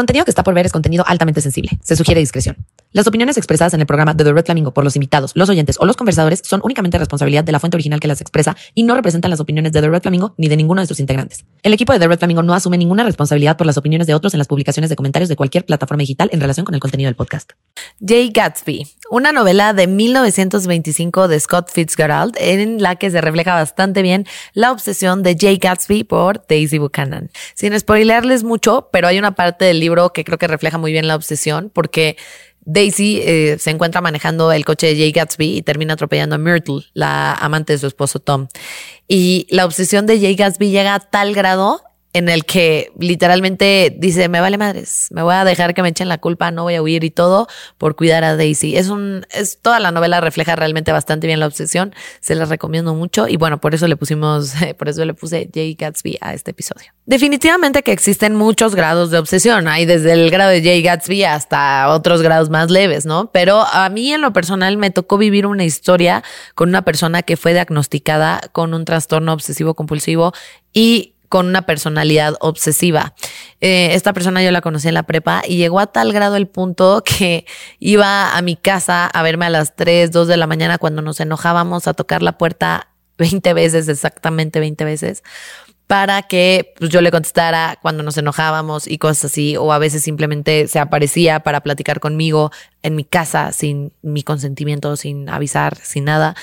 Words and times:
contenido 0.00 0.24
que 0.24 0.30
está 0.30 0.42
por 0.42 0.54
ver 0.54 0.66
es 0.66 0.72
contenido 0.72 1.04
altamente 1.06 1.40
sensible. 1.40 1.78
Se 1.82 1.94
sugiere 1.94 2.20
discreción. 2.20 2.56
Las 2.92 3.06
opiniones 3.06 3.36
expresadas 3.36 3.72
en 3.72 3.80
el 3.80 3.86
programa 3.86 4.14
de 4.14 4.24
The 4.24 4.32
Red 4.32 4.46
Flamingo 4.46 4.74
por 4.74 4.82
los 4.82 4.96
invitados, 4.96 5.30
los 5.36 5.48
oyentes 5.48 5.76
o 5.78 5.86
los 5.86 5.96
conversadores 5.96 6.42
son 6.44 6.60
únicamente 6.64 6.98
responsabilidad 6.98 7.44
de 7.44 7.52
la 7.52 7.60
fuente 7.60 7.76
original 7.76 8.00
que 8.00 8.08
las 8.08 8.20
expresa 8.20 8.56
y 8.74 8.82
no 8.82 8.96
representan 8.96 9.30
las 9.30 9.38
opiniones 9.38 9.70
de 9.70 9.80
The 9.80 9.88
Red 9.88 10.02
Flamingo 10.02 10.34
ni 10.36 10.48
de 10.48 10.56
ninguno 10.56 10.80
de 10.80 10.88
sus 10.88 10.98
integrantes. 10.98 11.44
El 11.62 11.72
equipo 11.72 11.92
de 11.92 12.00
The 12.00 12.08
Red 12.08 12.18
Flamingo 12.18 12.42
no 12.42 12.52
asume 12.52 12.78
ninguna 12.78 13.04
responsabilidad 13.04 13.56
por 13.56 13.68
las 13.68 13.76
opiniones 13.76 14.08
de 14.08 14.14
otros 14.14 14.34
en 14.34 14.38
las 14.38 14.48
publicaciones 14.48 14.90
de 14.90 14.96
comentarios 14.96 15.28
de 15.28 15.36
cualquier 15.36 15.64
plataforma 15.64 16.00
digital 16.00 16.30
en 16.32 16.40
relación 16.40 16.66
con 16.66 16.74
el 16.74 16.80
contenido 16.80 17.06
del 17.06 17.14
podcast. 17.14 17.52
Jay 18.04 18.30
Gatsby, 18.34 18.88
una 19.12 19.30
novela 19.30 19.72
de 19.72 19.86
1925 19.86 21.28
de 21.28 21.38
Scott 21.38 21.70
Fitzgerald 21.70 22.34
en 22.40 22.82
la 22.82 22.96
que 22.96 23.08
se 23.12 23.20
refleja 23.20 23.54
bastante 23.54 24.02
bien 24.02 24.26
la 24.52 24.72
obsesión 24.72 25.22
de 25.22 25.36
Jay 25.38 25.58
Gatsby 25.58 26.02
por 26.02 26.44
Daisy 26.48 26.78
Buchanan. 26.78 27.30
Sin 27.54 27.78
spoilerles 27.78 28.42
mucho, 28.42 28.88
pero 28.90 29.06
hay 29.06 29.20
una 29.20 29.36
parte 29.36 29.64
del 29.64 29.78
libro 29.78 30.12
que 30.12 30.24
creo 30.24 30.38
que 30.38 30.48
refleja 30.48 30.76
muy 30.76 30.90
bien 30.90 31.06
la 31.06 31.14
obsesión 31.14 31.70
porque 31.72 32.16
Daisy 32.72 33.20
eh, 33.24 33.56
se 33.58 33.70
encuentra 33.70 34.00
manejando 34.00 34.52
el 34.52 34.64
coche 34.64 34.86
de 34.86 34.96
Jay 34.96 35.10
Gatsby 35.10 35.56
y 35.56 35.62
termina 35.62 35.94
atropellando 35.94 36.36
a 36.36 36.38
Myrtle, 36.38 36.82
la 36.94 37.34
amante 37.34 37.72
de 37.72 37.78
su 37.80 37.88
esposo 37.88 38.20
Tom. 38.20 38.46
Y 39.08 39.48
la 39.50 39.64
obsesión 39.64 40.06
de 40.06 40.20
Jay 40.20 40.36
Gatsby 40.36 40.70
llega 40.70 40.94
a 40.94 41.00
tal 41.00 41.34
grado 41.34 41.82
en 42.12 42.28
el 42.28 42.44
que 42.44 42.92
literalmente 42.98 43.94
dice, 43.96 44.28
me 44.28 44.40
vale 44.40 44.58
madres, 44.58 45.08
me 45.10 45.22
voy 45.22 45.34
a 45.34 45.44
dejar 45.44 45.74
que 45.74 45.82
me 45.82 45.90
echen 45.90 46.08
la 46.08 46.18
culpa, 46.18 46.50
no 46.50 46.64
voy 46.64 46.74
a 46.74 46.82
huir 46.82 47.04
y 47.04 47.10
todo 47.10 47.46
por 47.78 47.94
cuidar 47.94 48.24
a 48.24 48.36
Daisy. 48.36 48.76
Es 48.76 48.88
un, 48.88 49.26
es 49.30 49.58
toda 49.62 49.78
la 49.78 49.92
novela 49.92 50.20
refleja 50.20 50.56
realmente 50.56 50.90
bastante 50.90 51.28
bien 51.28 51.38
la 51.38 51.46
obsesión, 51.46 51.94
se 52.20 52.34
la 52.34 52.46
recomiendo 52.46 52.94
mucho 52.94 53.28
y 53.28 53.36
bueno, 53.36 53.60
por 53.60 53.74
eso 53.74 53.86
le 53.86 53.96
pusimos, 53.96 54.54
por 54.78 54.88
eso 54.88 55.04
le 55.04 55.14
puse 55.14 55.48
Jay 55.54 55.74
Gatsby 55.74 56.18
a 56.20 56.34
este 56.34 56.50
episodio. 56.50 56.92
Definitivamente 57.06 57.82
que 57.84 57.92
existen 57.92 58.34
muchos 58.34 58.74
grados 58.74 59.12
de 59.12 59.18
obsesión, 59.18 59.68
hay 59.68 59.86
desde 59.86 60.12
el 60.12 60.30
grado 60.30 60.50
de 60.50 60.62
Jay 60.62 60.82
Gatsby 60.82 61.22
hasta 61.24 61.88
otros 61.90 62.22
grados 62.22 62.50
más 62.50 62.70
leves, 62.70 63.06
¿no? 63.06 63.30
Pero 63.30 63.60
a 63.60 63.88
mí 63.88 64.12
en 64.12 64.20
lo 64.20 64.32
personal 64.32 64.76
me 64.78 64.90
tocó 64.90 65.16
vivir 65.16 65.46
una 65.46 65.64
historia 65.64 66.24
con 66.56 66.70
una 66.70 66.82
persona 66.82 67.22
que 67.22 67.36
fue 67.36 67.52
diagnosticada 67.52 68.40
con 68.50 68.74
un 68.74 68.84
trastorno 68.84 69.32
obsesivo 69.32 69.74
compulsivo 69.74 70.32
y 70.72 71.14
con 71.30 71.46
una 71.46 71.62
personalidad 71.62 72.34
obsesiva. 72.40 73.14
Eh, 73.60 73.90
esta 73.94 74.12
persona 74.12 74.42
yo 74.42 74.50
la 74.50 74.60
conocí 74.60 74.88
en 74.88 74.94
la 74.94 75.04
prepa 75.04 75.42
y 75.46 75.58
llegó 75.58 75.78
a 75.78 75.86
tal 75.86 76.12
grado 76.12 76.34
el 76.34 76.48
punto 76.48 77.02
que 77.06 77.46
iba 77.78 78.36
a 78.36 78.42
mi 78.42 78.56
casa 78.56 79.06
a 79.06 79.22
verme 79.22 79.46
a 79.46 79.50
las 79.50 79.76
3, 79.76 80.10
2 80.10 80.26
de 80.26 80.36
la 80.36 80.48
mañana 80.48 80.76
cuando 80.76 81.02
nos 81.02 81.20
enojábamos 81.20 81.86
a 81.86 81.94
tocar 81.94 82.22
la 82.22 82.36
puerta 82.36 82.88
20 83.18 83.54
veces, 83.54 83.88
exactamente 83.88 84.58
20 84.58 84.84
veces, 84.84 85.22
para 85.86 86.22
que 86.22 86.74
pues, 86.78 86.90
yo 86.90 87.00
le 87.00 87.12
contestara 87.12 87.78
cuando 87.80 88.02
nos 88.02 88.18
enojábamos 88.18 88.88
y 88.88 88.98
cosas 88.98 89.26
así, 89.26 89.56
o 89.56 89.72
a 89.72 89.78
veces 89.78 90.02
simplemente 90.02 90.66
se 90.66 90.80
aparecía 90.80 91.40
para 91.40 91.60
platicar 91.60 92.00
conmigo 92.00 92.50
en 92.82 92.96
mi 92.96 93.04
casa 93.04 93.52
sin 93.52 93.92
mi 94.02 94.24
consentimiento, 94.24 94.96
sin 94.96 95.28
avisar, 95.28 95.76
sin 95.76 96.06
nada. 96.06 96.34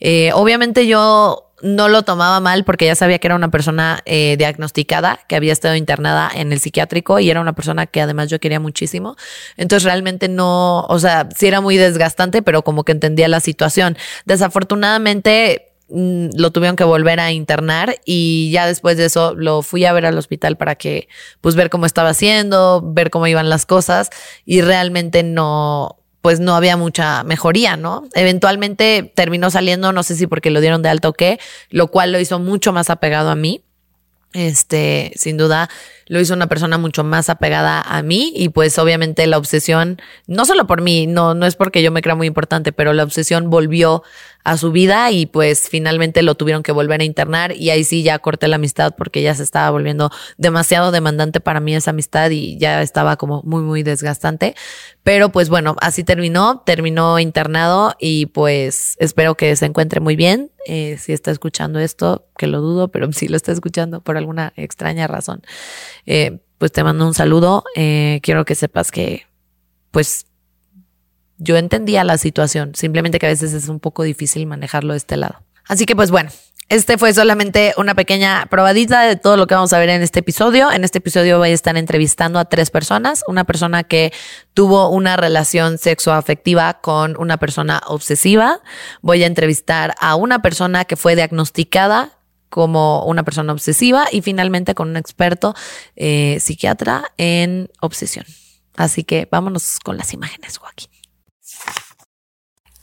Eh, 0.00 0.32
obviamente 0.34 0.86
yo 0.86 1.53
no 1.62 1.88
lo 1.88 2.02
tomaba 2.02 2.40
mal 2.40 2.64
porque 2.64 2.86
ya 2.86 2.94
sabía 2.94 3.18
que 3.18 3.26
era 3.26 3.36
una 3.36 3.50
persona 3.50 4.02
eh, 4.04 4.36
diagnosticada, 4.36 5.20
que 5.28 5.36
había 5.36 5.52
estado 5.52 5.76
internada 5.76 6.30
en 6.34 6.52
el 6.52 6.60
psiquiátrico 6.60 7.18
y 7.20 7.30
era 7.30 7.40
una 7.40 7.54
persona 7.54 7.86
que 7.86 8.00
además 8.00 8.28
yo 8.28 8.40
quería 8.40 8.60
muchísimo. 8.60 9.16
Entonces 9.56 9.84
realmente 9.84 10.28
no, 10.28 10.80
o 10.82 10.98
sea, 10.98 11.28
sí 11.36 11.46
era 11.46 11.60
muy 11.60 11.76
desgastante, 11.76 12.42
pero 12.42 12.62
como 12.62 12.84
que 12.84 12.92
entendía 12.92 13.28
la 13.28 13.40
situación. 13.40 13.96
Desafortunadamente 14.24 15.72
mm, 15.88 16.30
lo 16.36 16.50
tuvieron 16.50 16.76
que 16.76 16.84
volver 16.84 17.20
a 17.20 17.32
internar 17.32 17.96
y 18.04 18.50
ya 18.52 18.66
después 18.66 18.96
de 18.96 19.06
eso 19.06 19.34
lo 19.34 19.62
fui 19.62 19.84
a 19.84 19.92
ver 19.92 20.06
al 20.06 20.18
hospital 20.18 20.56
para 20.56 20.74
que 20.74 21.08
pues 21.40 21.54
ver 21.54 21.70
cómo 21.70 21.86
estaba 21.86 22.10
haciendo, 22.10 22.82
ver 22.84 23.10
cómo 23.10 23.26
iban 23.26 23.48
las 23.48 23.64
cosas 23.64 24.10
y 24.44 24.60
realmente 24.60 25.22
no 25.22 25.98
pues 26.24 26.40
no 26.40 26.56
había 26.56 26.78
mucha 26.78 27.22
mejoría, 27.22 27.76
¿no? 27.76 28.08
Eventualmente 28.14 29.12
terminó 29.14 29.50
saliendo, 29.50 29.92
no 29.92 30.02
sé 30.02 30.16
si 30.16 30.26
porque 30.26 30.48
lo 30.48 30.62
dieron 30.62 30.80
de 30.80 30.88
alto 30.88 31.10
o 31.10 31.12
qué, 31.12 31.38
lo 31.68 31.88
cual 31.88 32.12
lo 32.12 32.18
hizo 32.18 32.38
mucho 32.38 32.72
más 32.72 32.88
apegado 32.88 33.28
a 33.28 33.34
mí. 33.34 33.62
Este, 34.32 35.12
sin 35.16 35.36
duda, 35.36 35.68
lo 36.06 36.18
hizo 36.20 36.32
una 36.32 36.46
persona 36.46 36.78
mucho 36.78 37.04
más 37.04 37.28
apegada 37.28 37.82
a 37.82 38.00
mí 38.00 38.32
y 38.34 38.48
pues 38.48 38.78
obviamente 38.78 39.26
la 39.26 39.36
obsesión, 39.36 40.00
no 40.26 40.46
solo 40.46 40.66
por 40.66 40.80
mí, 40.80 41.06
no, 41.06 41.34
no 41.34 41.44
es 41.44 41.56
porque 41.56 41.82
yo 41.82 41.92
me 41.92 42.00
crea 42.00 42.14
muy 42.14 42.26
importante, 42.26 42.72
pero 42.72 42.94
la 42.94 43.04
obsesión 43.04 43.50
volvió 43.50 44.02
a 44.44 44.58
su 44.58 44.72
vida 44.72 45.10
y 45.10 45.24
pues 45.24 45.68
finalmente 45.70 46.22
lo 46.22 46.34
tuvieron 46.34 46.62
que 46.62 46.70
volver 46.70 47.00
a 47.00 47.04
internar 47.04 47.56
y 47.56 47.70
ahí 47.70 47.82
sí 47.82 48.02
ya 48.02 48.18
corté 48.18 48.46
la 48.46 48.56
amistad 48.56 48.94
porque 48.96 49.22
ya 49.22 49.34
se 49.34 49.42
estaba 49.42 49.70
volviendo 49.70 50.10
demasiado 50.36 50.92
demandante 50.92 51.40
para 51.40 51.60
mí 51.60 51.74
esa 51.74 51.90
amistad 51.90 52.30
y 52.30 52.58
ya 52.58 52.82
estaba 52.82 53.16
como 53.16 53.42
muy 53.44 53.62
muy 53.62 53.82
desgastante. 53.82 54.54
Pero 55.02 55.30
pues 55.30 55.48
bueno, 55.48 55.76
así 55.80 56.04
terminó, 56.04 56.62
terminó 56.64 57.18
internado 57.18 57.94
y 57.98 58.26
pues 58.26 58.96
espero 58.98 59.34
que 59.34 59.56
se 59.56 59.66
encuentre 59.66 60.00
muy 60.00 60.14
bien. 60.14 60.50
Eh, 60.66 60.98
si 60.98 61.12
está 61.12 61.30
escuchando 61.30 61.78
esto, 61.78 62.26
que 62.36 62.46
lo 62.46 62.60
dudo, 62.60 62.88
pero 62.88 63.10
si 63.12 63.28
lo 63.28 63.36
está 63.36 63.52
escuchando 63.52 64.02
por 64.02 64.18
alguna 64.18 64.52
extraña 64.56 65.06
razón, 65.06 65.42
eh, 66.04 66.40
pues 66.58 66.70
te 66.70 66.84
mando 66.84 67.06
un 67.06 67.14
saludo. 67.14 67.64
Eh, 67.76 68.20
quiero 68.22 68.44
que 68.44 68.54
sepas 68.54 68.90
que 68.90 69.26
pues 69.90 70.26
yo 71.38 71.56
entendía 71.56 72.04
la 72.04 72.18
situación, 72.18 72.74
simplemente 72.74 73.18
que 73.18 73.26
a 73.26 73.30
veces 73.30 73.52
es 73.52 73.68
un 73.68 73.80
poco 73.80 74.02
difícil 74.02 74.46
manejarlo 74.46 74.92
de 74.92 74.98
este 74.98 75.16
lado. 75.16 75.42
Así 75.66 75.86
que 75.86 75.96
pues 75.96 76.10
bueno, 76.10 76.30
este 76.70 76.96
fue 76.96 77.12
solamente 77.12 77.74
una 77.76 77.94
pequeña 77.94 78.46
probadita 78.46 79.02
de 79.02 79.16
todo 79.16 79.36
lo 79.36 79.46
que 79.46 79.54
vamos 79.54 79.72
a 79.74 79.78
ver 79.78 79.90
en 79.90 80.02
este 80.02 80.20
episodio. 80.20 80.72
En 80.72 80.82
este 80.82 80.98
episodio 80.98 81.38
voy 81.38 81.50
a 81.50 81.52
estar 81.52 81.76
entrevistando 81.76 82.38
a 82.38 82.46
tres 82.46 82.70
personas. 82.70 83.22
Una 83.28 83.44
persona 83.44 83.84
que 83.84 84.12
tuvo 84.54 84.88
una 84.88 85.16
relación 85.16 85.76
sexoafectiva 85.76 86.80
con 86.80 87.16
una 87.18 87.36
persona 87.36 87.82
obsesiva. 87.86 88.60
Voy 89.02 89.22
a 89.22 89.26
entrevistar 89.26 89.94
a 90.00 90.16
una 90.16 90.40
persona 90.40 90.86
que 90.86 90.96
fue 90.96 91.16
diagnosticada 91.16 92.18
como 92.48 93.04
una 93.04 93.24
persona 93.24 93.52
obsesiva 93.52 94.06
y 94.10 94.22
finalmente 94.22 94.74
con 94.74 94.88
un 94.88 94.96
experto 94.96 95.54
eh, 95.96 96.38
psiquiatra 96.40 97.12
en 97.18 97.68
obsesión. 97.80 98.24
Así 98.76 99.04
que 99.04 99.28
vámonos 99.30 99.80
con 99.80 99.98
las 99.98 100.14
imágenes, 100.14 100.56
Joaquín. 100.58 100.93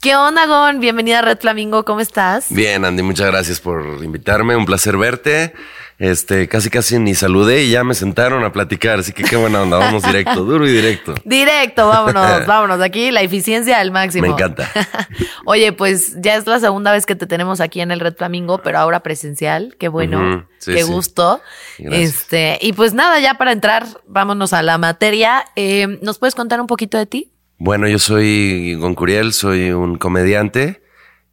¿Qué 0.02 0.16
onda, 0.16 0.46
Gon? 0.46 0.80
Bienvenida 0.80 1.20
a 1.20 1.22
Red 1.22 1.38
Flamingo, 1.38 1.84
¿cómo 1.84 2.00
estás? 2.00 2.46
Bien, 2.50 2.84
Andy, 2.84 3.04
muchas 3.04 3.28
gracias 3.28 3.60
por 3.60 4.02
invitarme, 4.02 4.56
un 4.56 4.66
placer 4.66 4.96
verte. 4.96 5.54
Este, 5.96 6.48
casi 6.48 6.70
casi 6.70 6.98
ni 6.98 7.14
saludé 7.14 7.62
y 7.62 7.70
ya 7.70 7.84
me 7.84 7.94
sentaron 7.94 8.42
a 8.42 8.50
platicar, 8.50 8.98
así 8.98 9.12
que 9.12 9.22
qué 9.22 9.36
buena 9.36 9.62
onda, 9.62 9.76
vamos 9.76 10.02
directo, 10.02 10.34
duro 10.44 10.66
y 10.66 10.72
directo. 10.72 11.14
Directo, 11.24 11.86
vámonos, 11.86 12.44
vámonos, 12.48 12.80
aquí 12.80 13.12
la 13.12 13.22
eficiencia 13.22 13.78
al 13.78 13.92
máximo. 13.92 14.26
Me 14.26 14.32
encanta. 14.32 14.68
Oye, 15.46 15.72
pues 15.72 16.20
ya 16.20 16.34
es 16.34 16.48
la 16.48 16.58
segunda 16.58 16.90
vez 16.90 17.06
que 17.06 17.14
te 17.14 17.28
tenemos 17.28 17.60
aquí 17.60 17.80
en 17.80 17.92
el 17.92 18.00
Red 18.00 18.16
Flamingo, 18.16 18.58
pero 18.58 18.80
ahora 18.80 19.04
presencial, 19.04 19.76
qué 19.78 19.86
bueno, 19.86 20.48
qué 20.64 20.82
gusto. 20.82 21.40
Este, 21.78 22.58
y 22.60 22.72
pues 22.72 22.92
nada, 22.92 23.20
ya 23.20 23.34
para 23.34 23.52
entrar, 23.52 23.86
vámonos 24.08 24.52
a 24.52 24.62
la 24.62 24.78
materia. 24.78 25.44
Eh, 25.54 26.00
¿Nos 26.02 26.18
puedes 26.18 26.34
contar 26.34 26.60
un 26.60 26.66
poquito 26.66 26.98
de 26.98 27.06
ti? 27.06 27.32
Bueno, 27.58 27.88
yo 27.88 27.98
soy 27.98 28.74
Goncuriel, 28.74 29.32
soy 29.32 29.70
un 29.70 29.96
comediante. 29.96 30.82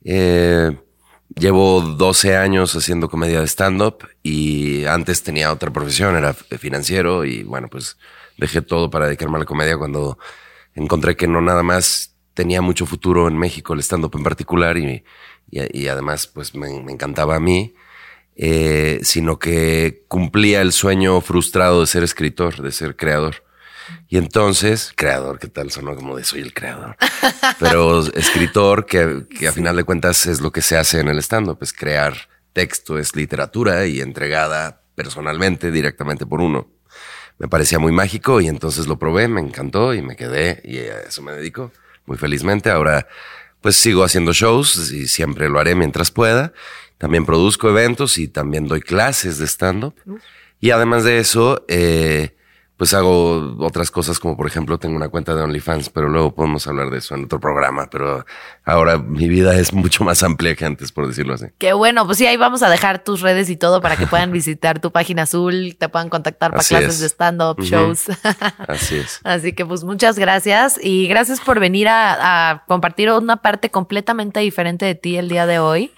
Eh, 0.03 0.78
llevo 1.35 1.81
12 1.81 2.38
años 2.38 2.75
haciendo 2.75 3.09
comedia 3.09 3.40
de 3.40 3.47
stand-up 3.47 4.07
y 4.24 4.85
antes 4.85 5.24
tenía 5.24 5.52
otra 5.52 5.72
profesión, 5.72 6.16
era 6.16 6.34
financiero 6.34 7.25
y 7.25 7.44
bueno, 7.44 7.68
pues 7.68 7.97
dejé 8.38 8.62
todo 8.62 8.90
para 8.90 9.07
dedicarme 9.07 9.38
a 9.38 9.40
la 9.40 9.46
comedia 9.46 9.78
cuando 9.78 10.18
encontré 10.75 11.16
que 11.16 11.28
no 11.28 11.41
nada 11.41 11.63
más 11.63 12.16
tenía 12.34 12.62
mucho 12.62 12.86
futuro 12.86 13.28
en 13.28 13.38
México, 13.38 13.74
el 13.74 13.81
stand-up 13.81 14.16
en 14.16 14.24
particular 14.24 14.78
y, 14.78 15.03
y, 15.51 15.88
además 15.88 16.28
pues 16.28 16.56
me, 16.56 16.69
encantaba 16.69 17.36
a 17.36 17.39
mí. 17.39 17.74
Eh, 18.42 19.01
sino 19.04 19.38
que 19.38 20.06
cumplía 20.07 20.62
el 20.62 20.72
sueño 20.72 21.19
frustrado 21.19 21.81
de 21.81 21.88
ser 21.88 22.04
escritor, 22.04 22.62
de 22.62 22.72
ser 22.72 22.95
creador. 22.95 23.44
Y 24.07 24.18
entonces, 24.18 24.94
creador, 24.95 25.39
¿qué 25.39 25.47
tal? 25.47 25.71
Sonó 25.71 25.95
como 25.95 26.15
de 26.15 26.24
soy 26.24 26.41
el 26.41 26.53
creador. 26.53 26.97
Pero 27.59 28.00
escritor, 28.13 28.86
que, 28.86 29.25
que 29.30 29.47
a 29.47 29.51
final 29.51 29.75
de 29.75 29.83
cuentas 29.83 30.25
es 30.25 30.41
lo 30.41 30.51
que 30.51 30.62
se 30.62 30.77
hace 30.77 31.00
en 31.00 31.07
el 31.07 31.19
stand-up, 31.19 31.59
es 31.62 31.74
crear 31.74 32.15
texto, 32.53 32.97
es 32.97 33.15
literatura 33.15 33.86
y 33.86 34.01
entregada 34.01 34.81
personalmente, 34.95 35.71
directamente 35.71 36.25
por 36.25 36.41
uno. 36.41 36.68
Me 37.38 37.47
parecía 37.47 37.80
muy 37.80 37.91
mágico 37.91 38.41
y 38.41 38.47
entonces 38.47 38.88
lo 38.88 39.00
probé, 39.00 39.27
me 39.27 39.39
encantó 39.39 39.94
y 39.94 40.01
me 40.01 40.15
quedé 40.15 40.62
y 40.65 40.80
a 40.80 41.00
eso 41.01 41.21
me 41.21 41.31
dedico 41.31 41.71
muy 42.06 42.18
felizmente. 42.18 42.69
Ahora 42.69 43.07
pues 43.62 43.75
sigo 43.75 44.03
haciendo 44.03 44.33
shows 44.33 44.91
y 44.91 45.07
siempre 45.07 45.50
lo 45.50 45.59
haré 45.59 45.75
mientras 45.75 46.12
pueda. 46.12 46.53
También 46.97 47.25
produzco 47.25 47.69
eventos 47.69 48.18
y 48.18 48.27
también 48.27 48.68
doy 48.68 48.81
clases 48.81 49.38
de 49.38 49.47
stand-up. 49.47 49.95
Y 50.59 50.71
además 50.71 51.03
de 51.03 51.19
eso, 51.19 51.65
eh, 51.69 52.36
pues 52.79 52.93
hago 52.93 53.57
otras 53.59 53.91
cosas 53.91 54.19
como 54.19 54.37
por 54.37 54.47
ejemplo 54.47 54.77
tengo 54.77 54.95
una 54.95 55.09
cuenta 55.09 55.35
de 55.35 55.41
OnlyFans, 55.41 55.89
pero 55.89 56.07
luego 56.07 56.33
podemos 56.33 56.65
hablar 56.65 56.89
de 56.89 56.99
eso 56.99 57.13
en 57.13 57.25
otro 57.25 57.37
programa, 57.37 57.89
pero 57.91 58.25
ahora 58.63 58.97
mi 58.97 59.27
vida 59.27 59.59
es 59.59 59.73
mucho 59.73 60.05
más 60.05 60.23
amplia 60.23 60.55
que 60.55 60.63
antes, 60.63 60.93
por 60.93 61.05
decirlo 61.05 61.33
así. 61.33 61.47
Qué 61.57 61.73
bueno, 61.73 62.05
pues 62.05 62.19
sí, 62.19 62.25
ahí 62.25 62.37
vamos 62.37 62.63
a 62.63 62.69
dejar 62.69 63.03
tus 63.03 63.19
redes 63.19 63.49
y 63.49 63.57
todo 63.57 63.81
para 63.81 63.97
que 63.97 64.07
puedan 64.07 64.31
visitar 64.31 64.79
tu 64.79 64.93
página 64.93 65.23
azul, 65.23 65.75
te 65.77 65.89
puedan 65.89 66.07
contactar 66.07 66.51
para 66.51 66.63
clases 66.63 67.01
de 67.01 67.07
stand-up, 67.07 67.61
shows. 67.61 68.05
Así 68.65 68.95
es. 68.95 69.19
Así 69.25 69.51
que 69.51 69.65
pues 69.65 69.83
muchas 69.83 70.17
gracias 70.17 70.79
y 70.81 71.09
gracias 71.09 71.41
por 71.41 71.59
venir 71.59 71.89
a, 71.89 72.51
a 72.51 72.65
compartir 72.65 73.11
una 73.11 73.41
parte 73.41 73.69
completamente 73.71 74.39
diferente 74.39 74.85
de 74.85 74.95
ti 74.95 75.17
el 75.17 75.27
día 75.27 75.45
de 75.45 75.59
hoy. 75.59 75.91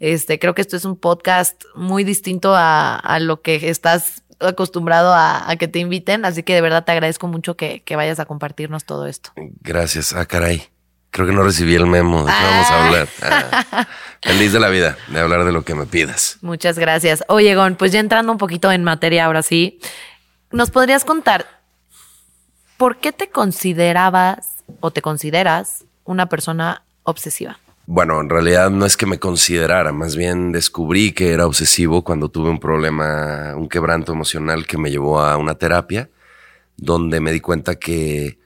Este, 0.00 0.40
creo 0.40 0.54
que 0.54 0.62
esto 0.62 0.76
es 0.76 0.84
un 0.84 0.96
podcast 0.96 1.62
muy 1.76 2.02
distinto 2.02 2.54
a, 2.54 2.96
a 2.96 3.20
lo 3.20 3.40
que 3.40 3.70
estás 3.70 4.23
acostumbrado 4.46 5.12
a, 5.14 5.54
que 5.58 5.68
te 5.68 5.78
inviten, 5.78 6.24
así 6.24 6.42
que 6.42 6.54
de 6.54 6.60
verdad 6.60 6.84
te 6.84 6.92
agradezco 6.92 7.26
mucho 7.26 7.56
que, 7.56 7.82
vayas 7.94 8.18
a 8.20 8.26
compartirnos 8.26 8.84
todo 8.84 9.06
esto. 9.06 9.30
Gracias. 9.60 10.12
Ah, 10.12 10.26
caray. 10.26 10.64
Creo 11.10 11.28
que 11.28 11.32
no 11.32 11.44
recibí 11.44 11.76
el 11.76 11.86
memo 11.86 12.24
vamos 12.24 12.30
a 12.30 12.74
ah. 12.74 12.86
hablar. 12.86 13.08
Ah, 13.22 13.86
feliz 14.22 14.52
de 14.52 14.58
la 14.58 14.68
vida 14.68 14.96
de 15.08 15.20
hablar 15.20 15.44
de 15.44 15.52
lo 15.52 15.62
que 15.62 15.74
me 15.76 15.86
pidas. 15.86 16.38
Muchas 16.40 16.76
gracias. 16.78 17.22
Oye, 17.28 17.54
Gon, 17.54 17.76
pues 17.76 17.92
ya 17.92 18.00
entrando 18.00 18.32
un 18.32 18.38
poquito 18.38 18.72
en 18.72 18.82
materia 18.82 19.24
ahora 19.26 19.42
sí, 19.42 19.78
¿nos 20.50 20.70
podrías 20.70 21.04
contar 21.04 21.46
por 22.76 22.96
qué 22.96 23.12
te 23.12 23.30
considerabas 23.30 24.64
o 24.80 24.90
te 24.90 25.02
consideras 25.02 25.84
una 26.04 26.28
persona 26.28 26.82
obsesiva? 27.04 27.60
Bueno, 27.86 28.18
en 28.22 28.30
realidad 28.30 28.70
no 28.70 28.86
es 28.86 28.96
que 28.96 29.04
me 29.04 29.18
considerara, 29.18 29.92
más 29.92 30.16
bien 30.16 30.52
descubrí 30.52 31.12
que 31.12 31.32
era 31.32 31.46
obsesivo 31.46 32.02
cuando 32.02 32.30
tuve 32.30 32.48
un 32.48 32.58
problema, 32.58 33.54
un 33.56 33.68
quebranto 33.68 34.12
emocional 34.12 34.66
que 34.66 34.78
me 34.78 34.90
llevó 34.90 35.20
a 35.20 35.36
una 35.36 35.56
terapia, 35.56 36.08
donde 36.78 37.20
me 37.20 37.30
di 37.30 37.40
cuenta 37.40 37.74
que 37.74 38.38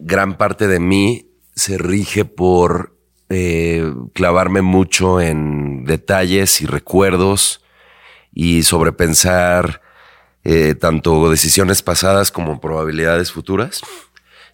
gran 0.00 0.36
parte 0.36 0.66
de 0.66 0.80
mí 0.80 1.28
se 1.54 1.78
rige 1.78 2.24
por 2.24 2.96
eh, 3.28 3.94
clavarme 4.12 4.60
mucho 4.60 5.20
en 5.20 5.84
detalles 5.84 6.60
y 6.62 6.66
recuerdos 6.66 7.62
y 8.34 8.64
sobrepensar 8.64 9.82
eh, 10.42 10.74
tanto 10.74 11.30
decisiones 11.30 11.82
pasadas 11.82 12.32
como 12.32 12.60
probabilidades 12.60 13.30
futuras 13.30 13.82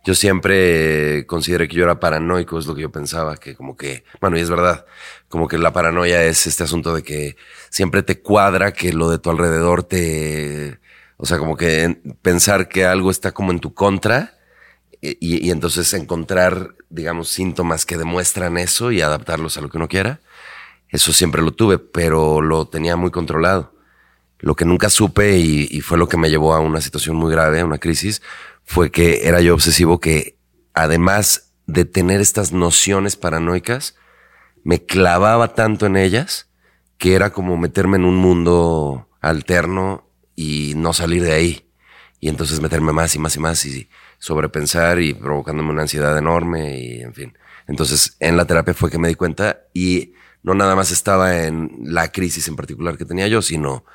yo 0.08 0.14
siempre 0.14 1.26
consideré 1.26 1.68
que 1.68 1.76
yo 1.76 1.84
era 1.84 2.00
paranoico, 2.00 2.58
es 2.58 2.64
lo 2.64 2.74
que 2.74 2.80
yo 2.80 2.90
pensaba, 2.90 3.36
que 3.36 3.54
como 3.54 3.76
que, 3.76 4.04
bueno, 4.22 4.38
y 4.38 4.40
es 4.40 4.48
verdad, 4.48 4.86
como 5.28 5.48
que 5.48 5.58
la 5.58 5.74
paranoia 5.74 6.24
es 6.24 6.46
este 6.46 6.64
asunto 6.64 6.94
de 6.94 7.02
que 7.02 7.36
siempre 7.68 8.02
te 8.02 8.22
cuadra 8.22 8.72
que 8.72 8.94
lo 8.94 9.10
de 9.10 9.18
tu 9.18 9.28
alrededor 9.28 9.82
te, 9.82 10.78
o 11.18 11.26
sea, 11.26 11.36
como 11.36 11.58
que 11.58 12.00
pensar 12.22 12.70
que 12.70 12.86
algo 12.86 13.10
está 13.10 13.32
como 13.32 13.52
en 13.52 13.60
tu 13.60 13.74
contra 13.74 14.38
y, 15.02 15.46
y 15.46 15.50
entonces 15.50 15.92
encontrar, 15.92 16.74
digamos, 16.88 17.28
síntomas 17.28 17.84
que 17.84 17.98
demuestran 17.98 18.56
eso 18.56 18.92
y 18.92 19.02
adaptarlos 19.02 19.58
a 19.58 19.60
lo 19.60 19.68
que 19.68 19.76
uno 19.76 19.88
quiera. 19.88 20.20
Eso 20.88 21.12
siempre 21.12 21.42
lo 21.42 21.52
tuve, 21.52 21.78
pero 21.78 22.40
lo 22.40 22.66
tenía 22.66 22.96
muy 22.96 23.10
controlado. 23.10 23.74
Lo 24.38 24.56
que 24.56 24.64
nunca 24.64 24.88
supe 24.88 25.36
y, 25.36 25.68
y, 25.70 25.82
fue 25.82 25.98
lo 25.98 26.08
que 26.08 26.16
me 26.16 26.30
llevó 26.30 26.54
a 26.54 26.60
una 26.60 26.80
situación 26.80 27.16
muy 27.16 27.30
grave, 27.30 27.62
una 27.62 27.76
crisis, 27.76 28.22
fue 28.68 28.90
que 28.90 29.26
era 29.26 29.40
yo 29.40 29.54
obsesivo 29.54 29.98
que 29.98 30.36
además 30.74 31.54
de 31.66 31.86
tener 31.86 32.20
estas 32.20 32.52
nociones 32.52 33.16
paranoicas, 33.16 33.96
me 34.62 34.84
clavaba 34.84 35.54
tanto 35.54 35.86
en 35.86 35.96
ellas 35.96 36.50
que 36.98 37.14
era 37.14 37.30
como 37.30 37.56
meterme 37.56 37.96
en 37.96 38.04
un 38.04 38.16
mundo 38.16 39.08
alterno 39.22 40.10
y 40.36 40.74
no 40.76 40.92
salir 40.92 41.22
de 41.22 41.32
ahí. 41.32 41.70
Y 42.20 42.28
entonces 42.28 42.60
meterme 42.60 42.92
más 42.92 43.14
y 43.14 43.18
más 43.18 43.36
y 43.36 43.40
más 43.40 43.64
y 43.64 43.88
sobrepensar 44.18 45.00
y 45.00 45.14
provocándome 45.14 45.70
una 45.70 45.82
ansiedad 45.82 46.16
enorme 46.18 46.78
y 46.78 47.00
en 47.00 47.14
fin. 47.14 47.38
Entonces 47.68 48.18
en 48.20 48.36
la 48.36 48.44
terapia 48.44 48.74
fue 48.74 48.90
que 48.90 48.98
me 48.98 49.08
di 49.08 49.14
cuenta 49.14 49.62
y 49.72 50.12
no 50.42 50.52
nada 50.52 50.76
más 50.76 50.90
estaba 50.90 51.42
en 51.44 51.70
la 51.84 52.12
crisis 52.12 52.46
en 52.48 52.56
particular 52.56 52.98
que 52.98 53.06
tenía 53.06 53.28
yo, 53.28 53.40
sino 53.40 53.86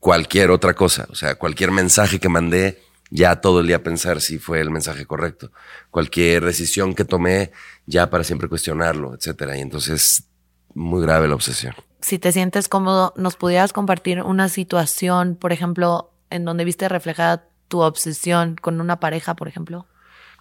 cualquier 0.00 0.50
otra 0.50 0.74
cosa. 0.74 1.06
O 1.10 1.14
sea, 1.14 1.36
cualquier 1.36 1.70
mensaje 1.70 2.18
que 2.18 2.28
mandé 2.28 2.85
ya 3.10 3.40
todo 3.40 3.60
el 3.60 3.66
día 3.66 3.82
pensar 3.82 4.20
si 4.20 4.38
fue 4.38 4.60
el 4.60 4.70
mensaje 4.70 5.06
correcto. 5.06 5.52
Cualquier 5.90 6.44
decisión 6.44 6.94
que 6.94 7.04
tomé, 7.04 7.52
ya 7.86 8.10
para 8.10 8.24
siempre 8.24 8.48
cuestionarlo, 8.48 9.14
etcétera. 9.14 9.56
Y 9.56 9.60
entonces, 9.60 10.28
muy 10.74 11.02
grave 11.02 11.28
la 11.28 11.34
obsesión. 11.34 11.74
Si 12.00 12.18
te 12.18 12.32
sientes 12.32 12.68
cómodo, 12.68 13.12
¿nos 13.16 13.36
pudieras 13.36 13.72
compartir 13.72 14.22
una 14.22 14.48
situación, 14.48 15.36
por 15.36 15.52
ejemplo, 15.52 16.12
en 16.30 16.44
donde 16.44 16.64
viste 16.64 16.88
reflejada 16.88 17.48
tu 17.68 17.80
obsesión 17.80 18.56
con 18.56 18.80
una 18.80 19.00
pareja, 19.00 19.34
por 19.34 19.48
ejemplo? 19.48 19.86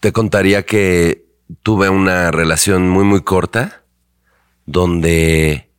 Te 0.01 0.11
contaría 0.11 0.63
que 0.63 1.25
tuve 1.63 1.89
una 1.89 2.31
relación 2.31 2.89
muy, 2.89 3.03
muy 3.03 3.21
corta, 3.23 3.83
donde 4.65 5.71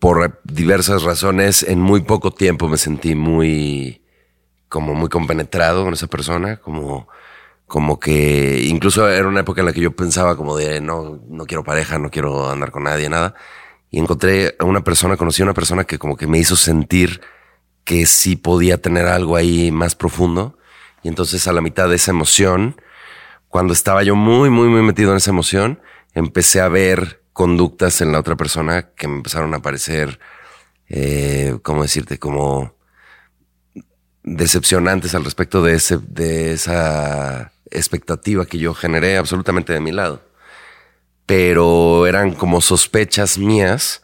por 0.00 0.40
diversas 0.44 1.02
razones, 1.02 1.62
en 1.62 1.80
muy 1.80 2.02
poco 2.02 2.32
tiempo 2.32 2.68
me 2.68 2.78
sentí 2.78 3.14
muy 3.14 4.02
como 4.68 4.94
muy 4.94 5.08
compenetrado 5.08 5.84
con 5.84 5.94
esa 5.94 6.06
persona, 6.06 6.56
como, 6.58 7.08
como 7.66 7.98
que 8.00 8.64
incluso 8.66 9.08
era 9.08 9.28
una 9.28 9.40
época 9.40 9.60
en 9.60 9.66
la 9.66 9.72
que 9.72 9.80
yo 9.80 9.94
pensaba 9.94 10.36
como 10.36 10.56
de 10.56 10.80
no, 10.80 11.20
no 11.28 11.46
quiero 11.46 11.64
pareja, 11.64 11.98
no 11.98 12.10
quiero 12.10 12.50
andar 12.50 12.70
con 12.70 12.84
nadie, 12.84 13.08
nada. 13.08 13.34
Y 13.90 13.98
encontré 13.98 14.56
a 14.58 14.64
una 14.64 14.82
persona, 14.82 15.16
conocí 15.16 15.42
a 15.42 15.44
una 15.44 15.54
persona 15.54 15.84
que 15.84 15.98
como 15.98 16.16
que 16.16 16.26
me 16.26 16.38
hizo 16.38 16.56
sentir 16.56 17.20
que 17.84 18.06
sí 18.06 18.36
podía 18.36 18.82
tener 18.82 19.06
algo 19.06 19.36
ahí 19.36 19.70
más 19.70 19.94
profundo. 19.94 20.58
Y 21.02 21.08
entonces 21.08 21.46
a 21.46 21.52
la 21.52 21.60
mitad 21.60 21.88
de 21.88 21.96
esa 21.96 22.10
emoción, 22.10 22.80
cuando 23.48 23.72
estaba 23.72 24.02
yo 24.02 24.16
muy, 24.16 24.50
muy, 24.50 24.68
muy 24.68 24.82
metido 24.82 25.12
en 25.12 25.18
esa 25.18 25.30
emoción, 25.30 25.80
empecé 26.14 26.60
a 26.60 26.68
ver 26.68 27.22
conductas 27.32 28.00
en 28.00 28.12
la 28.12 28.18
otra 28.18 28.36
persona 28.36 28.90
que 28.96 29.08
me 29.08 29.16
empezaron 29.16 29.54
a 29.54 29.62
parecer, 29.62 30.18
eh, 30.88 31.58
¿cómo 31.62 31.82
decirte? 31.82 32.18
Como 32.18 32.75
decepcionantes 34.26 35.14
al 35.14 35.24
respecto 35.24 35.62
de, 35.62 35.74
ese, 35.74 35.98
de 35.98 36.52
esa 36.52 37.52
expectativa 37.70 38.44
que 38.44 38.58
yo 38.58 38.74
generé 38.74 39.16
absolutamente 39.16 39.72
de 39.72 39.80
mi 39.80 39.92
lado. 39.92 40.20
Pero 41.24 42.06
eran 42.06 42.32
como 42.32 42.60
sospechas 42.60 43.38
mías 43.38 44.02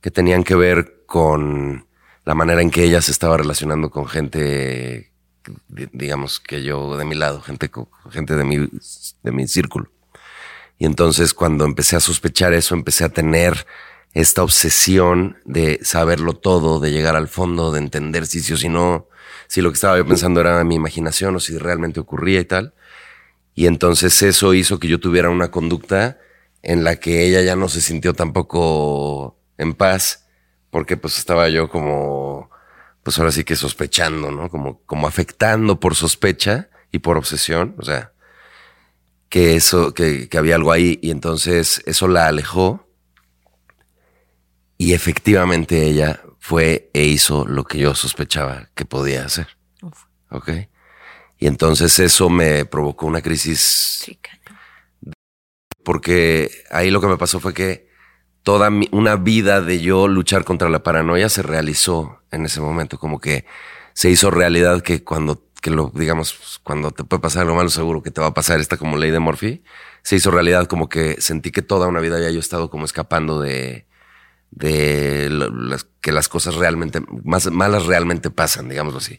que 0.00 0.10
tenían 0.10 0.44
que 0.44 0.54
ver 0.54 1.02
con 1.06 1.86
la 2.24 2.34
manera 2.34 2.62
en 2.62 2.70
que 2.70 2.84
ella 2.84 3.00
se 3.00 3.12
estaba 3.12 3.36
relacionando 3.36 3.90
con 3.90 4.06
gente, 4.06 5.10
digamos 5.74 6.38
que 6.38 6.62
yo 6.62 6.96
de 6.96 7.04
mi 7.04 7.14
lado, 7.14 7.40
gente, 7.40 7.70
gente 8.10 8.36
de 8.36 8.44
mi, 8.44 8.58
de 8.58 9.32
mi 9.32 9.48
círculo. 9.48 9.90
Y 10.78 10.84
entonces 10.84 11.32
cuando 11.34 11.64
empecé 11.64 11.96
a 11.96 12.00
sospechar 12.00 12.52
eso, 12.52 12.74
empecé 12.74 13.04
a 13.04 13.08
tener 13.08 13.66
esta 14.12 14.42
obsesión 14.42 15.38
de 15.44 15.80
saberlo 15.82 16.34
todo, 16.34 16.78
de 16.78 16.90
llegar 16.90 17.16
al 17.16 17.28
fondo, 17.28 17.72
de 17.72 17.78
entender 17.78 18.26
si 18.26 18.40
sí 18.40 18.52
o 18.52 18.56
si 18.56 18.68
no, 18.68 19.08
si 19.52 19.60
lo 19.60 19.70
que 19.70 19.74
estaba 19.74 19.98
yo 19.98 20.06
pensando 20.06 20.40
era 20.40 20.64
mi 20.64 20.76
imaginación 20.76 21.36
o 21.36 21.38
si 21.38 21.58
realmente 21.58 22.00
ocurría 22.00 22.40
y 22.40 22.46
tal. 22.46 22.72
Y 23.54 23.66
entonces 23.66 24.22
eso 24.22 24.54
hizo 24.54 24.78
que 24.78 24.88
yo 24.88 24.98
tuviera 24.98 25.28
una 25.28 25.50
conducta 25.50 26.18
en 26.62 26.84
la 26.84 26.96
que 26.96 27.26
ella 27.26 27.42
ya 27.42 27.54
no 27.54 27.68
se 27.68 27.82
sintió 27.82 28.14
tampoco 28.14 29.38
en 29.58 29.74
paz, 29.74 30.26
porque 30.70 30.96
pues 30.96 31.18
estaba 31.18 31.50
yo 31.50 31.68
como, 31.68 32.48
pues 33.02 33.18
ahora 33.18 33.30
sí 33.30 33.44
que 33.44 33.54
sospechando, 33.54 34.30
¿no? 34.30 34.48
Como, 34.48 34.80
como 34.86 35.06
afectando 35.06 35.78
por 35.78 35.96
sospecha 35.96 36.70
y 36.90 37.00
por 37.00 37.18
obsesión, 37.18 37.74
o 37.78 37.84
sea, 37.84 38.14
que 39.28 39.54
eso, 39.54 39.92
que, 39.92 40.30
que 40.30 40.38
había 40.38 40.54
algo 40.54 40.72
ahí 40.72 40.98
y 41.02 41.10
entonces 41.10 41.82
eso 41.84 42.08
la 42.08 42.26
alejó 42.26 42.88
y 44.78 44.94
efectivamente 44.94 45.84
ella 45.84 46.22
fue 46.42 46.90
e 46.92 47.04
hizo 47.04 47.46
lo 47.46 47.62
que 47.62 47.78
yo 47.78 47.94
sospechaba 47.94 48.68
que 48.74 48.84
podía 48.84 49.24
hacer. 49.24 49.46
Ok. 50.28 50.50
Y 51.38 51.46
entonces 51.46 51.96
eso 52.00 52.28
me 52.30 52.64
provocó 52.64 53.06
una 53.06 53.22
crisis. 53.22 54.04
porque 55.84 56.50
ahí 56.72 56.90
lo 56.90 57.00
que 57.00 57.06
me 57.06 57.16
pasó 57.16 57.38
fue 57.38 57.54
que 57.54 57.88
toda 58.42 58.70
una 58.90 59.14
vida 59.14 59.60
de 59.60 59.80
yo 59.80 60.08
luchar 60.08 60.42
contra 60.42 60.68
la 60.68 60.82
paranoia 60.82 61.28
se 61.28 61.42
realizó 61.42 62.22
en 62.32 62.44
ese 62.44 62.60
momento, 62.60 62.98
como 62.98 63.20
que 63.20 63.46
se 63.94 64.10
hizo 64.10 64.28
realidad 64.32 64.82
que 64.82 65.04
cuando, 65.04 65.46
que 65.60 65.70
lo, 65.70 65.92
digamos, 65.94 66.60
cuando 66.64 66.90
te 66.90 67.04
puede 67.04 67.22
pasar 67.22 67.42
algo 67.42 67.54
malo, 67.54 67.68
seguro 67.68 68.02
que 68.02 68.10
te 68.10 68.20
va 68.20 68.28
a 68.28 68.34
pasar 68.34 68.58
esta 68.58 68.76
como 68.76 68.96
ley 68.96 69.12
de 69.12 69.20
Murphy, 69.20 69.62
se 70.02 70.16
hizo 70.16 70.32
realidad 70.32 70.66
como 70.66 70.88
que 70.88 71.20
sentí 71.20 71.52
que 71.52 71.62
toda 71.62 71.86
una 71.86 72.00
vida 72.00 72.20
ya 72.20 72.30
yo 72.30 72.38
he 72.38 72.40
estado 72.40 72.68
como 72.68 72.84
escapando 72.84 73.40
de, 73.40 73.86
de 74.52 75.28
las, 75.30 75.86
que 76.00 76.12
las 76.12 76.28
cosas 76.28 76.54
realmente, 76.54 77.02
más 77.24 77.50
malas 77.50 77.86
realmente 77.86 78.30
pasan, 78.30 78.68
digámoslo 78.68 78.98
así. 78.98 79.18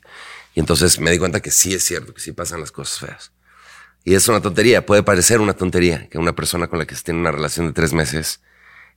Y 0.53 0.59
entonces 0.59 0.99
me 0.99 1.11
di 1.11 1.17
cuenta 1.17 1.41
que 1.41 1.51
sí 1.51 1.73
es 1.73 1.83
cierto, 1.83 2.13
que 2.13 2.21
sí 2.21 2.31
pasan 2.31 2.61
las 2.61 2.71
cosas 2.71 2.99
feas. 2.99 3.31
Y 4.05 4.15
es 4.15 4.27
una 4.27 4.41
tontería, 4.41 4.85
puede 4.85 5.01
parecer 5.01 5.41
una 5.41 5.53
tontería 5.53 6.07
que 6.09 6.17
una 6.17 6.35
persona 6.35 6.67
con 6.67 6.79
la 6.79 6.85
que 6.85 6.95
se 6.95 7.03
tiene 7.03 7.19
una 7.19 7.31
relación 7.31 7.67
de 7.67 7.73
tres 7.73 7.93
meses 7.93 8.41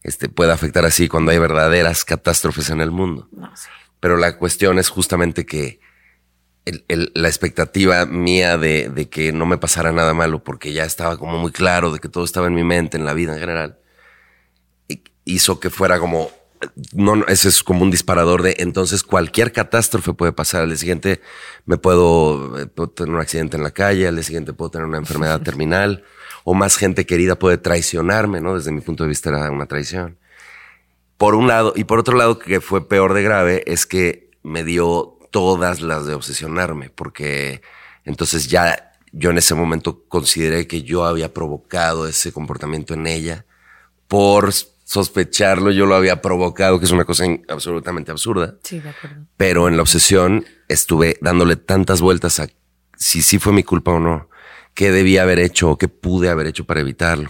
este, 0.03 0.29
pueda 0.29 0.53
afectar 0.53 0.85
así 0.85 1.09
cuando 1.09 1.31
hay 1.31 1.39
verdaderas 1.39 2.05
catástrofes 2.05 2.71
en 2.71 2.81
el 2.81 2.91
mundo. 2.91 3.29
Pero 3.99 4.17
la 4.19 4.37
cuestión 4.37 4.79
es 4.79 4.91
justamente 4.91 5.47
que 5.47 5.81
la 6.89 7.29
expectativa 7.29 8.05
mía 8.05 8.59
de, 8.59 8.89
de, 8.89 9.09
que 9.09 9.33
no 9.33 9.47
me 9.47 9.57
pasara 9.57 9.93
nada 9.93 10.13
malo, 10.13 10.43
porque 10.43 10.73
ya 10.73 10.85
estaba 10.85 11.17
como 11.17 11.39
muy 11.39 11.53
claro 11.53 11.93
de 11.93 12.01
que 12.01 12.09
todo 12.09 12.25
estaba 12.25 12.49
en 12.49 12.55
mi 12.55 12.65
mente, 12.65 12.97
en 12.97 13.05
la 13.05 13.15
vida 13.15 13.35
en 13.35 13.39
general, 13.39 13.79
hizo 15.27 15.61
que 15.61 15.69
fuera 15.69 15.99
como, 15.99 16.31
no, 16.95 17.27
ese 17.27 17.51
es 17.51 17.63
como 17.63 17.83
un 17.83 17.91
disparador 17.91 18.43
de 18.43 18.57
entonces 18.61 19.03
cualquier 19.03 19.53
catástrofe 19.53 20.15
puede 20.15 20.33
pasar. 20.33 20.63
Al 20.63 20.69
día 20.69 20.79
siguiente 20.79 21.21
me 21.67 21.77
puedo, 21.77 22.59
eh, 22.59 22.67
puedo 22.67 22.89
tener 22.89 23.15
un 23.15 23.21
accidente 23.21 23.59
en 23.59 23.63
la 23.63 23.73
calle, 23.73 24.09
al 24.09 24.15
día 24.15 24.25
siguiente 24.25 24.55
puedo 24.55 24.71
tener 24.71 24.87
una 24.87 24.97
enfermedad 24.97 25.43
terminal, 25.45 26.05
o 26.45 26.55
más 26.55 26.77
gente 26.77 27.05
querida 27.05 27.39
puede 27.39 27.59
traicionarme, 27.59 28.41
¿no? 28.41 28.55
Desde 28.55 28.73
mi 28.73 28.81
punto 28.81 29.03
de 29.03 29.11
vista 29.11 29.29
era 29.29 29.51
una 29.51 29.67
traición. 29.67 30.17
Por 31.19 31.35
un 31.35 31.49
lado, 31.49 31.73
y 31.77 31.85
por 31.85 31.99
otro 31.99 32.17
lado, 32.17 32.39
que 32.39 32.61
fue 32.61 32.89
peor 32.89 33.15
de 33.15 33.23
grave, 33.23 33.65
es 33.67 33.87
que 33.87 34.31
me 34.43 34.65
dio 34.65 35.19
todas 35.31 35.81
las 35.81 36.07
de 36.07 36.15
obsesionarme, 36.15 36.91
porque 36.91 37.63
entonces 38.05 38.49
ya 38.49 38.93
yo 39.13 39.31
en 39.31 39.39
ese 39.39 39.55
momento 39.55 40.05
consideré 40.09 40.67
que 40.67 40.83
yo 40.83 41.05
había 41.05 41.33
provocado 41.33 42.07
ese 42.07 42.33
comportamiento 42.33 42.95
en 42.95 43.07
ella 43.07 43.47
por 44.09 44.53
sospecharlo, 44.87 45.73
yo 45.73 45.85
lo 45.85 45.97
había 45.97 46.23
provocado, 46.23 46.79
que 46.79 46.85
es 46.85 46.93
una 46.93 47.05
cosa 47.05 47.25
absolutamente 47.49 48.13
absurda. 48.13 48.55
Sí, 48.63 48.79
de 48.79 48.91
acuerdo. 48.91 49.27
Pero 49.37 49.67
en 49.67 49.75
la 49.75 49.83
obsesión 49.83 50.47
estuve 50.69 51.19
dándole 51.21 51.57
tantas 51.57 52.01
vueltas 52.01 52.39
a 52.39 52.47
si 52.97 53.21
sí 53.21 53.41
fue 53.41 53.53
mi 53.53 53.65
culpa 53.65 53.91
o 53.91 53.99
no, 53.99 54.31
qué 54.75 54.93
debía 54.93 55.23
haber 55.23 55.41
hecho 55.41 55.71
o 55.71 55.77
qué 55.77 55.89
pude 55.89 56.31
haber 56.31 56.47
hecho 56.47 56.67
para 56.67 56.81
evitarlo, 56.81 57.29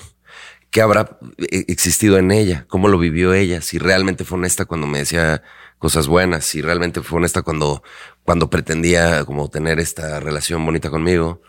qué 0.70 0.82
habrá 0.82 1.18
e-, 1.38 1.64
existido 1.68 2.18
en 2.18 2.30
ella, 2.30 2.66
cómo 2.68 2.88
lo 2.88 2.98
vivió 2.98 3.32
ella, 3.32 3.62
si 3.62 3.78
realmente 3.78 4.26
fue 4.26 4.36
honesta 4.36 4.66
cuando 4.66 4.86
me 4.86 4.98
decía 4.98 5.42
cosas 5.78 6.08
buenas, 6.08 6.54
y 6.54 6.60
realmente 6.60 7.00
fue 7.00 7.16
honesta 7.16 7.40
cuando, 7.40 7.82
cuando 8.22 8.50
pretendía 8.50 9.24
como 9.24 9.48
tener 9.48 9.80
esta 9.80 10.20
relación 10.20 10.64
bonita 10.64 10.90
conmigo, 10.90 11.40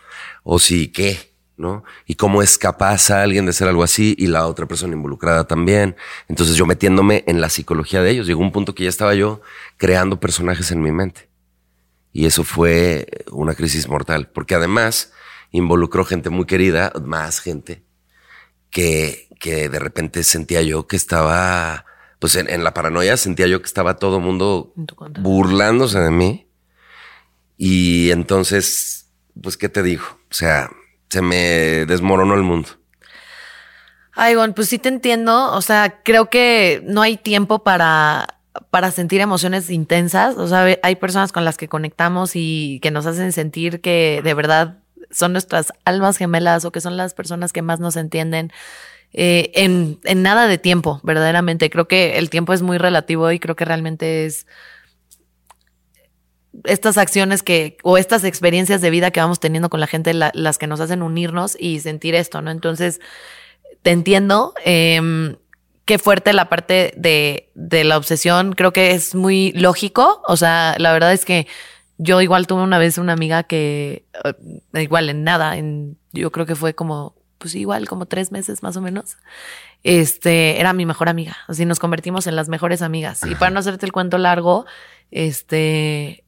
o 0.42 0.58
si 0.58 0.88
qué, 0.88 1.27
¿no? 1.58 1.84
Y 2.06 2.14
cómo 2.14 2.42
es 2.42 2.56
capaz 2.56 3.10
a 3.10 3.22
alguien 3.22 3.44
de 3.44 3.50
hacer 3.50 3.68
algo 3.68 3.82
así 3.82 4.14
y 4.18 4.28
la 4.28 4.46
otra 4.46 4.66
persona 4.66 4.94
involucrada 4.94 5.46
también. 5.46 5.96
Entonces 6.28 6.56
yo 6.56 6.64
metiéndome 6.64 7.24
en 7.26 7.40
la 7.40 7.50
psicología 7.50 8.02
de 8.02 8.10
ellos, 8.10 8.26
llegó 8.26 8.40
un 8.40 8.52
punto 8.52 8.74
que 8.74 8.84
ya 8.84 8.88
estaba 8.88 9.14
yo 9.14 9.40
creando 9.76 10.20
personajes 10.20 10.70
en 10.70 10.80
mi 10.80 10.92
mente. 10.92 11.28
Y 12.12 12.26
eso 12.26 12.44
fue 12.44 13.06
una 13.30 13.54
crisis 13.54 13.88
mortal, 13.88 14.30
porque 14.32 14.54
además 14.54 15.12
involucró 15.50 16.04
gente 16.04 16.30
muy 16.30 16.46
querida, 16.46 16.92
más 17.04 17.40
gente, 17.40 17.82
que, 18.70 19.28
que 19.38 19.68
de 19.68 19.78
repente 19.78 20.22
sentía 20.22 20.62
yo 20.62 20.86
que 20.86 20.96
estaba 20.96 21.84
pues 22.18 22.34
en, 22.34 22.64
la 22.64 22.74
paranoia 22.74 23.16
sentía 23.16 23.46
yo 23.46 23.60
que 23.60 23.66
estaba 23.66 23.96
todo 23.96 24.16
el 24.16 24.24
mundo 24.24 24.72
burlándose 25.20 26.00
de 26.00 26.10
mí. 26.10 26.48
Y 27.56 28.10
entonces, 28.10 29.10
pues, 29.40 29.56
¿qué 29.56 29.68
te 29.68 29.82
digo? 29.82 30.04
O 30.30 30.34
sea, 30.34 30.70
se 31.08 31.22
me 31.22 31.86
desmoronó 31.86 32.34
el 32.34 32.42
mundo. 32.42 32.68
Ay, 34.12 34.34
bueno, 34.34 34.52
pues 34.54 34.68
sí 34.68 34.78
te 34.78 34.88
entiendo. 34.88 35.52
O 35.52 35.62
sea, 35.62 36.00
creo 36.02 36.28
que 36.28 36.82
no 36.84 37.02
hay 37.02 37.16
tiempo 37.16 37.62
para, 37.62 38.40
para 38.70 38.90
sentir 38.90 39.20
emociones 39.20 39.70
intensas. 39.70 40.36
O 40.36 40.48
sea, 40.48 40.66
hay 40.82 40.96
personas 40.96 41.30
con 41.30 41.44
las 41.44 41.56
que 41.56 41.68
conectamos 41.68 42.32
y 42.34 42.80
que 42.82 42.90
nos 42.90 43.06
hacen 43.06 43.32
sentir 43.32 43.80
que 43.80 44.20
de 44.24 44.34
verdad 44.34 44.78
son 45.10 45.32
nuestras 45.32 45.72
almas 45.84 46.16
gemelas 46.16 46.64
o 46.64 46.72
que 46.72 46.80
son 46.80 46.96
las 46.96 47.14
personas 47.14 47.52
que 47.52 47.62
más 47.62 47.80
nos 47.80 47.96
entienden. 47.96 48.52
Eh, 49.12 49.52
en, 49.54 50.00
en 50.04 50.22
nada 50.22 50.48
de 50.48 50.58
tiempo, 50.58 51.00
verdaderamente. 51.04 51.70
Creo 51.70 51.88
que 51.88 52.18
el 52.18 52.28
tiempo 52.28 52.52
es 52.52 52.60
muy 52.60 52.76
relativo 52.76 53.30
y 53.30 53.38
creo 53.38 53.56
que 53.56 53.64
realmente 53.64 54.26
es 54.26 54.46
estas 56.64 56.98
acciones 56.98 57.42
que, 57.42 57.76
o 57.82 57.98
estas 57.98 58.24
experiencias 58.24 58.80
de 58.80 58.90
vida 58.90 59.10
que 59.10 59.20
vamos 59.20 59.40
teniendo 59.40 59.70
con 59.70 59.80
la 59.80 59.86
gente, 59.86 60.14
las 60.14 60.58
que 60.58 60.66
nos 60.66 60.80
hacen 60.80 61.02
unirnos 61.02 61.56
y 61.58 61.80
sentir 61.80 62.14
esto, 62.14 62.42
¿no? 62.42 62.50
Entonces, 62.50 63.00
te 63.82 63.90
entiendo. 63.90 64.54
Eh, 64.64 65.36
qué 65.88 65.98
fuerte 65.98 66.34
la 66.34 66.50
parte 66.50 66.92
de, 66.98 67.50
de 67.54 67.82
la 67.82 67.96
obsesión. 67.96 68.52
Creo 68.52 68.74
que 68.74 68.90
es 68.90 69.14
muy 69.14 69.52
lógico. 69.52 70.20
O 70.28 70.36
sea, 70.36 70.74
la 70.76 70.92
verdad 70.92 71.14
es 71.14 71.24
que 71.24 71.46
yo 71.96 72.20
igual 72.20 72.46
tuve 72.46 72.62
una 72.62 72.76
vez 72.76 72.98
una 72.98 73.14
amiga 73.14 73.44
que, 73.44 74.04
eh, 74.22 74.82
igual 74.82 75.08
en 75.08 75.24
nada, 75.24 75.56
en, 75.56 75.96
yo 76.12 76.30
creo 76.30 76.44
que 76.44 76.54
fue 76.54 76.74
como 76.74 77.16
pues 77.38 77.54
igual 77.54 77.88
como 77.88 78.04
tres 78.04 78.32
meses 78.32 78.62
más 78.62 78.76
o 78.76 78.82
menos, 78.82 79.16
este, 79.82 80.60
era 80.60 80.74
mi 80.74 80.84
mejor 80.84 81.08
amiga. 81.08 81.38
Así 81.46 81.64
nos 81.64 81.78
convertimos 81.78 82.26
en 82.26 82.36
las 82.36 82.48
mejores 82.48 82.82
amigas. 82.82 83.24
Y 83.24 83.34
para 83.36 83.50
no 83.50 83.60
hacerte 83.60 83.86
el 83.86 83.92
cuento 83.92 84.18
largo, 84.18 84.66
este, 85.10 86.24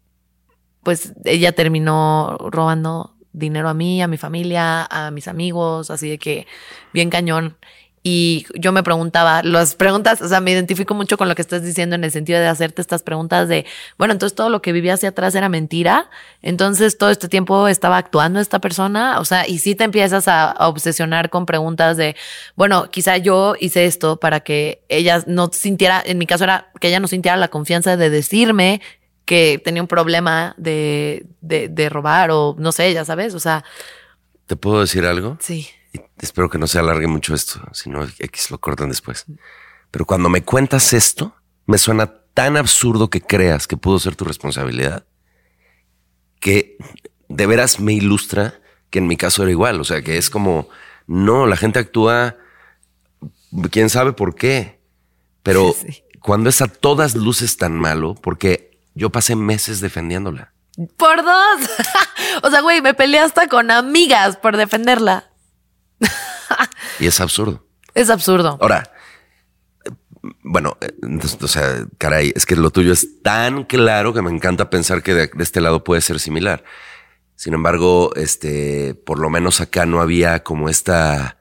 pues 0.82 1.12
ella 1.24 1.52
terminó 1.52 2.36
robando 2.50 3.14
dinero 3.32 3.68
a 3.68 3.74
mí, 3.74 4.02
a 4.02 4.08
mi 4.08 4.16
familia, 4.16 4.86
a 4.90 5.10
mis 5.10 5.28
amigos, 5.28 5.90
así 5.90 6.08
de 6.08 6.18
que 6.18 6.46
bien 6.92 7.10
cañón. 7.10 7.56
Y 8.02 8.46
yo 8.54 8.72
me 8.72 8.82
preguntaba, 8.82 9.42
las 9.42 9.74
preguntas, 9.74 10.22
o 10.22 10.28
sea, 10.28 10.40
me 10.40 10.52
identifico 10.52 10.94
mucho 10.94 11.18
con 11.18 11.28
lo 11.28 11.34
que 11.34 11.42
estás 11.42 11.62
diciendo 11.62 11.96
en 11.96 12.04
el 12.04 12.10
sentido 12.10 12.40
de 12.40 12.46
hacerte 12.46 12.80
estas 12.80 13.02
preguntas 13.02 13.46
de, 13.46 13.66
bueno, 13.98 14.12
entonces 14.12 14.34
todo 14.34 14.48
lo 14.48 14.62
que 14.62 14.72
vivía 14.72 14.94
hacia 14.94 15.10
atrás 15.10 15.34
era 15.34 15.50
mentira, 15.50 16.08
entonces 16.40 16.96
todo 16.96 17.10
este 17.10 17.28
tiempo 17.28 17.68
estaba 17.68 17.98
actuando 17.98 18.40
esta 18.40 18.58
persona, 18.58 19.20
o 19.20 19.26
sea, 19.26 19.46
y 19.46 19.58
si 19.58 19.74
te 19.74 19.84
empiezas 19.84 20.28
a, 20.28 20.54
obsesionar 20.60 21.28
con 21.28 21.44
preguntas 21.44 21.98
de, 21.98 22.16
bueno, 22.56 22.90
quizá 22.90 23.18
yo 23.18 23.54
hice 23.60 23.84
esto 23.84 24.18
para 24.18 24.40
que 24.40 24.82
ella 24.88 25.22
no 25.26 25.50
sintiera, 25.52 26.02
en 26.02 26.16
mi 26.16 26.26
caso 26.26 26.44
era 26.44 26.70
que 26.80 26.88
ella 26.88 27.00
no 27.00 27.08
sintiera 27.08 27.36
la 27.36 27.48
confianza 27.48 27.98
de 27.98 28.08
decirme 28.08 28.80
que 29.30 29.62
tenía 29.64 29.80
un 29.80 29.86
problema 29.86 30.54
de, 30.58 31.24
de, 31.40 31.68
de 31.68 31.88
robar 31.88 32.32
o 32.32 32.56
no 32.58 32.72
sé, 32.72 32.92
ya 32.92 33.04
sabes, 33.04 33.32
o 33.34 33.38
sea. 33.38 33.64
¿Te 34.46 34.56
puedo 34.56 34.80
decir 34.80 35.06
algo? 35.06 35.38
Sí 35.38 35.70
espero 36.20 36.48
que 36.50 36.58
no 36.58 36.66
se 36.66 36.78
alargue 36.78 37.06
mucho 37.06 37.34
esto, 37.34 37.60
si 37.72 37.90
no 37.90 38.04
X 38.18 38.50
lo 38.50 38.58
cortan 38.58 38.88
después. 38.88 39.26
Pero 39.90 40.04
cuando 40.04 40.28
me 40.28 40.42
cuentas 40.42 40.92
esto, 40.92 41.34
me 41.66 41.78
suena 41.78 42.12
tan 42.34 42.56
absurdo 42.56 43.10
que 43.10 43.20
creas 43.20 43.66
que 43.66 43.76
pudo 43.76 43.98
ser 43.98 44.16
tu 44.16 44.24
responsabilidad, 44.24 45.04
que 46.38 46.76
de 47.28 47.46
veras 47.46 47.80
me 47.80 47.92
ilustra 47.92 48.60
que 48.90 48.98
en 48.98 49.06
mi 49.06 49.16
caso 49.16 49.42
era 49.42 49.50
igual. 49.50 49.80
O 49.80 49.84
sea, 49.84 50.02
que 50.02 50.16
es 50.16 50.30
como, 50.30 50.68
no, 51.06 51.46
la 51.46 51.56
gente 51.56 51.78
actúa, 51.78 52.36
quién 53.70 53.90
sabe 53.90 54.12
por 54.12 54.34
qué, 54.34 54.80
pero 55.42 55.74
cuando 56.20 56.50
es 56.50 56.60
a 56.60 56.68
todas 56.68 57.14
luces 57.14 57.56
tan 57.56 57.78
malo, 57.78 58.14
porque 58.14 58.69
yo 59.00 59.10
pasé 59.10 59.34
meses 59.34 59.80
defendiéndola. 59.80 60.52
Por 60.96 61.24
dos. 61.24 61.70
o 62.42 62.50
sea, 62.50 62.60
güey, 62.60 62.80
me 62.82 62.94
peleé 62.94 63.20
hasta 63.20 63.48
con 63.48 63.70
amigas 63.70 64.36
por 64.36 64.56
defenderla 64.56 65.30
y 66.98 67.06
es 67.06 67.20
absurdo. 67.20 67.66
Es 67.94 68.10
absurdo. 68.10 68.58
Ahora, 68.60 68.92
bueno, 70.42 70.76
eh, 70.80 70.92
o 71.40 71.48
sea, 71.48 71.86
caray, 71.98 72.32
es 72.34 72.46
que 72.46 72.56
lo 72.56 72.70
tuyo 72.70 72.92
es 72.92 73.22
tan 73.22 73.64
claro 73.64 74.12
que 74.12 74.22
me 74.22 74.30
encanta 74.30 74.70
pensar 74.70 75.02
que 75.02 75.14
de, 75.14 75.30
este 75.38 75.60
lado 75.60 75.84
puede 75.84 76.00
ser 76.00 76.20
similar. 76.20 76.64
Sin 77.34 77.54
embargo, 77.54 78.12
este, 78.16 78.94
por 78.94 79.18
lo 79.18 79.30
menos 79.30 79.60
acá 79.60 79.86
no 79.86 80.00
había 80.00 80.42
como 80.42 80.68
esta, 80.68 81.38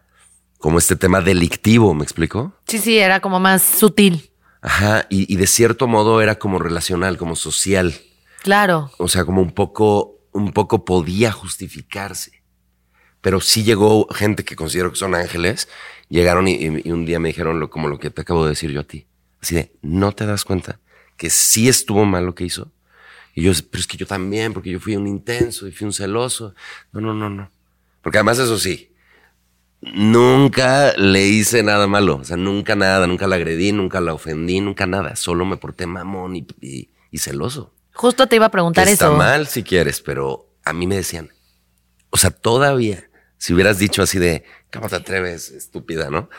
como 0.58 0.78
este 0.78 0.96
tema 0.96 1.22
delictivo, 1.22 1.94
¿me 1.94 2.04
explico? 2.04 2.54
Sí, 2.68 2.80
sí, 2.80 2.98
era 2.98 3.20
como 3.20 3.40
más 3.40 3.62
sutil. 3.62 4.29
Ajá, 4.62 5.08
y, 5.10 5.32
y 5.32 5.38
de 5.38 5.48
cierto 5.48 5.88
modo 5.88 6.22
era 6.22 6.40
como 6.40 6.60
relacional, 6.60 7.18
como 7.18 7.36
social. 7.36 7.96
Claro. 8.44 8.92
O 8.98 9.08
sea, 9.08 9.26
como 9.26 9.42
un 9.42 9.52
poco, 9.52 10.20
un 10.32 10.52
poco 10.52 10.86
podía 10.86 11.32
justificarse 11.32 12.40
pero 13.22 13.42
sí 13.42 13.64
llegó 13.64 14.08
gente 14.08 14.44
que 14.44 14.56
considero 14.56 14.92
que 14.92 14.98
son 14.98 15.16
ángeles, 15.16 15.68
llegaron 16.10 16.48
y, 16.48 16.68
un 16.90 17.06
día 17.06 17.20
me 17.20 17.30
dijeron 17.30 17.60
lo, 17.60 17.70
como 17.70 17.88
lo 17.88 18.00
que 18.00 18.10
te 18.10 18.22
acabo 18.22 18.44
de 18.46 18.52
decir 18.52 18.72
yo 18.72 18.82
a 18.82 18.86
ti. 18.86 19.08
Así 19.42 19.56
de, 19.56 19.74
¿no 19.82 20.12
te 20.12 20.26
das 20.26 20.46
cuenta 20.46 20.80
que 21.18 21.30
sí 21.30 21.68
estuvo 21.68 22.06
mal 22.06 22.26
lo 22.26 22.36
que 22.36 22.46
hizo? 22.46 22.72
Y 23.36 23.44
yo, 23.44 23.52
pero 23.70 23.82
es 23.82 23.88
que 23.88 23.98
yo 23.98 24.06
también, 24.06 24.54
porque 24.54 24.72
yo 24.72 24.80
fui 24.80 24.96
un 24.96 25.08
intenso 25.08 25.68
y 25.68 25.72
fui 25.72 25.86
un 25.86 25.94
celoso. 25.94 26.54
No, 26.92 27.02
no, 27.02 27.14
no, 27.14 27.30
no. 27.30 27.52
Porque 28.02 28.18
además 28.18 28.40
eso 28.40 28.58
sí, 28.58 28.89
nunca 29.82 30.94
le 30.98 31.28
hice 31.28 31.64
nada 31.64 31.88
malo. 31.88 32.18
O 32.18 32.24
sea, 32.24 32.38
nunca 32.38 32.76
nada, 32.76 33.08
nunca 33.08 33.28
la 33.28 33.36
agredí, 33.36 33.72
nunca 33.72 34.02
la 34.02 34.14
ofendí, 34.14 34.60
nunca 34.62 34.86
nada. 34.86 35.16
Solo 35.16 35.46
me 35.46 35.58
porté 35.58 35.86
mamón 35.86 36.36
y, 36.36 36.48
y, 36.62 37.18
celoso. 37.18 37.74
Justo 37.94 38.28
te 38.28 38.36
iba 38.36 38.46
a 38.46 38.52
preguntar 38.52 38.88
eso. 38.88 38.94
Está 38.94 39.12
mal 39.12 39.48
si 39.48 39.64
quieres, 39.64 40.02
pero 40.02 40.54
a 40.64 40.74
mí 40.74 40.88
me 40.88 40.96
decían, 40.96 41.30
o 42.10 42.18
sea, 42.18 42.32
todavía 42.32 43.10
si 43.40 43.54
hubieras 43.54 43.80
dicho 43.80 44.04
así 44.04 44.20
de, 44.20 44.44
¿cómo 44.72 44.90
te 44.90 44.98
atreves, 44.98 45.50
estúpida, 45.52 46.10
no? 46.10 46.30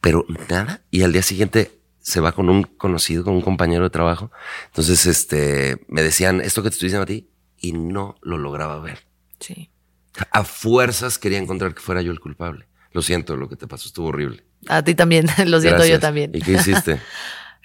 Pero 0.00 0.26
nada. 0.50 0.82
Y 0.90 1.02
al 1.02 1.12
día 1.12 1.22
siguiente 1.22 1.80
se 1.98 2.20
va 2.20 2.32
con 2.32 2.50
un 2.50 2.62
conocido, 2.62 3.24
con 3.24 3.34
un 3.34 3.40
compañero 3.40 3.84
de 3.84 3.90
trabajo. 3.90 4.30
Entonces, 4.66 5.06
este, 5.06 5.82
me 5.88 6.02
decían 6.02 6.42
esto 6.42 6.62
que 6.62 6.68
te 6.68 6.74
estoy 6.74 6.88
diciendo 6.88 7.04
a 7.04 7.06
ti 7.06 7.30
y 7.58 7.72
no 7.72 8.16
lo 8.20 8.36
lograba 8.36 8.78
ver. 8.80 9.06
Sí. 9.40 9.70
A 10.30 10.44
fuerzas 10.44 11.18
quería 11.18 11.38
encontrar 11.38 11.74
que 11.74 11.80
fuera 11.80 12.02
yo 12.02 12.12
el 12.12 12.20
culpable. 12.20 12.68
Lo 12.92 13.02
siento, 13.02 13.36
lo 13.36 13.48
que 13.48 13.56
te 13.56 13.66
pasó 13.66 13.88
estuvo 13.88 14.08
horrible. 14.08 14.44
A 14.68 14.82
ti 14.82 14.94
también, 14.94 15.26
lo 15.46 15.60
siento 15.60 15.84
yo 15.86 15.98
también. 15.98 16.30
¿Y 16.34 16.40
qué 16.40 16.52
hiciste? 16.52 17.00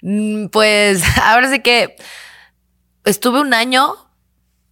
Mm, 0.00 0.46
pues 0.46 1.02
ahora 1.24 1.50
sí 1.50 1.60
que 1.60 1.96
estuve 3.04 3.40
un 3.40 3.52
año 3.52 3.96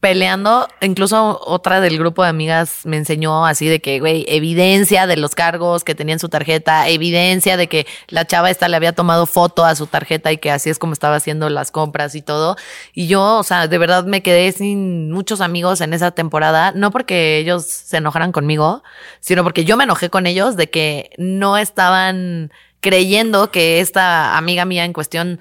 peleando. 0.00 0.68
Incluso 0.80 1.40
otra 1.44 1.80
del 1.80 1.98
grupo 1.98 2.22
de 2.22 2.28
amigas 2.28 2.80
me 2.84 2.96
enseñó 2.96 3.46
así 3.46 3.66
de 3.66 3.80
que, 3.80 3.98
güey, 3.98 4.24
evidencia 4.28 5.06
de 5.06 5.16
los 5.16 5.34
cargos 5.34 5.84
que 5.84 5.94
tenía 5.94 6.12
en 6.12 6.18
su 6.18 6.28
tarjeta, 6.28 6.88
evidencia 6.88 7.56
de 7.56 7.66
que 7.66 7.86
la 8.08 8.26
chava 8.26 8.50
esta 8.50 8.68
le 8.68 8.76
había 8.76 8.92
tomado 8.92 9.26
foto 9.26 9.64
a 9.64 9.74
su 9.74 9.86
tarjeta 9.86 10.32
y 10.32 10.38
que 10.38 10.50
así 10.50 10.70
es 10.70 10.78
como 10.78 10.92
estaba 10.92 11.16
haciendo 11.16 11.48
las 11.48 11.70
compras 11.70 12.14
y 12.14 12.22
todo. 12.22 12.56
Y 12.92 13.06
yo, 13.06 13.38
o 13.38 13.42
sea, 13.42 13.68
de 13.68 13.78
verdad 13.78 14.04
me 14.04 14.22
quedé 14.22 14.52
sin 14.52 15.10
muchos 15.10 15.40
amigos 15.40 15.80
en 15.80 15.92
esa 15.94 16.10
temporada, 16.10 16.72
no 16.72 16.90
porque 16.90 17.38
ellos 17.38 17.64
se 17.64 17.96
enojaran 17.96 18.32
conmigo, 18.32 18.82
sino 19.20 19.42
porque 19.42 19.64
yo 19.64 19.76
me 19.76 19.84
enojé 19.84 20.10
con 20.10 20.26
ellos 20.26 20.56
de 20.56 20.70
que 20.70 21.10
no 21.18 21.56
estaban 21.56 22.52
creyendo 22.80 23.50
que 23.50 23.80
esta 23.80 24.36
amiga 24.36 24.64
mía 24.64 24.84
en 24.84 24.92
cuestión 24.92 25.40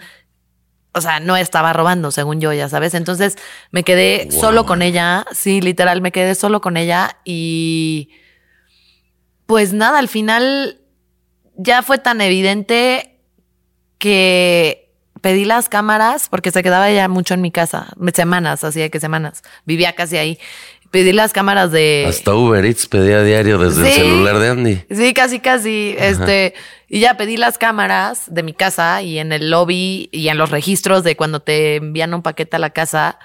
o 0.95 1.01
sea, 1.01 1.19
no 1.19 1.35
estaba 1.35 1.73
robando, 1.73 2.09
según 2.09 2.39
yo, 2.39 2.53
ya 2.53 2.69
sabes. 2.69 2.93
Entonces 2.93 3.35
me 3.71 3.83
quedé 3.83 4.31
solo 4.31 4.65
con 4.65 4.81
ella. 4.81 5.25
Sí, 5.33 5.59
literal, 5.59 6.01
me 6.01 6.13
quedé 6.13 6.35
solo 6.35 6.61
con 6.61 6.77
ella 6.77 7.17
y 7.25 8.09
pues 9.45 9.73
nada, 9.73 9.99
al 9.99 10.07
final 10.07 10.81
ya 11.57 11.83
fue 11.83 11.97
tan 11.97 12.21
evidente 12.21 13.19
que 13.97 14.93
pedí 15.21 15.43
las 15.43 15.69
cámaras 15.69 16.29
porque 16.29 16.51
se 16.51 16.63
quedaba 16.63 16.89
ya 16.91 17.07
mucho 17.07 17.33
en 17.33 17.41
mi 17.41 17.51
casa, 17.51 17.87
semanas, 18.13 18.63
así 18.63 18.79
de 18.79 18.89
que 18.89 18.99
semanas. 18.99 19.43
Vivía 19.65 19.93
casi 19.93 20.17
ahí 20.17 20.39
pedí 20.95 21.11
las 21.11 21.33
cámaras 21.33 21.73
de. 21.73 22.05
Hasta 22.07 22.33
Uber 22.33 22.63
Eats 22.63 22.87
pedía 22.87 23.21
diario 23.21 23.57
desde 23.57 23.85
el 23.85 23.93
celular 23.95 24.39
de 24.39 24.47
Andy. 24.47 24.81
Sí, 24.89 25.13
casi, 25.13 25.41
casi. 25.41 25.93
Este, 25.99 26.53
y 26.87 27.01
ya 27.01 27.17
pedí 27.17 27.35
las 27.35 27.57
cámaras 27.57 28.33
de 28.33 28.43
mi 28.43 28.53
casa 28.53 29.01
y 29.01 29.19
en 29.19 29.33
el 29.33 29.51
lobby 29.51 30.07
y 30.13 30.29
en 30.29 30.37
los 30.37 30.51
registros 30.51 31.03
de 31.03 31.17
cuando 31.17 31.41
te 31.41 31.75
envían 31.75 32.13
un 32.13 32.21
paquete 32.21 32.55
a 32.55 32.59
la 32.59 32.69
casa 32.69 33.19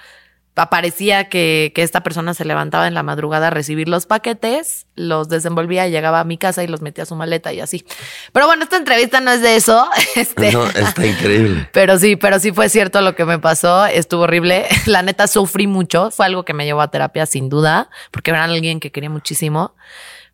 aparecía 0.55 1.29
que, 1.29 1.71
que, 1.73 1.81
esta 1.81 2.01
persona 2.01 2.33
se 2.33 2.45
levantaba 2.45 2.87
en 2.87 2.93
la 2.93 3.03
madrugada 3.03 3.47
a 3.47 3.49
recibir 3.49 3.87
los 3.87 4.05
paquetes, 4.05 4.85
los 4.95 5.29
desenvolvía, 5.29 5.87
llegaba 5.87 6.19
a 6.19 6.23
mi 6.23 6.37
casa 6.37 6.63
y 6.63 6.67
los 6.67 6.81
metía 6.81 7.03
a 7.03 7.07
su 7.07 7.15
maleta 7.15 7.53
y 7.53 7.61
así. 7.61 7.85
Pero 8.33 8.47
bueno, 8.47 8.63
esta 8.63 8.77
entrevista 8.77 9.21
no 9.21 9.31
es 9.31 9.41
de 9.41 9.55
eso. 9.55 9.87
Este, 10.15 10.51
no, 10.51 10.65
está 10.67 11.05
increíble. 11.05 11.69
Pero 11.73 11.97
sí, 11.97 12.15
pero 12.15 12.37
sí 12.39 12.51
fue 12.51 12.67
cierto 12.69 13.01
lo 13.01 13.15
que 13.15 13.23
me 13.23 13.39
pasó. 13.39 13.85
Estuvo 13.85 14.23
horrible. 14.23 14.67
La 14.85 15.01
neta 15.01 15.25
sufrí 15.27 15.67
mucho. 15.67 16.11
Fue 16.11 16.25
algo 16.25 16.43
que 16.43 16.53
me 16.53 16.65
llevó 16.65 16.81
a 16.81 16.91
terapia 16.91 17.25
sin 17.25 17.47
duda, 17.49 17.89
porque 18.11 18.31
era 18.31 18.43
alguien 18.43 18.79
que 18.79 18.91
quería 18.91 19.09
muchísimo. 19.09 19.75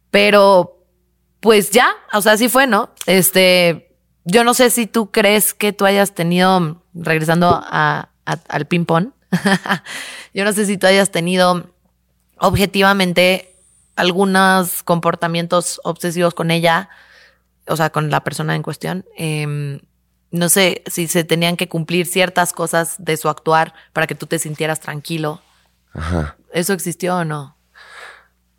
Pero 0.10 0.84
pues 1.40 1.70
ya, 1.70 1.90
o 2.12 2.22
sea, 2.22 2.34
así 2.34 2.50
fue, 2.50 2.66
¿no? 2.66 2.90
Este, 3.06 3.96
yo 4.26 4.44
no 4.44 4.54
sé 4.54 4.70
si 4.72 4.88
tú 4.88 5.12
crees 5.12 5.54
que 5.54 5.74
tú 5.74 5.86
hayas 5.86 6.14
tenido, 6.14 6.84
regresando 6.94 7.62
a, 7.64 8.10
al 8.26 8.66
ping-pong, 8.66 9.12
Yo 10.34 10.46
no 10.46 10.54
sé 10.54 10.66
si 10.66 10.78
tú 10.78 10.88
hayas 10.88 11.12
tenido 11.12 11.70
objetivamente 12.40 13.54
algunos 13.96 14.84
comportamientos 14.84 15.82
obsesivos 15.84 16.34
con 16.34 16.52
ella, 16.52 16.90
o 17.68 17.76
sea, 17.76 17.90
con 17.90 18.10
la 18.10 18.24
persona 18.24 18.56
en 18.56 18.64
cuestión. 18.64 19.06
Em, 19.18 19.80
no 20.32 20.50
sé 20.50 20.84
si 20.88 21.08
se 21.08 21.24
tenían 21.24 21.58
que 21.58 21.68
cumplir 21.68 22.06
ciertas 22.06 22.54
cosas 22.54 22.96
de 23.00 23.18
su 23.18 23.30
actuar 23.30 23.74
para 23.94 24.08
que 24.08 24.16
tú 24.16 24.28
te 24.28 24.40
sintieras 24.40 24.80
tranquilo. 24.80 25.42
¿Eso 26.54 26.74
existió 26.74 27.18
o 27.18 27.26
no? 27.26 27.58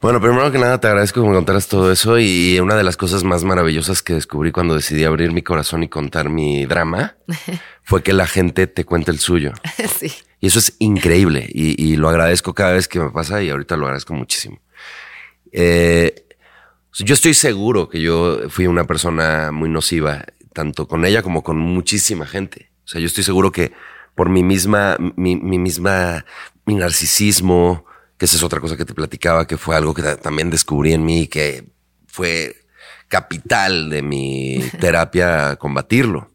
Bueno, 0.00 0.20
primero 0.20 0.50
que 0.52 0.58
nada 0.58 0.78
te 0.80 0.86
agradezco 0.86 1.22
que 1.22 1.28
me 1.28 1.34
contaras 1.34 1.66
todo 1.66 1.90
eso 1.90 2.18
y 2.18 2.58
una 2.60 2.76
de 2.76 2.84
las 2.84 2.96
cosas 2.96 3.24
más 3.24 3.42
maravillosas 3.42 4.00
que 4.00 4.14
descubrí 4.14 4.52
cuando 4.52 4.74
decidí 4.74 5.04
abrir 5.04 5.32
mi 5.32 5.42
corazón 5.42 5.82
y 5.82 5.88
contar 5.88 6.28
mi 6.28 6.66
drama 6.66 7.16
fue 7.82 8.02
que 8.02 8.12
la 8.12 8.26
gente 8.26 8.66
te 8.66 8.84
cuente 8.84 9.10
el 9.10 9.18
suyo. 9.18 9.52
sí. 9.98 10.12
Y 10.40 10.46
eso 10.46 10.58
es 10.58 10.74
increíble 10.78 11.46
y, 11.48 11.96
lo 11.96 12.08
agradezco 12.08 12.54
cada 12.54 12.72
vez 12.72 12.86
que 12.86 13.00
me 13.00 13.10
pasa 13.10 13.42
y 13.42 13.50
ahorita 13.50 13.76
lo 13.76 13.86
agradezco 13.86 14.14
muchísimo. 14.14 14.60
Eh, 15.50 16.26
yo 16.92 17.14
estoy 17.14 17.34
seguro 17.34 17.88
que 17.88 18.00
yo 18.00 18.48
fui 18.48 18.66
una 18.66 18.84
persona 18.84 19.50
muy 19.50 19.68
nociva, 19.68 20.24
tanto 20.52 20.86
con 20.86 21.04
ella 21.04 21.22
como 21.22 21.42
con 21.42 21.58
muchísima 21.58 22.26
gente. 22.26 22.70
O 22.84 22.88
sea, 22.88 23.00
yo 23.00 23.06
estoy 23.06 23.24
seguro 23.24 23.50
que 23.50 23.72
por 24.14 24.28
mi 24.28 24.42
misma, 24.42 24.96
mi, 25.16 25.36
mi 25.36 25.58
misma, 25.58 26.24
mi 26.66 26.74
narcisismo, 26.74 27.84
que 28.16 28.24
esa 28.24 28.36
es 28.36 28.42
otra 28.42 28.60
cosa 28.60 28.76
que 28.76 28.84
te 28.84 28.94
platicaba, 28.94 29.46
que 29.46 29.56
fue 29.56 29.76
algo 29.76 29.94
que 29.94 30.02
también 30.16 30.50
descubrí 30.50 30.92
en 30.92 31.04
mí, 31.04 31.28
que 31.28 31.64
fue 32.06 32.56
capital 33.08 33.90
de 33.90 34.02
mi 34.02 34.60
terapia 34.80 35.56
combatirlo. 35.56 36.30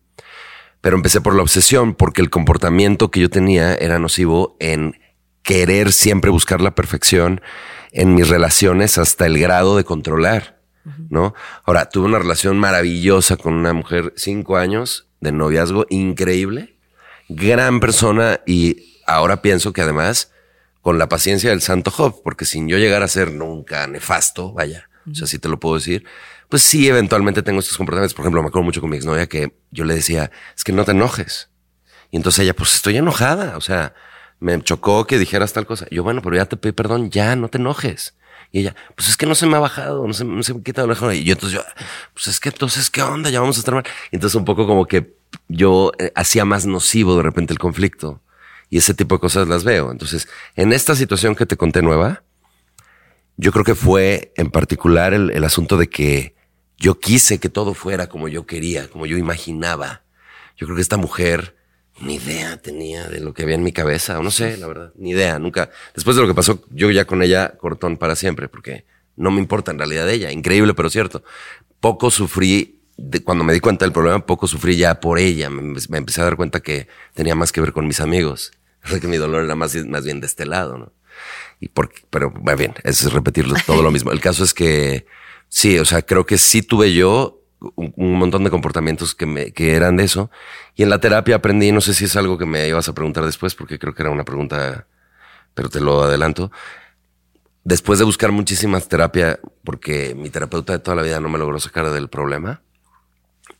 Pero 0.84 0.98
empecé 0.98 1.22
por 1.22 1.34
la 1.34 1.42
obsesión, 1.42 1.96
porque 1.96 2.22
el 2.22 2.30
comportamiento 2.30 3.10
que 3.10 3.22
yo 3.22 3.30
tenía 3.30 3.74
era 3.74 4.00
nocivo 4.00 4.58
en 4.60 5.00
querer 5.42 5.94
siempre 5.94 6.30
buscar 6.30 6.60
la 6.60 6.76
perfección 6.76 7.40
en 7.94 8.16
mis 8.16 8.28
relaciones 8.28 8.98
hasta 8.98 9.26
el 9.26 9.40
grado 9.40 9.78
de 9.78 9.86
controlar, 9.86 10.60
¿no? 11.10 11.36
Ahora, 11.64 11.88
tuve 11.88 12.08
una 12.08 12.20
relación 12.20 12.60
maravillosa 12.60 13.38
con 13.38 13.54
una 13.54 13.72
mujer, 13.72 14.12
cinco 14.18 14.58
años 14.58 15.08
de 15.22 15.32
noviazgo, 15.32 15.86
increíble, 15.90 16.76
gran 17.30 17.80
persona 17.80 18.42
y 18.46 19.00
ahora 19.08 19.42
pienso 19.42 19.72
que 19.72 19.84
además 19.84 20.34
con 20.82 20.98
la 20.98 21.08
paciencia 21.08 21.52
del 21.52 21.62
santo 21.62 21.92
Job, 21.92 22.22
porque 22.26 22.44
sin 22.44 22.68
yo 22.68 22.78
llegar 22.78 23.04
a 23.04 23.08
ser 23.08 23.32
nunca 23.32 23.88
nefasto, 23.88 24.52
vaya, 24.52 24.90
o 25.10 25.16
sea, 25.16 25.28
sí 25.28 25.40
te 25.40 25.48
lo 25.48 25.62
puedo 25.62 25.76
decir, 25.76 26.04
pues 26.54 26.62
sí, 26.62 26.88
eventualmente 26.88 27.42
tengo 27.42 27.62
estos 27.62 27.78
comportamientos. 27.78 28.14
Por 28.14 28.22
ejemplo, 28.22 28.44
me 28.44 28.50
acuerdo 28.50 28.64
mucho 28.64 28.80
con 28.80 28.92
mi 28.92 28.96
exnovia 28.98 29.26
que 29.26 29.58
yo 29.72 29.86
le 29.86 29.96
decía, 29.96 30.30
es 30.56 30.64
que 30.64 30.72
no 30.72 30.86
te 30.86 30.92
enojes. 30.92 31.50
Y 32.12 32.18
entonces 32.18 32.44
ella, 32.44 32.56
pues 32.56 32.76
estoy 32.76 32.96
enojada, 32.96 33.58
o 33.58 33.62
sea, 33.62 33.96
me 34.40 34.62
chocó 34.62 35.08
que 35.08 35.18
dijeras 35.18 35.52
tal 35.52 35.66
cosa. 35.66 35.88
Yo, 35.90 36.04
bueno, 36.04 36.22
pero 36.22 36.36
ya 36.36 36.46
te 36.46 36.56
pedí 36.56 36.72
perdón, 36.72 37.10
ya 37.10 37.36
no 37.36 37.48
te 37.48 37.58
enojes. 37.58 38.14
Y 38.52 38.60
ella, 38.60 38.76
pues 38.96 39.10
es 39.10 39.18
que 39.18 39.26
no 39.26 39.34
se 39.34 39.48
me 39.48 39.58
ha 39.58 39.62
bajado, 39.62 40.06
no 40.06 40.14
se, 40.14 40.26
no 40.26 40.44
se 40.44 40.54
me 40.54 40.62
quita 40.62 40.86
lejos. 40.86 41.12
Y 41.16 41.24
yo 41.24 41.34
entonces 41.34 41.60
yo, 41.60 41.66
pues 42.14 42.28
es 42.28 42.40
que 42.40 42.50
entonces, 42.50 42.92
¿qué 42.92 43.02
onda? 43.02 43.32
Ya 43.32 43.40
vamos 43.40 43.58
a 43.58 43.60
estar 43.62 43.74
mal. 43.74 43.86
Y 44.12 44.18
entonces 44.18 44.36
un 44.36 44.46
poco 44.46 44.68
como 44.68 44.86
que 44.86 45.16
yo 45.48 45.92
eh, 45.98 46.12
hacía 46.14 46.46
más 46.46 46.68
nocivo 46.68 47.18
de 47.18 47.24
repente 47.24 47.52
el 47.52 47.58
conflicto 47.58 48.22
y 48.70 48.78
ese 48.78 48.94
tipo 48.94 49.16
de 49.16 49.22
cosas 49.22 49.48
las 49.48 49.64
veo. 49.64 49.92
Entonces, 49.92 50.28
en 50.56 50.72
esta 50.72 50.96
situación 50.96 51.34
que 51.34 51.48
te 51.48 51.58
conté 51.58 51.82
nueva, 51.82 52.22
yo 53.38 53.52
creo 53.52 53.66
que 53.66 53.76
fue 53.76 54.34
en 54.36 54.52
particular 54.52 55.14
el, 55.14 55.44
asunto 55.44 55.78
de 55.78 55.90
que 55.90 56.36
yo 56.84 57.00
quise 57.00 57.40
que 57.40 57.48
todo 57.48 57.74
fuera 57.74 58.10
como 58.10 58.28
yo 58.28 58.46
quería, 58.46 58.90
como 58.90 59.06
yo 59.06 59.16
imaginaba. 59.16 60.02
Yo 60.58 60.68
creo 60.68 60.76
que 60.76 60.82
esta 60.82 60.98
mujer 60.98 61.56
ni 62.02 62.16
idea 62.16 62.58
tenía 62.58 63.08
de 63.08 63.22
lo 63.22 63.34
que 63.34 63.44
había 63.44 63.56
en 63.56 63.64
mi 63.64 63.72
cabeza, 63.72 64.20
o 64.20 64.22
no 64.22 64.32
sé, 64.32 64.58
la 64.58 64.68
verdad, 64.68 64.92
ni 64.98 65.12
idea, 65.12 65.40
nunca. 65.40 65.70
Después 65.96 66.18
de 66.18 66.22
lo 66.22 66.28
que 66.28 66.34
pasó, 66.34 66.62
yo 66.72 66.92
ya 66.92 67.06
con 67.06 67.24
ella 67.24 67.54
cortón 67.58 67.96
para 67.96 68.18
siempre, 68.18 68.50
porque 68.50 68.84
no 69.16 69.32
me 69.32 69.40
importa 69.40 69.72
en 69.72 69.78
realidad 69.78 70.10
ella, 70.10 70.34
increíble, 70.34 70.74
pero 70.74 70.90
cierto. 70.90 71.24
Poco 71.80 72.12
sufrí, 72.12 72.82
cuando 73.24 73.46
me 73.46 73.54
di 73.54 73.62
cuenta 73.62 73.86
del 73.86 73.94
problema, 73.94 74.26
poco 74.26 74.46
sufrí 74.46 74.76
ya 74.76 75.00
por 75.00 75.20
ella. 75.20 75.50
Me, 75.50 75.80
empecé 75.98 76.20
a 76.20 76.26
dar 76.26 76.36
cuenta 76.36 76.60
que 76.60 76.90
tenía 77.14 77.34
más 77.34 77.54
que 77.54 77.62
ver 77.62 77.72
con 77.72 77.88
mis 77.88 78.02
amigos. 78.02 78.52
que 79.00 79.08
mi 79.08 79.16
dolor 79.16 79.46
era 79.46 79.56
más, 79.56 79.74
más 79.86 80.04
bien 80.04 80.20
de 80.20 80.28
este 80.28 80.46
lado, 80.46 80.78
¿no? 80.78 80.92
Y 81.62 81.70
porque, 81.70 82.02
pero 82.10 82.34
bien, 82.58 82.74
es 82.84 83.10
repetirlo 83.14 83.56
todo 83.66 83.82
lo 83.82 83.90
mismo. 83.90 84.12
El 84.12 84.20
caso 84.20 84.44
es 84.44 84.54
que 84.54 85.06
sí, 85.54 85.78
o 85.78 85.86
sea, 85.86 86.02
creo 86.02 86.26
que 86.26 86.40
sí 86.40 86.64
tuve 86.64 86.94
yo 86.94 87.40
un, 87.76 88.18
montón 88.18 88.44
de 88.44 88.50
comportamientos 88.50 89.14
que 89.16 89.76
eran 89.76 89.96
de 89.96 90.04
eso. 90.04 90.32
Y 90.76 90.82
en 90.82 90.90
la 90.90 91.00
terapia 91.00 91.36
aprendí, 91.36 91.72
no 91.72 91.80
sé 91.80 91.94
si 91.94 92.06
es 92.06 92.16
algo 92.16 92.40
que 92.40 92.48
me 92.48 92.68
ibas 92.68 92.90
a 92.90 92.96
preguntar 92.96 93.24
después, 93.24 93.54
porque 93.54 93.78
creo 93.78 93.94
que 93.94 94.02
era 94.02 94.10
una 94.10 94.26
pregunta, 94.26 94.88
pero 95.54 95.70
te 95.70 95.80
lo 95.80 96.02
adelanto. 96.02 96.52
Después 97.64 98.00
de 98.00 98.06
buscar 98.06 98.32
muchísimas 98.32 98.90
terapia, 98.90 99.40
porque 99.64 100.16
mi 100.16 100.32
terapeuta 100.32 100.74
de 100.74 100.80
toda 100.80 100.96
la 100.96 101.04
vida 101.04 101.20
no 101.20 101.30
me 101.30 101.38
logró 101.38 101.60
sacar 101.60 101.92
del 101.92 102.10
problema, 102.10 102.64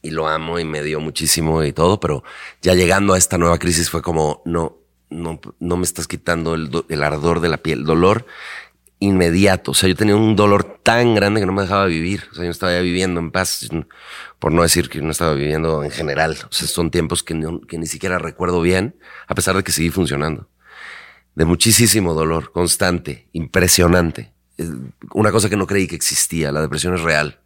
y 0.02 0.10
lo 0.10 0.28
amo 0.28 0.58
y 0.60 0.66
me 0.66 0.82
dio 0.82 1.00
muchísimo 1.00 1.64
y 1.64 1.74
todo, 1.74 2.00
pero 2.00 2.24
ya 2.64 2.74
llegando 2.74 3.14
a 3.14 3.20
esta 3.20 3.38
nueva 3.38 3.60
crisis 3.60 3.92
fue 3.92 4.02
como, 4.02 4.42
no, 4.46 4.80
no, 5.12 5.40
no 5.60 5.78
me 5.78 5.84
estás 5.84 6.08
quitando 6.08 6.56
el, 6.56 6.72
el 6.90 7.04
ardor 7.04 7.40
de 7.40 7.50
la 7.50 7.58
piel, 7.58 7.86
dolor 7.86 8.26
inmediato. 9.04 9.72
O 9.72 9.74
sea, 9.74 9.90
yo 9.90 9.96
tenía 9.96 10.16
un 10.16 10.36
dolor 10.36 10.64
tan 10.82 11.16
grande 11.16 11.40
que 11.40 11.46
no 11.46 11.54
me 11.54 11.64
dejaba 11.64 11.86
vivir. 11.86 12.24
O 12.32 12.36
sea, 12.36 12.46
yo 12.46 12.52
estaba 12.52 12.74
ya 12.74 12.82
viviendo 12.82 13.20
en 13.20 13.32
paz, 13.32 13.70
por 14.40 14.52
no 14.52 14.62
decir 14.62 14.90
que 14.90 15.02
no 15.02 15.12
estaba 15.12 15.34
viviendo 15.34 15.84
en 15.84 15.92
general. 15.92 16.38
O 16.50 16.52
sea, 16.52 16.68
son 16.68 16.92
tiempos 16.92 17.24
que, 17.24 17.40
que 17.68 17.78
ni 17.78 17.86
siquiera 17.86 18.18
recuerdo 18.20 18.62
bien, 18.62 18.96
a 19.28 19.36
pesar 19.36 19.56
de 19.56 19.64
que 19.64 19.72
seguí 19.72 19.90
funcionando. 19.90 20.50
De 21.36 21.46
muchísimo 21.46 22.14
dolor, 22.14 22.52
constante, 22.52 23.28
impresionante. 23.34 24.34
Una 25.14 25.32
cosa 25.32 25.50
que 25.50 25.58
no 25.58 25.68
creí 25.68 25.88
que 25.88 25.96
existía. 25.96 26.52
La 26.52 26.62
depresión 26.62 26.94
es 26.94 27.02
real. 27.02 27.40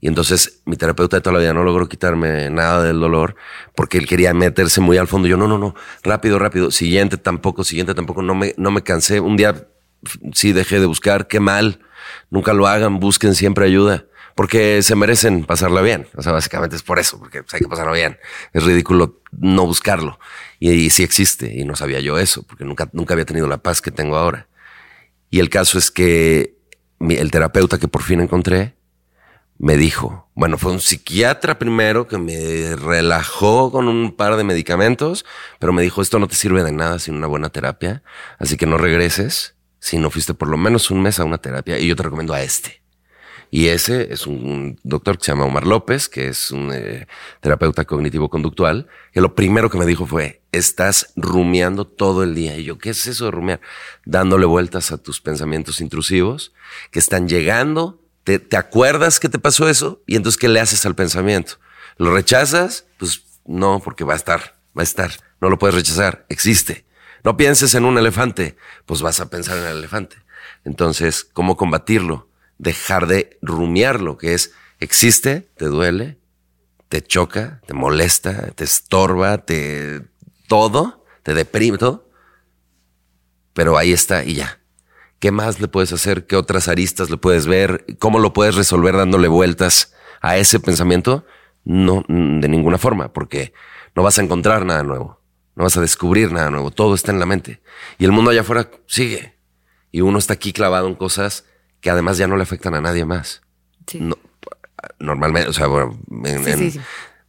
Y 0.00 0.08
entonces 0.08 0.62
mi 0.64 0.76
terapeuta 0.76 1.16
de 1.16 1.20
toda 1.20 1.34
la 1.34 1.40
vida 1.40 1.54
no 1.54 1.62
logró 1.62 1.88
quitarme 1.88 2.50
nada 2.50 2.82
del 2.82 2.98
dolor 2.98 3.36
porque 3.76 3.98
él 3.98 4.06
quería 4.06 4.34
meterse 4.34 4.80
muy 4.80 4.96
al 4.96 5.06
fondo. 5.06 5.28
Yo, 5.28 5.36
no, 5.36 5.46
no, 5.46 5.58
no, 5.58 5.74
rápido, 6.02 6.38
rápido. 6.38 6.70
Siguiente 6.70 7.16
tampoco, 7.16 7.64
siguiente 7.64 7.94
tampoco. 7.94 8.22
No 8.22 8.34
me, 8.34 8.54
no 8.56 8.70
me 8.70 8.82
cansé. 8.82 9.20
Un 9.20 9.36
día 9.36 9.68
sí 10.32 10.52
dejé 10.52 10.80
de 10.80 10.86
buscar. 10.86 11.28
Qué 11.28 11.40
mal. 11.40 11.80
Nunca 12.30 12.52
lo 12.52 12.66
hagan. 12.66 13.00
Busquen 13.00 13.34
siempre 13.34 13.66
ayuda. 13.66 14.06
porque 14.36 14.82
se 14.82 14.94
merecen 14.94 15.44
pasarla 15.44 15.82
bien. 15.82 16.06
O 16.16 16.22
sea, 16.22 16.32
básicamente 16.32 16.74
es 16.74 16.82
por 16.82 16.98
eso, 16.98 17.18
porque 17.18 17.42
pues, 17.42 17.54
hay 17.54 17.60
que 17.60 17.68
pasarlo 17.68 17.92
bien. 17.92 18.18
Es 18.54 18.62
ridículo 18.62 19.20
no 19.32 19.66
buscarlo. 19.66 20.18
Y, 20.58 20.88
sí 20.90 21.02
existe, 21.02 21.52
y 21.54 21.64
no 21.64 21.76
sabía 21.76 22.00
yo 22.00 22.18
eso, 22.18 22.42
porque 22.44 22.64
nunca, 22.64 22.88
nunca 22.92 23.14
había 23.14 23.26
tenido 23.26 23.48
la 23.48 23.58
paz 23.58 23.82
que 23.82 23.90
tengo 23.90 24.16
ahora. 24.16 24.48
Y 25.30 25.40
el 25.40 25.50
caso 25.50 25.78
es 25.78 25.90
que 25.90 26.56
el 27.00 27.30
terapeuta 27.30 27.78
que 27.78 27.88
por 27.88 28.02
fin 28.02 28.20
encontré 28.20 28.76
me 29.58 29.76
dijo, 29.76 30.30
bueno, 30.34 30.56
fue 30.56 30.72
un 30.72 30.80
psiquiatra 30.80 31.58
primero 31.58 32.06
que 32.06 32.16
me 32.16 32.76
relajó 32.76 33.70
con 33.70 33.88
un 33.88 34.16
par 34.16 34.36
de 34.36 34.44
medicamentos, 34.44 35.26
pero 35.58 35.74
me 35.74 35.82
dijo, 35.82 36.00
esto 36.00 36.18
no 36.18 36.28
te 36.28 36.34
sirve 36.34 36.64
de 36.64 36.72
nada 36.72 36.98
sin 36.98 37.14
una 37.14 37.26
buena 37.26 37.50
terapia, 37.50 38.02
así 38.38 38.56
que 38.56 38.64
no 38.64 38.78
regreses 38.78 39.54
si 39.80 39.98
no 39.98 40.10
fuiste 40.10 40.34
por 40.34 40.48
lo 40.48 40.56
menos 40.56 40.90
un 40.90 41.02
mes 41.02 41.18
a 41.18 41.24
una 41.24 41.38
terapia 41.38 41.78
y 41.78 41.88
yo 41.88 41.96
te 41.96 42.04
recomiendo 42.04 42.34
a 42.34 42.42
este. 42.42 42.80
Y 43.52 43.66
ese 43.66 44.12
es 44.12 44.28
un 44.28 44.78
doctor 44.84 45.18
que 45.18 45.24
se 45.24 45.32
llama 45.32 45.44
Omar 45.44 45.66
López, 45.66 46.08
que 46.08 46.28
es 46.28 46.52
un 46.52 46.70
eh, 46.72 47.08
terapeuta 47.40 47.84
cognitivo-conductual, 47.84 48.86
que 49.12 49.20
lo 49.20 49.34
primero 49.34 49.68
que 49.68 49.78
me 49.78 49.86
dijo 49.86 50.06
fue, 50.06 50.42
estás 50.52 51.12
rumiando 51.16 51.84
todo 51.84 52.22
el 52.22 52.36
día. 52.36 52.56
Y 52.56 52.64
yo, 52.64 52.78
¿qué 52.78 52.90
es 52.90 53.08
eso 53.08 53.24
de 53.24 53.32
rumiar? 53.32 53.60
Dándole 54.04 54.46
vueltas 54.46 54.92
a 54.92 54.98
tus 54.98 55.20
pensamientos 55.20 55.80
intrusivos 55.80 56.52
que 56.92 57.00
están 57.00 57.28
llegando. 57.28 58.00
Te, 58.22 58.38
te 58.38 58.56
acuerdas 58.56 59.18
que 59.18 59.28
te 59.28 59.40
pasó 59.40 59.68
eso 59.68 60.00
y 60.06 60.14
entonces, 60.14 60.38
¿qué 60.38 60.48
le 60.48 60.60
haces 60.60 60.86
al 60.86 60.94
pensamiento? 60.94 61.54
¿Lo 61.96 62.14
rechazas? 62.14 62.86
Pues 62.98 63.24
no, 63.46 63.80
porque 63.82 64.04
va 64.04 64.12
a 64.12 64.16
estar, 64.16 64.60
va 64.78 64.82
a 64.82 64.84
estar. 64.84 65.10
No 65.40 65.50
lo 65.50 65.58
puedes 65.58 65.74
rechazar, 65.74 66.24
existe. 66.28 66.84
No 67.24 67.36
pienses 67.36 67.74
en 67.74 67.84
un 67.84 67.98
elefante, 67.98 68.56
pues 68.86 69.02
vas 69.02 69.20
a 69.20 69.30
pensar 69.30 69.58
en 69.58 69.64
el 69.64 69.78
elefante. 69.78 70.16
Entonces, 70.64 71.24
¿cómo 71.24 71.56
combatirlo? 71.56 72.30
dejar 72.60 73.06
de 73.06 73.38
rumiar 73.40 74.02
lo 74.02 74.18
que 74.18 74.34
es, 74.34 74.52
existe, 74.80 75.48
te 75.56 75.64
duele, 75.64 76.18
te 76.88 77.00
choca, 77.00 77.62
te 77.66 77.72
molesta, 77.72 78.50
te 78.50 78.64
estorba, 78.64 79.38
te 79.38 80.02
todo, 80.46 81.04
te 81.22 81.34
deprime, 81.34 81.78
todo. 81.78 82.08
Pero 83.54 83.78
ahí 83.78 83.92
está 83.92 84.24
y 84.24 84.34
ya. 84.34 84.60
¿Qué 85.18 85.30
más 85.32 85.60
le 85.60 85.68
puedes 85.68 85.92
hacer? 85.92 86.26
¿Qué 86.26 86.36
otras 86.36 86.68
aristas 86.68 87.10
le 87.10 87.16
puedes 87.16 87.46
ver? 87.46 87.84
¿Cómo 87.98 88.18
lo 88.18 88.32
puedes 88.32 88.54
resolver 88.54 88.96
dándole 88.96 89.28
vueltas 89.28 89.94
a 90.20 90.36
ese 90.36 90.60
pensamiento? 90.60 91.24
No, 91.64 92.04
de 92.08 92.48
ninguna 92.48 92.78
forma, 92.78 93.12
porque 93.12 93.52
no 93.94 94.02
vas 94.02 94.18
a 94.18 94.22
encontrar 94.22 94.64
nada 94.66 94.82
nuevo. 94.82 95.19
No 95.54 95.64
vas 95.64 95.76
a 95.76 95.80
descubrir 95.80 96.32
nada 96.32 96.50
nuevo. 96.50 96.70
Todo 96.70 96.94
está 96.94 97.12
en 97.12 97.20
la 97.20 97.26
mente. 97.26 97.60
Y 97.98 98.04
el 98.04 98.12
mundo 98.12 98.30
allá 98.30 98.42
afuera 98.42 98.70
sigue. 98.86 99.34
Y 99.92 100.00
uno 100.00 100.18
está 100.18 100.34
aquí 100.34 100.52
clavado 100.52 100.86
en 100.86 100.94
cosas 100.94 101.44
que 101.80 101.90
además 101.90 102.18
ya 102.18 102.26
no 102.26 102.36
le 102.36 102.42
afectan 102.42 102.74
a 102.74 102.80
nadie 102.80 103.04
más. 103.04 103.42
normalmente, 104.98 105.48
o 105.50 105.52
sea, 105.52 105.66
bueno, 105.66 105.98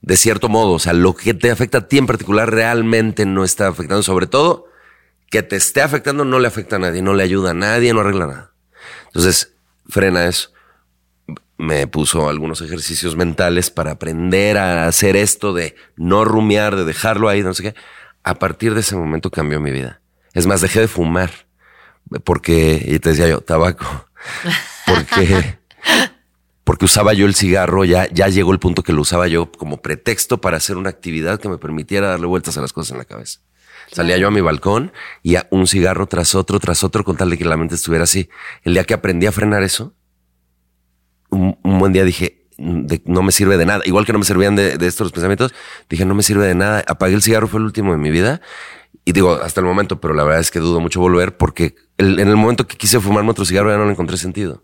de 0.02 0.18
cierto 0.18 0.50
modo, 0.50 0.74
o 0.74 0.80
sea, 0.80 0.94
lo 0.94 1.16
que 1.16 1.34
te 1.34 1.52
afecta 1.52 1.80
a 1.80 1.88
ti 1.88 1.98
en 1.98 2.08
particular 2.08 2.52
realmente 2.52 3.26
no 3.26 3.44
está 3.44 3.68
afectando, 3.68 4.04
sobre 4.04 4.28
todo 4.28 4.66
que 5.30 5.44
te 5.44 5.56
esté 5.56 5.82
afectando 5.82 6.26
no 6.26 6.40
le 6.40 6.48
afecta 6.48 6.76
a 6.76 6.80
nadie, 6.80 7.02
no 7.02 7.14
le 7.14 7.24
ayuda 7.24 7.52
a 7.52 7.54
nadie, 7.54 7.94
no 7.94 8.02
arregla 8.02 8.28
nada. 8.28 8.52
Entonces, 9.08 9.54
frena 9.88 10.28
eso. 10.28 10.52
Me 11.58 11.88
puso 11.88 12.28
algunos 12.28 12.60
ejercicios 12.62 13.16
mentales 13.16 13.70
para 13.70 13.92
aprender 13.92 14.58
a 14.58 14.88
hacer 14.88 15.16
esto 15.16 15.54
de 15.54 15.76
no 15.96 16.26
rumiar, 16.26 16.76
de 16.76 16.84
dejarlo 16.84 17.30
ahí, 17.30 17.44
no 17.44 17.54
sé 17.54 17.64
qué. 17.64 17.76
A 18.24 18.36
partir 18.36 18.74
de 18.74 18.82
ese 18.82 18.96
momento 18.96 19.32
cambió 19.32 19.60
mi 19.60 19.72
vida. 19.72 20.02
Es 20.34 20.48
más, 20.48 20.62
dejé 20.62 20.82
de 20.82 20.88
fumar 20.88 21.32
porque, 22.24 22.84
y 22.86 23.00
te 23.00 23.10
decía 23.10 23.28
yo, 23.28 23.42
tabaco 23.42 24.08
porque, 24.86 25.58
porque 26.64 26.86
usaba 26.86 27.14
yo 27.14 27.26
el 27.26 27.36
cigarro, 27.36 27.86
ya, 27.86 28.08
ya 28.12 28.28
llegó 28.28 28.52
el 28.52 28.60
punto 28.60 28.84
que 28.84 28.94
lo 28.94 29.02
usaba 29.02 29.28
yo 29.28 29.52
como 29.52 29.82
pretexto 29.82 30.42
para 30.42 30.58
hacer 30.58 30.78
una 30.78 30.90
actividad 30.90 31.40
que 31.40 31.50
me 31.50 31.58
permitiera 31.58 32.08
darle 32.08 32.28
vueltas 32.28 32.58
a 32.58 32.62
las 32.62 32.74
cosas 32.74 32.92
en 32.92 32.98
la 32.98 33.06
cabeza. 33.06 33.40
Salía 33.92 34.18
yo 34.18 34.30
a 34.30 34.32
mi 34.32 34.42
balcón 34.42 34.94
y 35.22 35.36
a 35.36 35.48
un 35.52 35.68
cigarro 35.68 36.08
tras 36.08 36.34
otro, 36.34 36.60
tras 36.60 36.84
otro, 36.84 37.04
con 37.04 37.18
tal 37.18 37.30
de 37.30 37.38
que 37.38 37.44
la 37.44 37.58
mente 37.58 37.76
estuviera 37.76 38.06
así. 38.06 38.30
El 38.64 38.74
día 38.74 38.86
que 38.86 38.94
aprendí 38.94 39.26
a 39.26 39.34
frenar 39.34 39.64
eso, 39.64 39.94
un, 41.30 41.58
buen 41.64 41.92
día 41.92 42.06
dije, 42.06 42.41
no 43.06 43.24
me 43.24 43.32
sirve 43.32 43.58
de 43.58 43.66
nada. 43.66 43.82
Igual 43.86 44.06
que 44.06 44.14
no 44.14 44.20
me 44.20 44.26
servían 44.26 44.56
de, 44.56 44.78
de, 44.78 44.88
estos 44.88 45.12
pensamientos, 45.12 45.54
dije, 45.90 46.06
no 46.06 46.16
me 46.16 46.24
sirve 46.24 46.48
de 46.48 46.56
nada. 46.56 46.84
Apagué 46.88 47.16
el 47.16 47.22
cigarro, 47.22 47.48
fue 47.48 47.60
el 47.60 47.66
último 47.66 47.92
de 47.92 47.98
mi 47.98 48.12
vida 48.12 48.42
y 49.04 49.14
digo, 49.14 49.34
hasta 49.34 49.62
el 49.62 49.66
momento, 49.66 50.00
pero 50.00 50.14
la 50.14 50.24
verdad 50.24 50.42
es 50.42 50.52
que 50.52 50.60
dudo 50.60 50.80
mucho 50.80 51.00
volver 51.00 51.38
porque 51.38 51.76
en 51.98 52.20
el 52.20 52.36
momento 52.36 52.68
que 52.68 52.78
quise 52.78 53.00
fumarme 53.00 53.32
otro 53.32 53.46
cigarro 53.46 53.72
ya 53.72 53.78
no 53.78 53.86
le 53.86 53.92
encontré 53.92 54.18
sentido. 54.18 54.64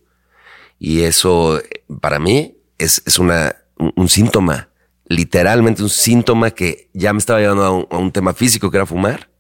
Y 0.80 1.02
eso, 1.02 1.60
para 2.02 2.20
mí, 2.20 2.58
es, 2.78 3.02
es 3.06 3.18
una, 3.18 3.56
un, 3.78 4.08
síntoma, 4.08 4.70
literalmente 5.08 5.82
un 5.82 5.90
síntoma 5.90 6.52
que 6.52 6.90
ya 6.94 7.14
me 7.14 7.20
estaba 7.20 7.40
llevando 7.40 7.88
a 7.90 7.98
un, 7.98 8.12
tema 8.12 8.34
físico 8.34 8.70
que 8.70 8.78
era 8.78 8.86
fumar, 8.86 9.32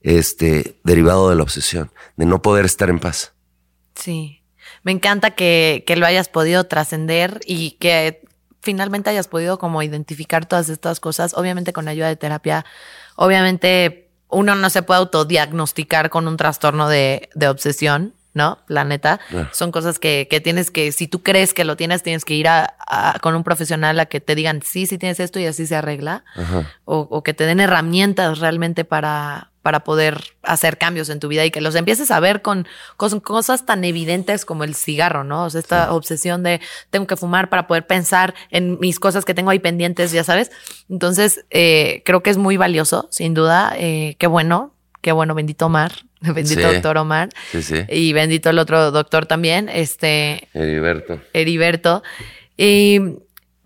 este, 0.00 0.78
derivado 0.84 1.28
de 1.30 1.34
la 1.34 1.42
obsesión, 1.42 1.90
de 2.16 2.26
no 2.26 2.40
poder 2.40 2.66
estar 2.66 2.90
en 2.90 3.00
paz. 3.00 3.34
Sí. 3.96 4.43
Me 4.84 4.92
encanta 4.92 5.32
que, 5.32 5.82
que 5.86 5.96
lo 5.96 6.06
hayas 6.06 6.28
podido 6.28 6.64
trascender 6.64 7.40
y 7.46 7.72
que 7.72 8.22
finalmente 8.60 9.10
hayas 9.10 9.28
podido 9.28 9.58
como 9.58 9.82
identificar 9.82 10.46
todas 10.46 10.68
estas 10.68 11.00
cosas, 11.00 11.34
obviamente 11.34 11.72
con 11.72 11.88
ayuda 11.88 12.08
de 12.08 12.16
terapia, 12.16 12.64
obviamente 13.16 14.08
uno 14.28 14.54
no 14.54 14.70
se 14.70 14.82
puede 14.82 14.98
autodiagnosticar 14.98 16.10
con 16.10 16.28
un 16.28 16.36
trastorno 16.36 16.88
de, 16.88 17.28
de 17.34 17.48
obsesión, 17.48 18.14
¿no? 18.34 18.58
La 18.68 18.84
neta. 18.84 19.20
Son 19.52 19.72
cosas 19.72 19.98
que, 19.98 20.26
que, 20.28 20.40
tienes 20.40 20.70
que, 20.70 20.92
si 20.92 21.08
tú 21.08 21.22
crees 21.22 21.54
que 21.54 21.64
lo 21.64 21.76
tienes, 21.76 22.02
tienes 22.02 22.24
que 22.24 22.34
ir 22.34 22.48
a, 22.48 22.74
con 23.22 23.34
un 23.34 23.44
profesional 23.44 23.98
a 24.00 24.06
que 24.06 24.20
te 24.20 24.34
digan, 24.34 24.60
sí, 24.62 24.86
sí 24.86 24.98
tienes 24.98 25.20
esto 25.20 25.40
y 25.40 25.46
así 25.46 25.66
se 25.66 25.76
arregla. 25.76 26.24
O, 26.84 26.98
o, 27.10 27.22
que 27.22 27.32
te 27.32 27.46
den 27.46 27.60
herramientas 27.60 28.40
realmente 28.40 28.84
para, 28.84 29.52
para 29.64 29.82
poder 29.82 30.22
hacer 30.42 30.76
cambios 30.76 31.08
en 31.08 31.20
tu 31.20 31.28
vida 31.28 31.42
y 31.46 31.50
que 31.50 31.62
los 31.62 31.74
empieces 31.74 32.10
a 32.10 32.20
ver 32.20 32.42
con, 32.42 32.68
cosas 32.98 33.64
tan 33.64 33.82
evidentes 33.82 34.44
como 34.44 34.62
el 34.62 34.74
cigarro, 34.74 35.24
¿no? 35.24 35.44
O 35.44 35.50
sea, 35.50 35.58
esta 35.58 35.94
obsesión 35.94 36.42
de 36.42 36.60
tengo 36.90 37.06
que 37.06 37.16
fumar 37.16 37.48
para 37.48 37.66
poder 37.66 37.86
pensar 37.86 38.34
en 38.50 38.78
mis 38.78 39.00
cosas 39.00 39.24
que 39.24 39.32
tengo 39.32 39.48
ahí 39.48 39.60
pendientes, 39.60 40.12
ya 40.12 40.22
sabes. 40.22 40.50
Entonces, 40.90 41.46
eh, 41.48 42.02
creo 42.04 42.22
que 42.22 42.28
es 42.28 42.36
muy 42.36 42.58
valioso, 42.58 43.08
sin 43.10 43.32
duda. 43.32 43.72
Eh, 43.78 44.16
qué 44.18 44.26
bueno, 44.26 44.73
qué 45.04 45.12
bueno, 45.12 45.34
bendito 45.34 45.66
Omar, 45.66 45.92
bendito 46.22 46.62
doctor 46.62 46.96
Omar. 46.96 47.28
Sí, 47.52 47.62
sí. 47.62 47.84
Y 47.90 48.14
bendito 48.14 48.48
el 48.48 48.58
otro 48.58 48.90
doctor 48.90 49.26
también, 49.26 49.68
este. 49.68 50.48
Heriberto. 50.54 51.20
Heriberto. 51.34 52.02
Y 52.56 53.00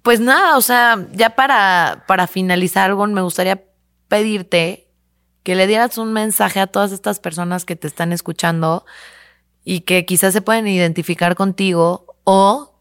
pues 0.03 0.19
nada, 0.19 0.57
o 0.57 0.61
sea, 0.61 1.07
ya 1.13 1.31
para, 1.31 2.05
para 2.09 2.27
finalizar, 2.27 2.91
algo, 2.91 3.07
me 3.07 3.23
gustaría 3.23 3.63
pedirte 4.09 4.89
que 5.45 5.55
le 5.55 5.69
dieras 5.69 5.97
un 5.97 6.13
mensaje 6.13 6.59
a 6.59 6.67
todas 6.67 6.91
estas 6.91 7.21
personas 7.21 7.65
que 7.65 7.77
te 7.77 7.87
están 7.87 8.13
escuchando 8.13 8.85
y 9.65 9.81
que 9.81 10.05
quizás 10.05 10.33
se 10.33 10.43
pueden 10.43 10.67
identificar 10.67 11.37
contigo 11.37 12.17
o 12.25 12.78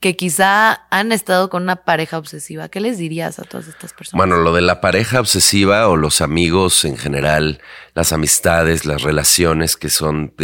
que 0.00 0.16
quizá 0.16 0.86
han 0.90 1.12
estado 1.12 1.48
con 1.48 1.62
una 1.62 1.76
pareja 1.76 2.18
obsesiva. 2.18 2.68
¿Qué 2.68 2.80
les 2.80 2.98
dirías 2.98 3.38
a 3.38 3.42
todas 3.42 3.68
estas 3.68 3.92
personas? 3.92 4.18
Bueno, 4.18 4.36
lo 4.36 4.52
de 4.52 4.60
la 4.60 4.80
pareja 4.80 5.20
obsesiva 5.20 5.88
o 5.88 5.96
los 5.96 6.20
amigos 6.20 6.84
en 6.84 6.96
general, 6.96 7.60
las 7.94 8.12
amistades, 8.12 8.84
las 8.84 9.02
relaciones 9.02 9.76
que 9.76 9.88
son 9.88 10.34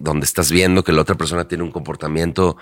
donde 0.00 0.26
estás 0.26 0.50
viendo 0.50 0.84
que 0.84 0.92
la 0.92 1.02
otra 1.02 1.14
persona 1.14 1.48
tiene 1.48 1.64
un 1.64 1.70
comportamiento 1.70 2.56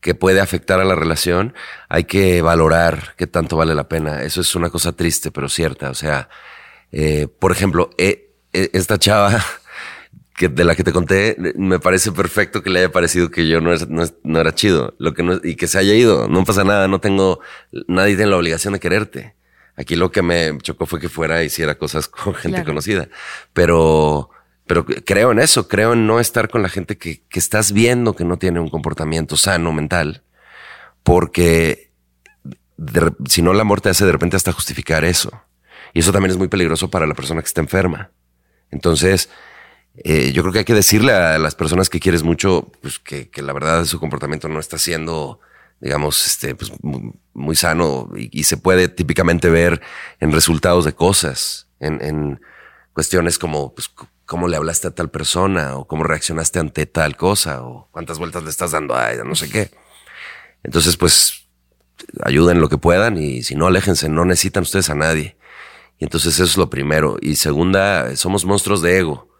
que 0.00 0.14
puede 0.14 0.40
afectar 0.40 0.80
a 0.80 0.84
la 0.84 0.96
relación, 0.96 1.54
hay 1.88 2.04
que 2.04 2.42
valorar 2.42 3.14
qué 3.16 3.28
tanto 3.28 3.56
vale 3.56 3.74
la 3.74 3.88
pena. 3.88 4.22
Eso 4.22 4.40
es 4.40 4.54
una 4.56 4.68
cosa 4.68 4.92
triste, 4.92 5.30
pero 5.30 5.48
cierta. 5.48 5.90
O 5.90 5.94
sea, 5.94 6.28
eh, 6.90 7.28
por 7.38 7.52
ejemplo, 7.52 7.90
eh, 7.98 8.34
eh, 8.52 8.70
esta 8.72 8.98
chava 8.98 9.44
que 10.42 10.48
de 10.48 10.64
la 10.64 10.74
que 10.74 10.82
te 10.82 10.90
conté, 10.90 11.36
me 11.54 11.78
parece 11.78 12.10
perfecto 12.10 12.64
que 12.64 12.70
le 12.70 12.80
haya 12.80 12.90
parecido 12.90 13.30
que 13.30 13.46
yo 13.46 13.60
no, 13.60 13.70
no, 14.24 14.40
era 14.40 14.52
chido 14.52 14.92
lo 14.98 15.14
que 15.14 15.22
no, 15.22 15.38
y 15.40 15.54
que 15.54 15.68
se 15.68 15.78
haya 15.78 15.94
ido. 15.94 16.26
No 16.26 16.44
pasa 16.44 16.64
nada, 16.64 16.88
no 16.88 17.00
tengo, 17.00 17.38
nadie 17.86 18.16
tiene 18.16 18.32
la 18.32 18.38
obligación 18.38 18.72
de 18.72 18.80
quererte. 18.80 19.36
Aquí 19.76 19.94
lo 19.94 20.10
que 20.10 20.20
me 20.22 20.58
chocó 20.58 20.86
fue 20.86 20.98
que 20.98 21.08
fuera 21.08 21.44
y 21.44 21.46
hiciera 21.46 21.76
cosas 21.76 22.08
con 22.08 22.34
gente 22.34 22.64
conocida. 22.64 23.08
Pero, 23.52 24.30
pero 24.66 24.84
creo 24.84 25.30
en 25.30 25.38
eso, 25.38 25.68
creo 25.68 25.92
en 25.92 26.08
no 26.08 26.18
estar 26.18 26.48
con 26.48 26.60
la 26.60 26.68
gente 26.68 26.98
que, 26.98 27.22
que 27.28 27.38
estás 27.38 27.70
viendo 27.70 28.16
que 28.16 28.24
no 28.24 28.36
tiene 28.36 28.58
un 28.58 28.68
comportamiento 28.68 29.36
sano 29.36 29.72
mental, 29.72 30.24
porque 31.04 31.92
si 33.28 33.42
no, 33.42 33.52
la 33.52 33.62
muerte 33.62 33.90
hace 33.90 34.04
de 34.04 34.10
repente 34.10 34.34
hasta 34.34 34.50
justificar 34.50 35.04
eso. 35.04 35.30
Y 35.94 36.00
eso 36.00 36.10
también 36.10 36.32
es 36.32 36.36
muy 36.36 36.48
peligroso 36.48 36.90
para 36.90 37.06
la 37.06 37.14
persona 37.14 37.42
que 37.42 37.46
está 37.46 37.60
enferma. 37.60 38.10
Entonces, 38.72 39.28
eh, 39.96 40.32
yo 40.32 40.42
creo 40.42 40.52
que 40.52 40.60
hay 40.60 40.64
que 40.64 40.74
decirle 40.74 41.12
a 41.12 41.38
las 41.38 41.54
personas 41.54 41.90
que 41.90 42.00
quieres 42.00 42.22
mucho, 42.22 42.72
pues 42.80 42.98
que, 42.98 43.30
la 43.36 43.52
verdad 43.52 43.84
su 43.84 44.00
comportamiento 44.00 44.48
no 44.48 44.58
está 44.58 44.78
siendo, 44.78 45.40
digamos, 45.80 46.26
este, 46.26 46.54
pues, 46.54 46.72
muy, 47.32 47.56
sano 47.56 48.10
y, 48.16 48.44
se 48.44 48.56
puede 48.56 48.88
típicamente 48.88 49.50
ver 49.50 49.82
en 50.20 50.32
resultados 50.32 50.84
de 50.84 50.94
cosas, 50.94 51.68
en, 51.80 52.40
cuestiones 52.94 53.38
como, 53.38 53.74
pues, 53.74 53.90
cómo 54.26 54.48
le 54.48 54.56
hablaste 54.56 54.88
a 54.88 54.90
tal 54.94 55.10
persona 55.10 55.76
o 55.76 55.86
cómo 55.86 56.04
reaccionaste 56.04 56.58
ante 56.58 56.86
tal 56.86 57.16
cosa 57.16 57.62
o 57.62 57.88
cuántas 57.90 58.18
vueltas 58.18 58.42
le 58.44 58.50
estás 58.50 58.72
dando 58.72 58.94
a 58.94 59.12
ella, 59.12 59.24
no 59.24 59.34
sé 59.34 59.48
qué. 59.50 59.70
Entonces, 60.62 60.96
pues, 60.96 61.46
ayuden 62.22 62.60
lo 62.60 62.68
que 62.68 62.78
puedan 62.78 63.18
y 63.18 63.42
si 63.42 63.54
no, 63.54 63.66
aléjense, 63.66 64.08
no 64.08 64.24
necesitan 64.24 64.62
ustedes 64.62 64.90
a 64.90 64.94
nadie. 64.94 65.36
Y 65.98 66.04
entonces 66.04 66.34
eso 66.34 66.44
es 66.44 66.56
lo 66.56 66.68
primero. 66.68 67.16
Y 67.20 67.36
segunda, 67.36 68.16
somos 68.16 68.44
monstruos 68.44 68.82
de 68.82 68.98
ego. 68.98 69.31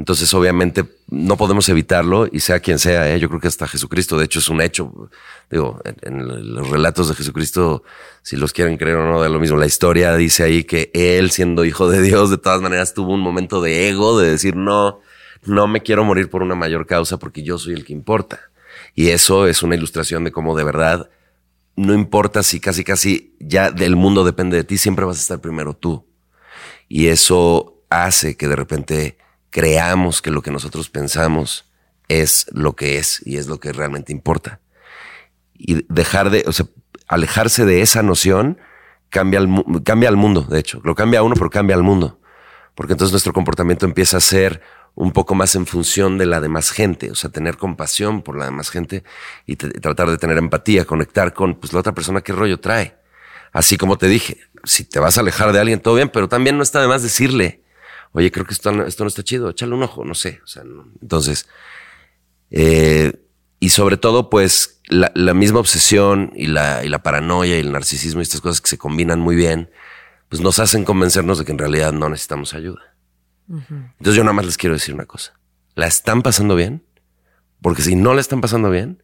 Entonces, 0.00 0.32
obviamente, 0.32 0.82
no 1.10 1.36
podemos 1.36 1.68
evitarlo 1.68 2.26
y 2.32 2.40
sea 2.40 2.60
quien 2.60 2.78
sea. 2.78 3.14
¿eh? 3.14 3.20
Yo 3.20 3.28
creo 3.28 3.38
que 3.38 3.48
hasta 3.48 3.68
Jesucristo, 3.68 4.16
de 4.16 4.24
hecho, 4.24 4.38
es 4.38 4.48
un 4.48 4.62
hecho. 4.62 5.10
Digo, 5.50 5.78
en, 6.00 6.54
los 6.54 6.70
relatos 6.70 7.10
de 7.10 7.14
Jesucristo, 7.14 7.82
si 8.22 8.36
los 8.36 8.54
quieren 8.54 8.78
creer 8.78 8.96
o 8.96 9.06
no, 9.06 9.20
de 9.20 9.28
lo 9.28 9.38
mismo. 9.38 9.58
La 9.58 9.66
historia 9.66 10.16
dice 10.16 10.42
ahí 10.42 10.64
que 10.64 10.90
él, 10.94 11.30
siendo 11.30 11.66
hijo 11.66 11.90
de 11.90 12.00
Dios, 12.00 12.30
de 12.30 12.38
todas 12.38 12.62
maneras 12.62 12.94
tuvo 12.94 13.12
un 13.12 13.20
momento 13.20 13.60
de 13.60 13.90
ego, 13.90 14.18
de 14.18 14.30
decir, 14.30 14.56
no, 14.56 15.00
no 15.44 15.68
me 15.68 15.82
quiero 15.82 16.02
morir 16.02 16.30
por 16.30 16.42
una 16.42 16.54
mayor 16.54 16.86
causa 16.86 17.18
porque 17.18 17.42
yo 17.42 17.58
soy 17.58 17.74
el 17.74 17.84
que 17.84 17.92
importa. 17.92 18.40
Y 18.94 19.08
eso 19.08 19.46
es 19.46 19.62
una 19.62 19.74
ilustración 19.74 20.24
de 20.24 20.32
cómo 20.32 20.56
de 20.56 20.64
verdad 20.64 21.10
no 21.76 21.92
importa 21.92 22.42
si 22.42 22.58
casi 22.58 22.84
casi 22.84 23.36
ya 23.38 23.70
del 23.70 23.96
mundo 23.96 24.24
depende 24.24 24.56
de 24.56 24.64
ti, 24.64 24.78
siempre 24.78 25.04
vas 25.04 25.18
a 25.18 25.20
estar 25.20 25.40
primero 25.42 25.74
tú. 25.74 26.06
Y 26.88 27.08
eso 27.08 27.82
hace 27.90 28.38
que 28.38 28.48
de 28.48 28.56
repente 28.56 29.18
creamos 29.50 30.22
que 30.22 30.30
lo 30.30 30.42
que 30.42 30.50
nosotros 30.50 30.88
pensamos 30.88 31.70
es 32.08 32.46
lo 32.52 32.74
que 32.74 32.98
es 32.98 33.22
y 33.24 33.36
es 33.36 33.46
lo 33.46 33.60
que 33.60 33.72
realmente 33.72 34.12
importa. 34.12 34.60
Y 35.54 35.84
dejar 35.92 36.30
de, 36.30 36.44
o 36.46 36.52
sea, 36.52 36.66
alejarse 37.06 37.64
de 37.64 37.82
esa 37.82 38.02
noción 38.02 38.58
cambia 39.10 39.40
al, 39.40 39.64
cambia 39.84 40.08
al 40.08 40.16
mundo, 40.16 40.42
de 40.42 40.58
hecho. 40.58 40.80
Lo 40.84 40.94
cambia 40.94 41.20
a 41.20 41.22
uno, 41.22 41.34
pero 41.34 41.50
cambia 41.50 41.76
al 41.76 41.82
mundo. 41.82 42.20
Porque 42.74 42.94
entonces 42.94 43.12
nuestro 43.12 43.32
comportamiento 43.32 43.84
empieza 43.84 44.16
a 44.16 44.20
ser 44.20 44.62
un 44.94 45.12
poco 45.12 45.34
más 45.34 45.54
en 45.54 45.66
función 45.66 46.18
de 46.18 46.26
la 46.26 46.40
demás 46.40 46.70
gente, 46.70 47.10
o 47.10 47.14
sea, 47.14 47.30
tener 47.30 47.56
compasión 47.56 48.22
por 48.22 48.36
la 48.36 48.46
demás 48.46 48.70
gente 48.70 49.04
y 49.46 49.56
tratar 49.56 50.10
de 50.10 50.18
tener 50.18 50.38
empatía, 50.38 50.84
conectar 50.84 51.32
con 51.32 51.54
pues, 51.54 51.72
la 51.72 51.80
otra 51.80 51.94
persona 51.94 52.22
qué 52.22 52.32
rollo 52.32 52.60
trae. 52.60 52.96
Así 53.52 53.76
como 53.76 53.98
te 53.98 54.06
dije, 54.06 54.38
si 54.64 54.84
te 54.84 55.00
vas 55.00 55.18
a 55.18 55.20
alejar 55.20 55.52
de 55.52 55.60
alguien, 55.60 55.80
todo 55.80 55.94
bien, 55.94 56.08
pero 56.08 56.28
también 56.28 56.56
no 56.56 56.62
está 56.62 56.80
de 56.80 56.88
más 56.88 57.02
decirle, 57.02 57.62
oye, 58.12 58.30
creo 58.30 58.46
que 58.46 58.54
esto, 58.54 58.70
esto 58.84 59.04
no 59.04 59.08
está 59.08 59.22
chido, 59.22 59.50
échale 59.50 59.74
un 59.74 59.82
ojo, 59.82 60.04
no 60.04 60.14
sé. 60.14 60.40
O 60.44 60.46
sea, 60.46 60.62
entonces, 61.00 61.48
eh, 62.50 63.12
y 63.58 63.70
sobre 63.70 63.96
todo, 63.96 64.30
pues, 64.30 64.80
la, 64.88 65.12
la, 65.14 65.34
misma 65.34 65.60
obsesión 65.60 66.32
y 66.34 66.46
la, 66.46 66.84
y 66.84 66.88
la 66.88 67.02
paranoia 67.02 67.56
y 67.56 67.60
el 67.60 67.72
narcisismo 67.72 68.20
y 68.20 68.22
estas 68.22 68.40
cosas 68.40 68.60
que 68.60 68.68
se 68.68 68.78
combinan 68.78 69.20
muy 69.20 69.36
bien, 69.36 69.70
pues 70.28 70.42
nos 70.42 70.58
hacen 70.58 70.84
convencernos 70.84 71.38
de 71.38 71.44
que 71.44 71.52
en 71.52 71.58
realidad 71.58 71.92
no 71.92 72.08
necesitamos 72.08 72.54
ayuda. 72.54 72.96
Entonces 73.48 74.14
yo 74.14 74.22
nada 74.22 74.32
más 74.32 74.46
les 74.46 74.56
quiero 74.56 74.74
decir 74.74 74.94
una 74.94 75.06
cosa. 75.06 75.34
¿La 75.74 75.86
están 75.86 76.22
pasando 76.22 76.54
bien? 76.54 76.84
Porque 77.60 77.82
si 77.82 77.96
no 77.96 78.14
la 78.14 78.20
están 78.20 78.40
pasando 78.40 78.70
bien, 78.70 79.02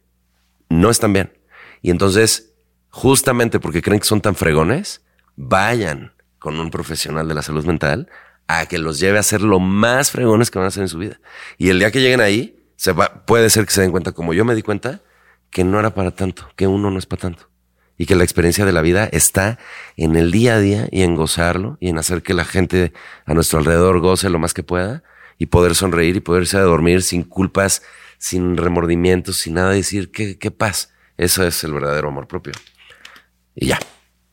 no 0.69 0.89
están 0.89 1.11
bien. 1.11 1.37
Y 1.81 1.91
entonces, 1.91 2.53
justamente 2.89 3.59
porque 3.59 3.81
creen 3.81 3.99
que 3.99 4.07
son 4.07 4.21
tan 4.21 4.35
fregones, 4.35 5.01
vayan 5.35 6.13
con 6.39 6.59
un 6.59 6.71
profesional 6.71 7.27
de 7.27 7.33
la 7.35 7.41
salud 7.41 7.65
mental 7.65 8.09
a 8.47 8.65
que 8.65 8.77
los 8.77 8.99
lleve 8.99 9.19
a 9.19 9.23
ser 9.23 9.41
lo 9.41 9.59
más 9.59 10.11
fregones 10.11 10.49
que 10.49 10.59
van 10.59 10.65
a 10.65 10.69
hacer 10.69 10.83
en 10.83 10.89
su 10.89 10.97
vida. 10.97 11.19
Y 11.57 11.69
el 11.69 11.79
día 11.79 11.91
que 11.91 12.01
lleguen 12.01 12.21
ahí, 12.21 12.57
se 12.75 12.93
va, 12.93 13.25
puede 13.25 13.49
ser 13.49 13.65
que 13.65 13.73
se 13.73 13.81
den 13.81 13.91
cuenta, 13.91 14.13
como 14.13 14.33
yo 14.33 14.45
me 14.45 14.55
di 14.55 14.61
cuenta, 14.61 15.01
que 15.49 15.63
no 15.63 15.79
era 15.79 15.93
para 15.93 16.11
tanto, 16.11 16.49
que 16.55 16.67
uno 16.67 16.91
no 16.91 16.99
es 16.99 17.05
para 17.05 17.21
tanto. 17.21 17.49
Y 17.97 18.05
que 18.05 18.15
la 18.15 18.23
experiencia 18.23 18.63
de 18.63 18.71
la 18.71 18.81
vida 18.81 19.09
está 19.11 19.57
en 19.95 20.15
el 20.15 20.31
día 20.31 20.55
a 20.55 20.59
día 20.59 20.87
y 20.91 21.01
en 21.01 21.15
gozarlo 21.15 21.77
y 21.79 21.89
en 21.89 21.97
hacer 21.97 22.21
que 22.21 22.35
la 22.35 22.45
gente 22.45 22.93
a 23.25 23.33
nuestro 23.33 23.59
alrededor 23.59 23.99
goce 23.99 24.29
lo 24.29 24.37
más 24.37 24.53
que 24.53 24.63
pueda 24.63 25.03
y 25.39 25.47
poder 25.47 25.73
sonreír 25.73 26.15
y 26.15 26.19
poderse 26.19 26.59
dormir 26.59 27.01
sin 27.01 27.23
culpas, 27.23 27.81
sin 28.19 28.55
remordimientos, 28.55 29.37
sin 29.37 29.55
nada 29.55 29.71
decir 29.71 30.11
qué, 30.11 30.37
qué 30.37 30.51
paz. 30.51 30.93
Eso 31.17 31.43
es 31.43 31.63
el 31.63 31.73
verdadero 31.73 32.09
amor 32.09 32.27
propio. 32.27 32.53
Y 33.55 33.67
ya. 33.67 33.79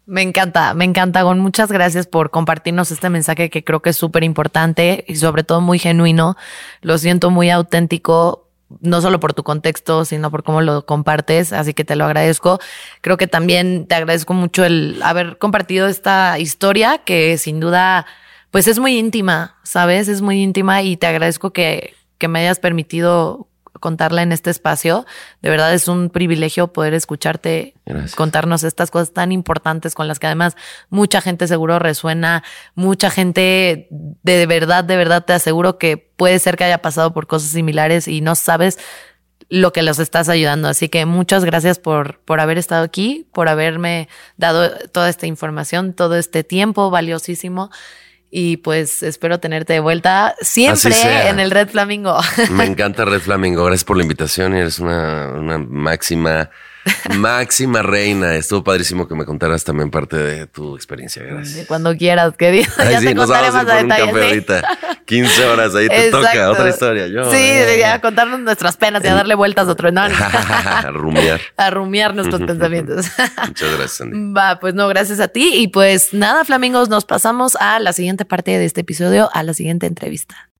Me 0.06 0.20
encanta, 0.20 0.74
me 0.74 0.84
encanta, 0.84 1.22
Gon. 1.22 1.38
Muchas 1.38 1.72
gracias 1.72 2.06
por 2.06 2.30
compartirnos 2.30 2.90
este 2.90 3.08
mensaje 3.08 3.48
que 3.48 3.64
creo 3.64 3.80
que 3.80 3.90
es 3.90 3.96
súper 3.96 4.22
importante 4.22 5.04
y 5.08 5.16
sobre 5.16 5.44
todo 5.44 5.62
muy 5.62 5.78
genuino. 5.78 6.36
Lo 6.82 6.98
siento 6.98 7.30
muy 7.30 7.48
auténtico, 7.48 8.50
no 8.80 9.00
solo 9.00 9.18
por 9.18 9.32
tu 9.32 9.44
contexto, 9.44 10.04
sino 10.04 10.30
por 10.30 10.42
cómo 10.42 10.60
lo 10.60 10.84
compartes, 10.84 11.54
así 11.54 11.72
que 11.72 11.84
te 11.84 11.96
lo 11.96 12.04
agradezco. 12.04 12.58
Creo 13.00 13.16
que 13.16 13.26
también 13.26 13.86
te 13.86 13.94
agradezco 13.94 14.34
mucho 14.34 14.64
el 14.64 15.00
haber 15.02 15.38
compartido 15.38 15.88
esta 15.88 16.38
historia 16.38 16.98
que 16.98 17.38
sin 17.38 17.58
duda, 17.58 18.04
pues 18.50 18.68
es 18.68 18.78
muy 18.78 18.98
íntima, 18.98 19.56
¿sabes? 19.62 20.08
Es 20.08 20.20
muy 20.20 20.42
íntima 20.42 20.82
y 20.82 20.98
te 20.98 21.06
agradezco 21.06 21.52
que, 21.52 21.94
que 22.18 22.28
me 22.28 22.40
hayas 22.40 22.58
permitido 22.58 23.48
contarla 23.80 24.22
en 24.22 24.32
este 24.32 24.50
espacio. 24.50 25.06
De 25.42 25.50
verdad 25.50 25.74
es 25.74 25.88
un 25.88 26.10
privilegio 26.10 26.72
poder 26.72 26.94
escucharte 26.94 27.74
contarnos 28.16 28.64
estas 28.64 28.90
cosas 28.90 29.12
tan 29.12 29.32
importantes 29.32 29.94
con 29.94 30.08
las 30.08 30.18
que 30.18 30.26
además 30.26 30.56
mucha 30.90 31.20
gente 31.20 31.46
seguro 31.48 31.78
resuena, 31.78 32.42
mucha 32.74 33.10
gente 33.10 33.88
de 33.90 34.46
verdad, 34.46 34.84
de 34.84 34.96
verdad 34.96 35.24
te 35.24 35.32
aseguro 35.32 35.78
que 35.78 35.96
puede 35.96 36.38
ser 36.38 36.56
que 36.56 36.64
haya 36.64 36.82
pasado 36.82 37.12
por 37.12 37.26
cosas 37.26 37.50
similares 37.50 38.08
y 38.08 38.20
no 38.20 38.34
sabes 38.34 38.78
lo 39.48 39.72
que 39.72 39.82
los 39.82 39.98
estás 39.98 40.28
ayudando. 40.28 40.68
Así 40.68 40.88
que 40.88 41.06
muchas 41.06 41.44
gracias 41.44 41.78
por, 41.78 42.18
por 42.20 42.40
haber 42.40 42.58
estado 42.58 42.84
aquí, 42.84 43.28
por 43.32 43.48
haberme 43.48 44.08
dado 44.36 44.70
toda 44.88 45.08
esta 45.08 45.26
información, 45.26 45.92
todo 45.92 46.16
este 46.16 46.44
tiempo 46.44 46.90
valiosísimo 46.90 47.70
y 48.36 48.56
pues 48.56 49.04
espero 49.04 49.38
tenerte 49.38 49.74
de 49.74 49.78
vuelta 49.80 50.34
siempre 50.40 51.28
en 51.28 51.38
el 51.38 51.52
Red 51.52 51.68
Flamingo. 51.68 52.18
Me 52.50 52.64
encanta 52.66 53.04
Red 53.04 53.20
Flamingo. 53.20 53.64
Gracias 53.64 53.84
por 53.84 53.96
la 53.96 54.02
invitación 54.02 54.56
y 54.56 54.58
eres 54.58 54.80
una, 54.80 55.28
una 55.28 55.58
máxima 55.58 56.50
Máxima 57.16 57.82
reina, 57.82 58.34
estuvo 58.34 58.62
padrísimo 58.62 59.08
que 59.08 59.14
me 59.14 59.24
contaras 59.24 59.64
también 59.64 59.90
parte 59.90 60.16
de 60.16 60.46
tu 60.46 60.76
experiencia. 60.76 61.22
Gracias. 61.22 61.66
Cuando 61.66 61.96
quieras, 61.96 62.36
querido. 62.36 62.70
ya 62.78 63.00
te 63.00 63.14
contaré 63.14 63.50
más 63.50 63.66
a 63.66 63.74
detalle. 63.76 64.10
ahorita. 64.10 64.78
15 65.06 65.44
horas 65.44 65.74
ahí 65.74 65.88
te 65.88 66.10
toca 66.10 66.50
otra 66.50 66.68
historia. 66.68 67.06
Yo, 67.08 67.30
sí, 67.30 67.36
eh. 67.36 67.84
a 67.84 68.00
contarnos 68.00 68.40
nuestras 68.40 68.76
penas 68.76 69.04
y 69.04 69.08
a 69.08 69.14
darle 69.14 69.34
vueltas 69.34 69.68
a 69.68 69.72
otro 69.72 69.88
enano. 69.88 70.14
a 70.18 70.90
rumiar. 70.90 71.40
A 71.56 71.70
rumiar 71.70 72.14
nuestros 72.14 72.40
pensamientos. 72.46 73.06
Muchas 73.46 73.76
gracias, 73.76 74.00
Andy. 74.00 74.32
Va, 74.32 74.58
pues 74.58 74.74
no, 74.74 74.88
gracias 74.88 75.20
a 75.20 75.28
ti. 75.28 75.50
Y 75.54 75.68
pues 75.68 76.14
nada, 76.14 76.44
flamingos, 76.44 76.88
nos 76.88 77.04
pasamos 77.04 77.56
a 77.56 77.78
la 77.80 77.92
siguiente 77.92 78.24
parte 78.24 78.52
de 78.52 78.64
este 78.64 78.80
episodio, 78.80 79.28
a 79.32 79.42
la 79.42 79.52
siguiente 79.54 79.86
entrevista. 79.86 80.50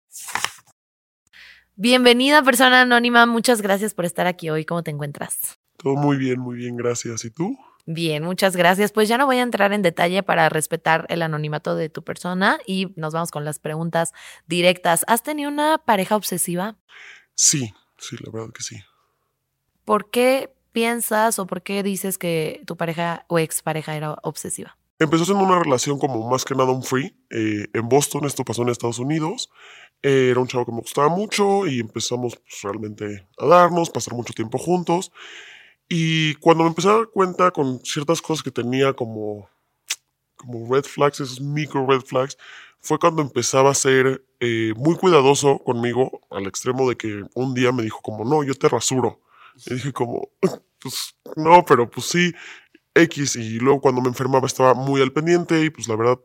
Bienvenida, 1.77 2.43
persona 2.43 2.83
anónima. 2.83 3.27
Muchas 3.27 3.63
gracias 3.63 3.95
por 3.95 4.05
estar 4.05 4.27
aquí 4.27 4.51
hoy. 4.51 4.65
¿Cómo 4.65 4.83
te 4.83 4.91
encuentras? 4.91 5.59
Todo 5.77 5.97
muy 5.97 6.17
bien, 6.17 6.39
muy 6.39 6.57
bien, 6.57 6.77
gracias. 6.77 7.25
¿Y 7.25 7.31
tú? 7.31 7.59
Bien, 7.87 8.23
muchas 8.23 8.57
gracias. 8.57 8.92
Pues 8.92 9.09
ya 9.09 9.18
no 9.18 9.27
voy 9.27 9.37
a 9.37 9.42
entrar 9.42 9.73
en 9.73 9.83
detalle 9.83 10.23
para 10.23 10.49
respetar 10.49 11.07
el 11.11 11.23
anonimato 11.23 11.77
de 11.77 11.90
tu 11.90 12.03
persona 12.03 12.59
y 12.66 12.92
nos 12.97 13.12
vamos 13.12 13.31
con 13.31 13.44
las 13.44 13.59
preguntas 13.59 14.12
directas. 14.47 15.05
¿Has 15.07 15.23
tenido 15.23 15.51
una 15.51 15.79
pareja 15.79 16.16
obsesiva? 16.16 16.77
Sí, 17.35 17.75
sí, 17.99 18.16
la 18.20 18.31
verdad 18.31 18.53
que 18.55 18.62
sí. 18.62 18.77
¿Por 19.85 20.11
qué 20.11 20.55
piensas 20.73 21.38
o 21.38 21.47
por 21.47 21.62
qué 21.62 21.83
dices 21.83 22.16
que 22.16 22.62
tu 22.66 22.77
pareja 22.77 23.27
o 23.29 23.38
expareja 23.38 23.97
era 23.97 24.16
obsesiva? 24.23 24.79
Empezó 24.99 25.27
siendo 25.27 25.44
una 25.44 25.59
relación 25.59 25.99
como 25.99 26.29
más 26.29 26.44
que 26.44 26.55
nada 26.55 26.70
un 26.70 26.83
free. 26.83 27.14
Eh, 27.29 27.66
en 27.75 27.88
Boston, 27.88 28.25
esto 28.25 28.44
pasó 28.44 28.62
en 28.62 28.70
Estados 28.70 28.99
Unidos. 28.99 29.51
Eh, 30.03 30.29
era 30.31 30.40
un 30.40 30.47
chavo 30.47 30.64
que 30.64 30.73
me 30.73 30.81
gustaba 30.81 31.09
mucho 31.09 31.66
y 31.66 31.81
empezamos 31.81 32.37
pues, 32.37 32.62
realmente 32.62 33.27
a 33.38 33.47
darnos, 33.47 33.90
pasar 33.90 34.14
mucho 34.14 34.33
tiempo 34.33 34.57
juntos. 34.57 35.12
Y 35.88 36.35
cuando 36.37 36.64
me 36.64 36.70
empecé 36.70 36.88
a 36.88 36.92
dar 36.92 37.09
cuenta 37.09 37.51
con 37.51 37.81
ciertas 37.85 38.23
cosas 38.23 38.42
que 38.42 38.51
tenía 38.51 38.92
como, 38.94 39.49
como 40.37 40.73
red 40.73 40.85
flags, 40.85 41.20
esos 41.20 41.40
micro 41.40 41.87
red 41.87 42.01
flags, 42.01 42.37
fue 42.81 42.99
cuando 42.99 43.23
empezaba 43.23 43.70
a 43.70 43.75
ser 43.75 44.25
eh, 44.40 44.73
muy 44.77 44.97
cuidadoso 44.97 45.59
conmigo, 45.59 46.20
al 46.31 46.47
extremo 46.47 46.88
de 46.88 46.97
que 46.97 47.25
un 47.35 47.55
día 47.55 47.73
me 47.73 47.83
dijo 47.83 48.01
como, 48.03 48.25
no, 48.25 48.44
yo 48.44 48.55
te 48.55 48.68
rasuro. 48.68 49.20
Y 49.66 49.75
dije 49.75 49.92
como, 49.92 50.31
pues 50.81 51.16
no, 51.37 51.64
pero 51.64 51.90
pues 51.90 52.07
sí, 52.07 52.33
X. 52.94 53.37
Y 53.37 53.59
luego 53.59 53.81
cuando 53.81 54.01
me 54.01 54.09
enfermaba 54.09 54.47
estaba 54.47 54.75
muy 54.75 55.01
al 55.01 55.12
pendiente 55.12 55.64
y 55.64 55.70
pues 55.70 55.88
la 55.88 55.97
verdad, 55.97 56.18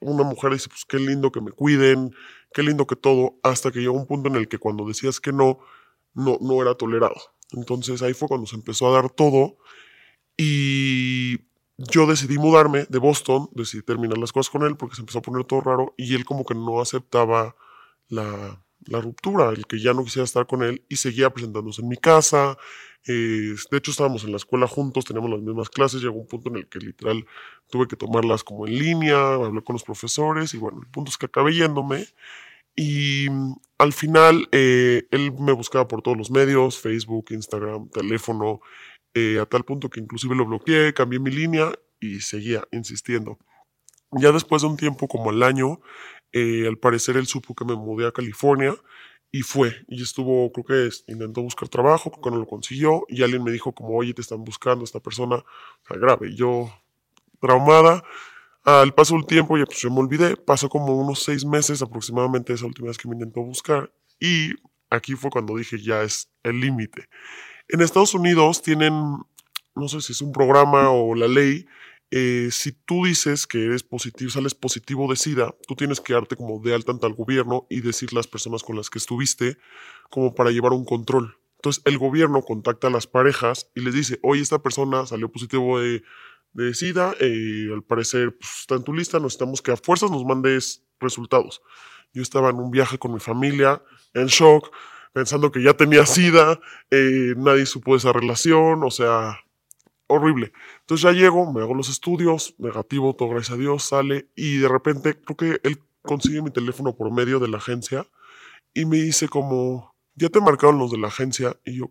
una 0.00 0.24
mujer 0.24 0.52
dice, 0.52 0.68
pues 0.68 0.84
qué 0.86 0.98
lindo 0.98 1.30
que 1.32 1.40
me 1.40 1.52
cuiden, 1.52 2.14
qué 2.52 2.62
lindo 2.62 2.86
que 2.86 2.96
todo, 2.96 3.38
hasta 3.42 3.70
que 3.70 3.80
llegó 3.80 3.94
un 3.94 4.06
punto 4.06 4.28
en 4.28 4.36
el 4.36 4.48
que 4.48 4.58
cuando 4.58 4.86
decías 4.86 5.20
que 5.20 5.32
no, 5.32 5.58
no, 6.14 6.38
no 6.40 6.62
era 6.62 6.74
tolerado. 6.74 7.16
Entonces 7.52 8.02
ahí 8.02 8.14
fue 8.14 8.28
cuando 8.28 8.46
se 8.46 8.56
empezó 8.56 8.88
a 8.88 9.00
dar 9.00 9.10
todo 9.10 9.56
y 10.36 11.38
yo 11.78 12.06
decidí 12.06 12.38
mudarme 12.38 12.86
de 12.88 12.98
Boston, 12.98 13.48
decidí 13.52 13.82
terminar 13.82 14.18
las 14.18 14.32
cosas 14.32 14.50
con 14.50 14.64
él 14.64 14.76
porque 14.76 14.96
se 14.96 15.02
empezó 15.02 15.18
a 15.18 15.22
poner 15.22 15.44
todo 15.44 15.60
raro 15.60 15.94
y 15.96 16.14
él 16.14 16.24
como 16.24 16.44
que 16.44 16.54
no 16.54 16.80
aceptaba 16.80 17.54
la, 18.08 18.62
la 18.86 19.00
ruptura, 19.00 19.50
el 19.50 19.66
que 19.66 19.78
ya 19.80 19.92
no 19.92 20.04
quisiera 20.04 20.24
estar 20.24 20.46
con 20.46 20.62
él 20.62 20.84
y 20.88 20.96
seguía 20.96 21.30
presentándose 21.30 21.82
en 21.82 21.88
mi 21.88 21.96
casa. 21.96 22.56
Eh, 23.06 23.54
de 23.70 23.78
hecho 23.78 23.90
estábamos 23.90 24.24
en 24.24 24.32
la 24.32 24.36
escuela 24.36 24.66
juntos, 24.66 25.04
teníamos 25.04 25.30
las 25.30 25.40
mismas 25.40 25.68
clases, 25.68 26.02
llegó 26.02 26.16
un 26.18 26.26
punto 26.26 26.48
en 26.50 26.56
el 26.56 26.68
que 26.68 26.80
literal 26.80 27.24
tuve 27.70 27.86
que 27.86 27.96
tomarlas 27.96 28.42
como 28.42 28.66
en 28.66 28.78
línea, 28.78 29.34
hablé 29.34 29.62
con 29.62 29.74
los 29.74 29.84
profesores 29.84 30.54
y 30.54 30.58
bueno, 30.58 30.80
el 30.82 30.88
punto 30.88 31.10
es 31.10 31.16
que 31.16 31.26
acabé 31.26 31.54
yéndome 31.54 32.06
y 32.76 33.28
mm, 33.30 33.56
al 33.78 33.92
final, 33.92 34.48
eh, 34.52 35.06
él 35.10 35.32
me 35.38 35.52
buscaba 35.52 35.88
por 35.88 36.02
todos 36.02 36.16
los 36.16 36.30
medios, 36.30 36.78
Facebook, 36.78 37.26
Instagram, 37.30 37.88
teléfono. 37.90 38.60
eh, 39.14 39.38
a 39.40 39.46
tal 39.46 39.64
punto 39.64 39.88
que 39.90 40.00
inclusive 40.00 40.34
lo 40.36 40.46
bloqueé, 40.46 40.92
cambié 40.94 41.18
mi 41.18 41.30
línea 41.30 41.72
y 42.00 42.20
seguía 42.20 42.64
insistiendo. 42.72 43.38
Ya 44.12 44.32
después 44.32 44.62
de 44.62 44.68
un 44.68 44.76
tiempo, 44.76 45.08
como 45.08 45.30
el 45.30 45.42
año, 45.42 45.80
eh, 46.32 46.66
al 46.68 46.78
parecer 46.78 47.16
él 47.16 47.26
supo 47.26 47.54
que 47.54 47.64
me 47.64 47.74
mudé 47.76 48.06
a 48.06 48.12
California 48.12 48.74
y 49.32 49.42
fue. 49.42 49.74
Y 49.88 50.02
estuvo, 50.02 50.52
creo 50.52 50.64
que 50.64 50.86
es, 50.88 51.04
intentó 51.08 51.42
buscar 51.42 51.68
trabajo, 51.68 52.10
creo 52.10 52.22
que 52.22 52.30
no 52.30 52.36
lo 52.38 52.46
consiguió. 52.46 53.04
Y 53.08 53.22
alguien 53.22 53.44
me 53.44 53.52
dijo 53.52 53.72
como, 53.74 53.96
oye, 53.96 54.14
te 54.14 54.22
están 54.22 54.44
buscando 54.44 54.84
esta 54.84 55.00
persona, 55.00 55.36
o 55.36 55.86
sea, 55.88 55.98
grave. 55.98 56.34
Yo, 56.34 56.70
traumada, 57.40 58.04
al 58.66 58.92
paso 58.94 59.14
del 59.14 59.26
tiempo, 59.26 59.56
ya 59.56 59.64
pues 59.64 59.78
yo 59.78 59.90
me 59.90 60.00
olvidé. 60.00 60.36
Pasó 60.36 60.68
como 60.68 60.94
unos 60.94 61.22
seis 61.22 61.44
meses 61.44 61.82
aproximadamente 61.82 62.52
esa 62.52 62.66
última 62.66 62.88
vez 62.88 62.98
que 62.98 63.08
me 63.08 63.14
intentó 63.14 63.40
buscar. 63.40 63.92
Y 64.20 64.50
aquí 64.90 65.14
fue 65.14 65.30
cuando 65.30 65.56
dije, 65.56 65.80
ya 65.80 66.02
es 66.02 66.28
el 66.42 66.60
límite. 66.60 67.08
En 67.68 67.80
Estados 67.80 68.14
Unidos 68.14 68.62
tienen, 68.62 68.92
no 69.74 69.88
sé 69.88 70.00
si 70.00 70.12
es 70.12 70.20
un 70.20 70.32
programa 70.32 70.90
o 70.90 71.14
la 71.14 71.28
ley, 71.28 71.66
eh, 72.10 72.48
si 72.50 72.72
tú 72.72 73.04
dices 73.04 73.46
que 73.46 73.66
eres 73.66 73.84
positivo, 73.84 74.30
sales 74.30 74.54
positivo 74.54 75.08
de 75.08 75.16
SIDA, 75.16 75.54
tú 75.66 75.76
tienes 75.76 76.00
que 76.00 76.14
darte 76.14 76.36
como 76.36 76.60
de 76.60 76.74
alta 76.74 76.92
ante 76.92 77.06
el 77.06 77.14
gobierno 77.14 77.66
y 77.70 77.80
decir 77.80 78.12
las 78.12 78.26
personas 78.26 78.62
con 78.64 78.76
las 78.76 78.90
que 78.90 78.98
estuviste 78.98 79.58
como 80.10 80.34
para 80.34 80.50
llevar 80.50 80.72
un 80.72 80.84
control. 80.84 81.36
Entonces 81.56 81.82
el 81.84 81.98
gobierno 81.98 82.42
contacta 82.42 82.88
a 82.88 82.90
las 82.90 83.06
parejas 83.06 83.70
y 83.74 83.80
les 83.80 83.94
dice, 83.94 84.18
oye, 84.22 84.42
esta 84.42 84.60
persona 84.60 85.06
salió 85.06 85.30
positivo 85.30 85.80
de, 85.80 86.02
de 86.56 86.72
SIDA, 86.72 87.14
y 87.20 87.70
al 87.70 87.82
parecer 87.82 88.36
pues, 88.36 88.50
está 88.60 88.76
en 88.76 88.82
tu 88.82 88.94
lista, 88.94 89.18
necesitamos 89.18 89.60
que 89.60 89.72
a 89.72 89.76
fuerzas 89.76 90.10
nos 90.10 90.24
mandes 90.24 90.84
resultados. 90.98 91.60
Yo 92.14 92.22
estaba 92.22 92.48
en 92.48 92.56
un 92.56 92.70
viaje 92.70 92.98
con 92.98 93.12
mi 93.12 93.20
familia, 93.20 93.82
en 94.14 94.26
shock, 94.26 94.72
pensando 95.12 95.52
que 95.52 95.62
ya 95.62 95.74
tenía 95.74 96.06
SIDA, 96.06 96.58
eh, 96.90 97.34
nadie 97.36 97.66
supo 97.66 97.94
esa 97.94 98.12
relación, 98.12 98.82
o 98.84 98.90
sea, 98.90 99.38
horrible. 100.06 100.52
Entonces 100.80 101.04
ya 101.04 101.12
llego, 101.12 101.52
me 101.52 101.60
hago 101.60 101.74
los 101.74 101.90
estudios, 101.90 102.54
negativo, 102.58 103.14
todo 103.14 103.28
gracias 103.28 103.58
a 103.58 103.60
Dios, 103.60 103.82
sale 103.82 104.30
y 104.34 104.56
de 104.56 104.68
repente 104.68 105.20
creo 105.20 105.36
que 105.36 105.60
él 105.62 105.78
consigue 106.02 106.40
mi 106.40 106.50
teléfono 106.50 106.96
por 106.96 107.12
medio 107.12 107.38
de 107.38 107.48
la 107.48 107.58
agencia 107.58 108.06
y 108.72 108.86
me 108.86 108.96
dice 108.96 109.28
como, 109.28 109.94
ya 110.14 110.30
te 110.30 110.40
marcaron 110.40 110.78
los 110.78 110.90
de 110.90 110.98
la 110.98 111.08
agencia 111.08 111.58
y 111.64 111.78
yo, 111.78 111.90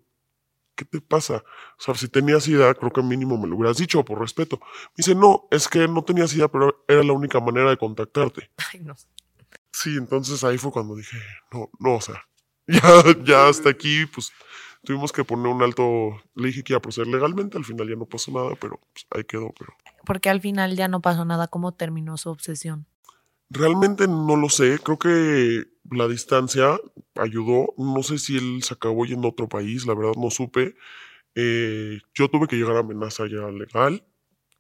¿qué 0.76 0.86
te 0.86 1.02
pasa? 1.02 1.44
O 1.78 1.82
sea, 1.82 1.96
si 1.96 2.08
tenías 2.08 2.44
SIDA, 2.44 2.74
creo 2.74 2.92
que 2.92 3.02
mínimo 3.02 3.38
me 3.38 3.48
lo 3.48 3.56
hubieras 3.56 3.78
dicho 3.78 4.04
por 4.04 4.20
respeto. 4.20 4.60
Me 4.60 4.98
dice, 4.98 5.16
no, 5.16 5.48
es 5.52 5.68
que 5.68 5.88
no 5.88 6.04
tenía 6.04 6.28
SIDA, 6.28 6.48
pero 6.48 6.84
era 6.88 7.04
la 7.04 7.14
única 7.14 7.40
manera 7.40 7.70
de 7.70 7.78
contactarte. 7.78 8.52
Ay, 8.74 8.82
no. 8.82 8.96
Sí, 9.72 9.96
entonces 9.98 10.44
ahí 10.44 10.58
fue 10.58 10.72
cuando 10.72 10.96
dije, 10.96 11.18
no, 11.52 11.70
no, 11.80 11.96
o 11.96 12.02
sea, 12.02 12.26
ya, 12.68 12.82
ya 13.24 13.48
hasta 13.48 13.70
aquí, 13.70 14.06
pues 14.06 14.32
tuvimos 14.86 15.12
que 15.12 15.24
poner 15.24 15.48
un 15.48 15.62
alto, 15.62 16.22
le 16.36 16.48
dije 16.48 16.64
que 16.64 16.74
iba 16.74 16.78
a 16.78 16.82
proceder 16.82 17.08
legalmente, 17.08 17.58
al 17.58 17.66
final 17.66 17.90
ya 17.90 17.96
no 17.96 18.06
pasó 18.06 18.32
nada, 18.32 18.52
pero 18.60 18.80
pues, 18.94 19.06
ahí 19.12 19.24
quedó, 19.26 19.54
pero 19.58 19.74
Porque 20.06 20.30
al 20.30 20.40
final 20.40 20.76
ya 20.76 20.88
no 20.88 21.02
pasó 21.02 21.26
nada. 21.26 21.48
¿Cómo 21.48 21.74
terminó 21.74 22.16
su 22.18 22.30
obsesión? 22.30 22.86
Realmente 23.50 24.08
no 24.08 24.36
lo 24.36 24.50
sé, 24.50 24.80
creo 24.80 24.98
que 24.98 25.66
la 25.92 26.08
distancia 26.08 26.80
ayudó, 27.16 27.74
no 27.78 28.02
sé 28.04 28.18
si 28.18 28.38
él 28.38 28.64
se 28.64 28.74
acabó 28.74 29.06
yendo 29.06 29.28
a 29.28 29.32
otro 29.32 29.48
país, 29.48 29.86
la 29.86 29.94
verdad 29.94 30.14
no 30.18 30.30
supe, 30.30 30.76
Eh, 31.38 32.00
yo 32.14 32.30
tuve 32.30 32.48
que 32.48 32.56
llegar 32.56 32.78
a 32.78 32.80
amenaza 32.80 33.26
ya 33.28 33.52
legal, 33.52 34.06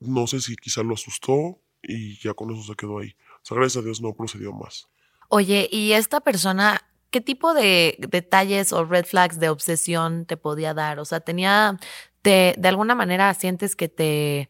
no 0.01 0.27
sé 0.27 0.41
si 0.41 0.57
quizá 0.57 0.83
lo 0.83 0.95
asustó 0.95 1.61
y 1.81 2.19
ya 2.19 2.33
con 2.33 2.51
eso 2.51 2.63
se 2.63 2.75
quedó 2.75 2.99
ahí. 2.99 3.15
O 3.37 3.45
sea, 3.45 3.55
gracias 3.57 3.81
a 3.81 3.85
Dios 3.85 4.01
no 4.01 4.13
procedió 4.13 4.51
más. 4.51 4.89
Oye, 5.29 5.69
¿y 5.71 5.93
esta 5.93 6.19
persona 6.19 6.81
qué 7.11 7.21
tipo 7.21 7.53
de 7.53 7.95
detalles 8.09 8.73
o 8.73 8.83
red 8.83 9.05
flags 9.05 9.39
de 9.39 9.47
obsesión 9.47 10.25
te 10.25 10.35
podía 10.35 10.73
dar? 10.73 10.99
O 10.99 11.05
sea, 11.05 11.21
tenía, 11.21 11.79
te, 12.21 12.55
de 12.57 12.67
alguna 12.67 12.93
manera 12.93 13.33
sientes 13.35 13.77
que 13.77 13.87
te, 13.87 14.49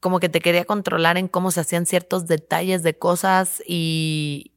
como 0.00 0.20
que 0.20 0.28
te 0.28 0.40
quería 0.40 0.64
controlar 0.64 1.16
en 1.18 1.28
cómo 1.28 1.50
se 1.50 1.60
hacían 1.60 1.86
ciertos 1.86 2.26
detalles 2.26 2.82
de 2.82 2.96
cosas 2.96 3.62
y, 3.66 4.52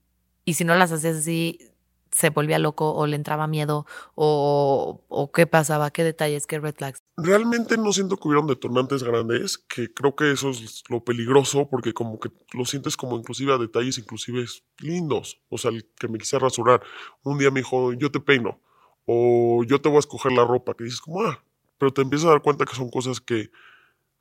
y 0.46 0.54
si 0.56 0.64
no 0.64 0.76
las 0.76 0.92
hacías 0.92 1.18
así, 1.18 1.72
se 2.12 2.30
volvía 2.30 2.60
loco 2.60 2.94
o 2.94 3.08
le 3.08 3.16
entraba 3.16 3.48
miedo 3.48 3.86
o, 4.16 5.02
o 5.08 5.32
qué 5.32 5.48
pasaba, 5.48 5.92
qué 5.92 6.04
detalles, 6.04 6.46
qué 6.46 6.60
red 6.60 6.76
flags. 6.76 7.00
Realmente 7.18 7.78
no 7.78 7.94
siento 7.94 8.18
que 8.18 8.28
hubieron 8.28 8.48
detonantes 8.48 9.04
grandes, 9.04 9.58
que 9.58 9.94
creo 9.94 10.16
que 10.16 10.32
eso 10.32 10.50
es 10.50 10.84
lo 10.90 11.04
peligroso, 11.04 11.68
porque 11.70 11.94
como 11.94 12.20
que 12.20 12.30
lo 12.54 12.66
sientes 12.66 12.98
como 12.98 13.18
inclusive 13.18 13.54
a 13.54 13.58
detalles 13.58 13.98
inclusive 13.98 14.46
lindos. 14.80 15.42
O 15.50 15.58
sea, 15.58 15.72
el 15.72 15.86
que 15.98 16.08
me 16.08 16.18
quise 16.18 16.38
rasurar. 16.38 16.82
Un 17.24 17.38
día 17.38 17.50
me 17.50 17.62
dijo, 17.62 17.94
yo 17.94 18.12
te 18.12 18.20
peino, 18.20 18.60
o 19.06 19.64
yo 19.64 19.80
te 19.82 19.90
voy 19.90 19.98
a 19.98 20.00
escoger 20.00 20.34
la 20.34 20.46
ropa, 20.46 20.74
que 20.74 20.84
dices 20.84 21.02
como, 21.02 21.24
ah, 21.24 21.44
pero 21.78 21.94
te 21.94 22.02
empiezas 22.02 22.28
a 22.28 22.32
dar 22.32 22.42
cuenta 22.42 22.66
que 22.66 22.76
son 22.76 22.90
cosas 22.90 23.22
que 23.22 23.52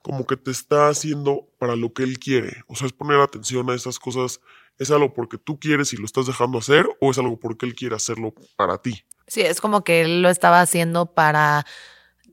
como 0.03 0.27
que 0.27 0.37
te 0.37 0.51
está 0.51 0.89
haciendo 0.89 1.49
para 1.59 1.77
lo 1.77 1.93
que 1.93 2.03
él 2.03 2.19
quiere. 2.19 2.63
O 2.67 2.77
sea, 2.77 2.87
es 2.87 2.93
poner 2.93 3.21
atención 3.21 3.69
a 3.71 3.75
esas 3.75 3.99
cosas. 3.99 4.41
¿Es 4.79 4.91
algo 4.91 5.13
porque 5.13 5.37
tú 5.37 5.59
quieres 5.59 5.93
y 5.93 5.97
lo 5.97 6.07
estás 6.07 6.27
dejando 6.27 6.59
hacer 6.59 6.87
o 7.01 7.11
es 7.11 7.19
algo 7.19 7.39
porque 7.39 7.67
él 7.67 7.75
quiere 7.75 7.97
hacerlo 7.97 8.35
para 8.57 8.79
ti? 8.79 9.05
Sí, 9.27 9.43
es 9.43 9.61
como 9.61 9.85
que 9.85 10.01
él 10.01 10.23
lo 10.23 10.31
estaba 10.31 10.61
haciendo 10.61 11.13
para, 11.13 11.67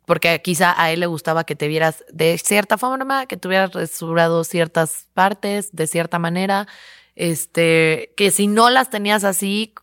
porque 0.06 0.42
quizá 0.42 0.82
a 0.82 0.92
él 0.92 1.02
le 1.02 1.08
gustaba 1.08 1.44
que 1.44 1.56
te 1.56 1.68
vieras 1.68 2.06
de 2.12 2.38
cierta 2.38 2.78
forma, 2.78 3.26
que 3.26 3.38
tuvieras 3.38 3.74
rasurado 3.74 4.44
ciertas 4.46 5.08
partes 5.14 5.70
de 5.74 5.88
cierta 5.88 6.20
manera, 6.20 6.68
este, 7.16 8.14
que 8.16 8.32
si 8.32 8.48
no 8.48 8.70
las 8.70 8.90
tenías 8.90 9.26
así, 9.26 9.74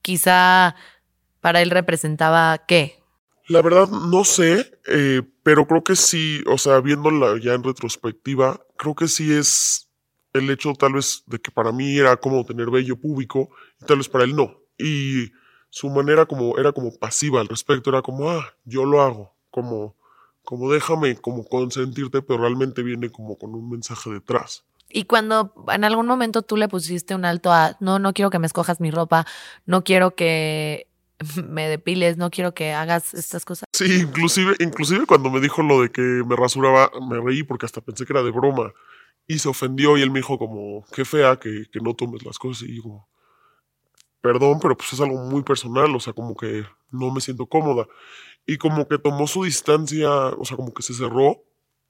quizá 0.00 0.76
para 1.40 1.60
él 1.60 1.70
representaba 1.70 2.58
qué. 2.66 2.98
La 3.48 3.60
verdad 3.60 3.88
no 3.88 4.24
sé, 4.24 4.78
eh, 4.86 5.20
pero 5.44 5.66
creo 5.66 5.84
que 5.84 5.94
sí, 5.94 6.42
o 6.46 6.56
sea, 6.58 6.80
viéndola 6.80 7.38
ya 7.38 7.52
en 7.52 7.62
retrospectiva, 7.62 8.60
creo 8.76 8.94
que 8.94 9.06
sí 9.06 9.30
es 9.30 9.90
el 10.32 10.50
hecho 10.50 10.72
tal 10.72 10.94
vez 10.94 11.22
de 11.26 11.38
que 11.38 11.50
para 11.50 11.70
mí 11.70 11.98
era 11.98 12.16
como 12.16 12.44
tener 12.46 12.70
vello 12.70 12.96
público 12.96 13.50
y 13.80 13.84
tal 13.84 13.98
vez 13.98 14.08
para 14.08 14.24
él 14.24 14.34
no. 14.34 14.58
Y 14.78 15.32
su 15.68 15.90
manera 15.90 16.24
como 16.24 16.58
era 16.58 16.72
como 16.72 16.96
pasiva 16.98 17.42
al 17.42 17.48
respecto, 17.48 17.90
era 17.90 18.00
como, 18.00 18.30
ah, 18.30 18.54
yo 18.64 18.86
lo 18.86 19.02
hago, 19.02 19.34
como, 19.50 19.94
como 20.44 20.72
déjame 20.72 21.14
como 21.16 21.44
consentirte, 21.44 22.22
pero 22.22 22.40
realmente 22.40 22.82
viene 22.82 23.10
como 23.10 23.36
con 23.36 23.54
un 23.54 23.68
mensaje 23.68 24.10
detrás. 24.10 24.64
Y 24.88 25.04
cuando 25.04 25.52
en 25.68 25.84
algún 25.84 26.06
momento 26.06 26.40
tú 26.40 26.56
le 26.56 26.68
pusiste 26.68 27.14
un 27.14 27.26
alto 27.26 27.52
a, 27.52 27.76
no, 27.80 27.98
no 27.98 28.14
quiero 28.14 28.30
que 28.30 28.38
me 28.38 28.46
escojas 28.46 28.80
mi 28.80 28.90
ropa, 28.90 29.26
no 29.66 29.84
quiero 29.84 30.14
que 30.14 30.88
me 31.48 31.68
depiles, 31.68 32.16
no 32.16 32.30
quiero 32.30 32.54
que 32.54 32.72
hagas 32.72 33.14
estas 33.14 33.44
cosas. 33.44 33.64
Sí, 33.72 34.00
inclusive, 34.02 34.54
inclusive 34.60 35.06
cuando 35.06 35.30
me 35.30 35.40
dijo 35.40 35.62
lo 35.62 35.82
de 35.82 35.90
que 35.90 36.02
me 36.02 36.36
rasuraba, 36.36 36.90
me 37.08 37.20
reí 37.20 37.42
porque 37.42 37.66
hasta 37.66 37.80
pensé 37.80 38.04
que 38.06 38.12
era 38.12 38.22
de 38.22 38.30
broma. 38.30 38.72
Y 39.26 39.38
se 39.38 39.48
ofendió 39.48 39.96
y 39.96 40.02
él 40.02 40.10
me 40.10 40.18
dijo 40.18 40.38
como, 40.38 40.84
qué 40.92 41.04
fea 41.04 41.36
que, 41.38 41.64
que 41.72 41.80
no 41.80 41.94
tomes 41.94 42.24
las 42.24 42.38
cosas. 42.38 42.68
Y 42.68 42.72
digo, 42.72 43.08
perdón, 44.20 44.58
pero 44.60 44.76
pues 44.76 44.92
es 44.92 45.00
algo 45.00 45.16
muy 45.24 45.42
personal, 45.42 45.94
o 45.94 46.00
sea, 46.00 46.12
como 46.12 46.36
que 46.36 46.64
no 46.90 47.10
me 47.10 47.20
siento 47.20 47.46
cómoda. 47.46 47.86
Y 48.46 48.58
como 48.58 48.86
que 48.86 48.98
tomó 48.98 49.26
su 49.26 49.44
distancia, 49.44 50.10
o 50.10 50.44
sea, 50.44 50.56
como 50.56 50.74
que 50.74 50.82
se 50.82 50.94
cerró. 50.94 51.42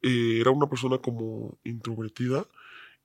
eh, 0.03 0.39
era 0.41 0.51
una 0.51 0.69
persona 0.69 0.99
como 0.99 1.59
introvertida 1.65 2.47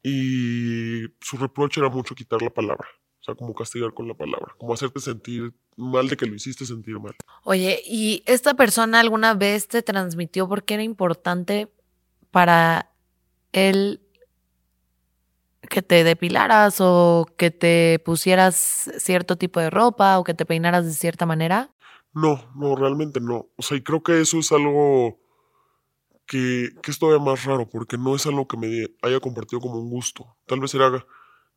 y 0.03 1.03
su 1.21 1.38
reproche 1.38 1.82
era 1.82 1.89
mucho 1.89 2.15
quitar 2.15 2.41
la 2.41 2.49
palabra. 2.49 2.88
O 3.21 3.23
sea, 3.23 3.36
como 3.36 3.53
castigar 3.53 3.93
con 3.93 4.08
la 4.08 4.13
palabra, 4.13 4.55
como 4.58 4.73
hacerte 4.73 4.99
sentir 4.99 5.53
mal 5.75 6.08
de 6.08 6.15
que 6.15 6.25
lo 6.25 6.36
hiciste 6.36 6.65
sentir 6.65 6.99
mal. 6.99 7.15
Oye, 7.43 7.82
¿y 7.86 8.23
esta 8.25 8.53
persona 8.53 8.99
alguna 8.99 9.34
vez 9.34 9.67
te 9.67 9.82
transmitió 9.82 10.47
por 10.47 10.63
qué 10.63 10.75
era 10.75 10.84
importante 10.84 11.71
para 12.32 12.91
él 13.51 14.01
que 15.69 15.82
te 15.82 16.03
depilaras 16.03 16.77
o 16.79 17.25
que 17.38 17.51
te 17.51 17.99
pusieras 18.03 18.91
cierto 18.97 19.38
tipo 19.38 19.60
de 19.60 19.69
ropa 19.69 20.17
o 20.17 20.23
que 20.23 20.34
te 20.34 20.45
peinaras 20.45 20.86
de 20.86 20.93
cierta 20.93 21.25
manera? 21.25 21.71
No, 22.13 22.51
no, 22.55 22.75
realmente 22.75 23.19
no. 23.19 23.49
O 23.55 23.62
sea, 23.62 23.77
y 23.77 23.82
creo 23.82 24.01
que 24.01 24.21
eso 24.21 24.39
es 24.39 24.51
algo 24.51 25.19
que, 26.25 26.69
que 26.82 26.91
es 26.91 26.99
todavía 26.99 27.23
más 27.23 27.43
raro, 27.45 27.69
porque 27.69 27.97
no 27.97 28.15
es 28.15 28.25
algo 28.25 28.47
que 28.47 28.58
me 28.58 28.88
haya 29.01 29.19
compartido 29.19 29.60
como 29.60 29.79
un 29.79 29.89
gusto. 29.89 30.38
Tal 30.47 30.60
vez 30.60 30.73
era, 30.73 31.05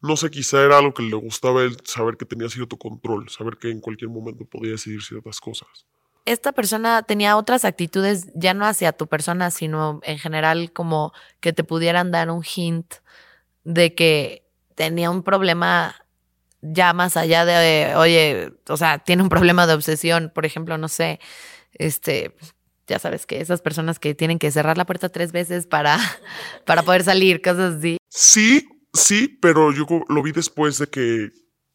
no 0.03 0.17
sé, 0.17 0.31
quizá 0.31 0.63
era 0.63 0.79
algo 0.79 0.93
que 0.93 1.03
le 1.03 1.15
gustaba 1.15 1.63
él 1.63 1.77
saber 1.85 2.17
que 2.17 2.25
tenía 2.25 2.49
cierto 2.49 2.77
control, 2.77 3.29
saber 3.29 3.57
que 3.57 3.71
en 3.71 3.81
cualquier 3.81 4.11
momento 4.11 4.45
podía 4.45 4.73
decidir 4.73 5.03
ciertas 5.03 5.41
cosas. 5.41 5.69
Esta 6.25 6.53
persona 6.53 7.03
tenía 7.03 7.37
otras 7.37 7.65
actitudes, 7.65 8.27
ya 8.35 8.53
no 8.53 8.67
hacia 8.67 8.93
tu 8.93 9.07
persona, 9.07 9.51
sino 9.51 10.01
en 10.03 10.19
general 10.19 10.73
como 10.73 11.13
que 11.41 11.53
te 11.53 11.65
pudieran 11.65 12.11
dar 12.11 12.31
un 12.31 12.45
hint 12.45 12.95
de 13.65 13.95
que 13.95 14.45
tenía 14.75 15.11
un 15.11 15.23
problema 15.23 15.97
ya 16.63 16.93
más 16.93 17.17
allá 17.17 17.45
de, 17.45 17.95
oye, 17.97 18.53
o 18.69 18.77
sea, 18.77 18.99
tiene 18.99 19.23
un 19.23 19.29
problema 19.29 19.67
de 19.67 19.75
obsesión, 19.75 20.31
por 20.33 20.47
ejemplo, 20.47 20.79
no 20.79 20.89
sé, 20.89 21.19
este, 21.75 22.37
ya 22.87 22.99
sabes 22.99 23.27
que 23.27 23.41
esas 23.41 23.61
personas 23.61 23.99
que 23.99 24.15
tienen 24.15 24.39
que 24.39 24.51
cerrar 24.51 24.79
la 24.79 24.87
puerta 24.87 25.09
tres 25.09 25.33
veces 25.33 25.67
para, 25.67 25.99
para 26.67 26.83
poder 26.83 27.03
salir, 27.03 27.43
cosas 27.43 27.77
así. 27.77 27.99
Sí, 28.09 28.69
sí, 28.93 29.29
pero 29.29 29.73
yo 29.73 29.87
lo 30.09 30.23
vi 30.23 30.33
después 30.33 30.79
de 30.79 30.87
que 30.89 31.31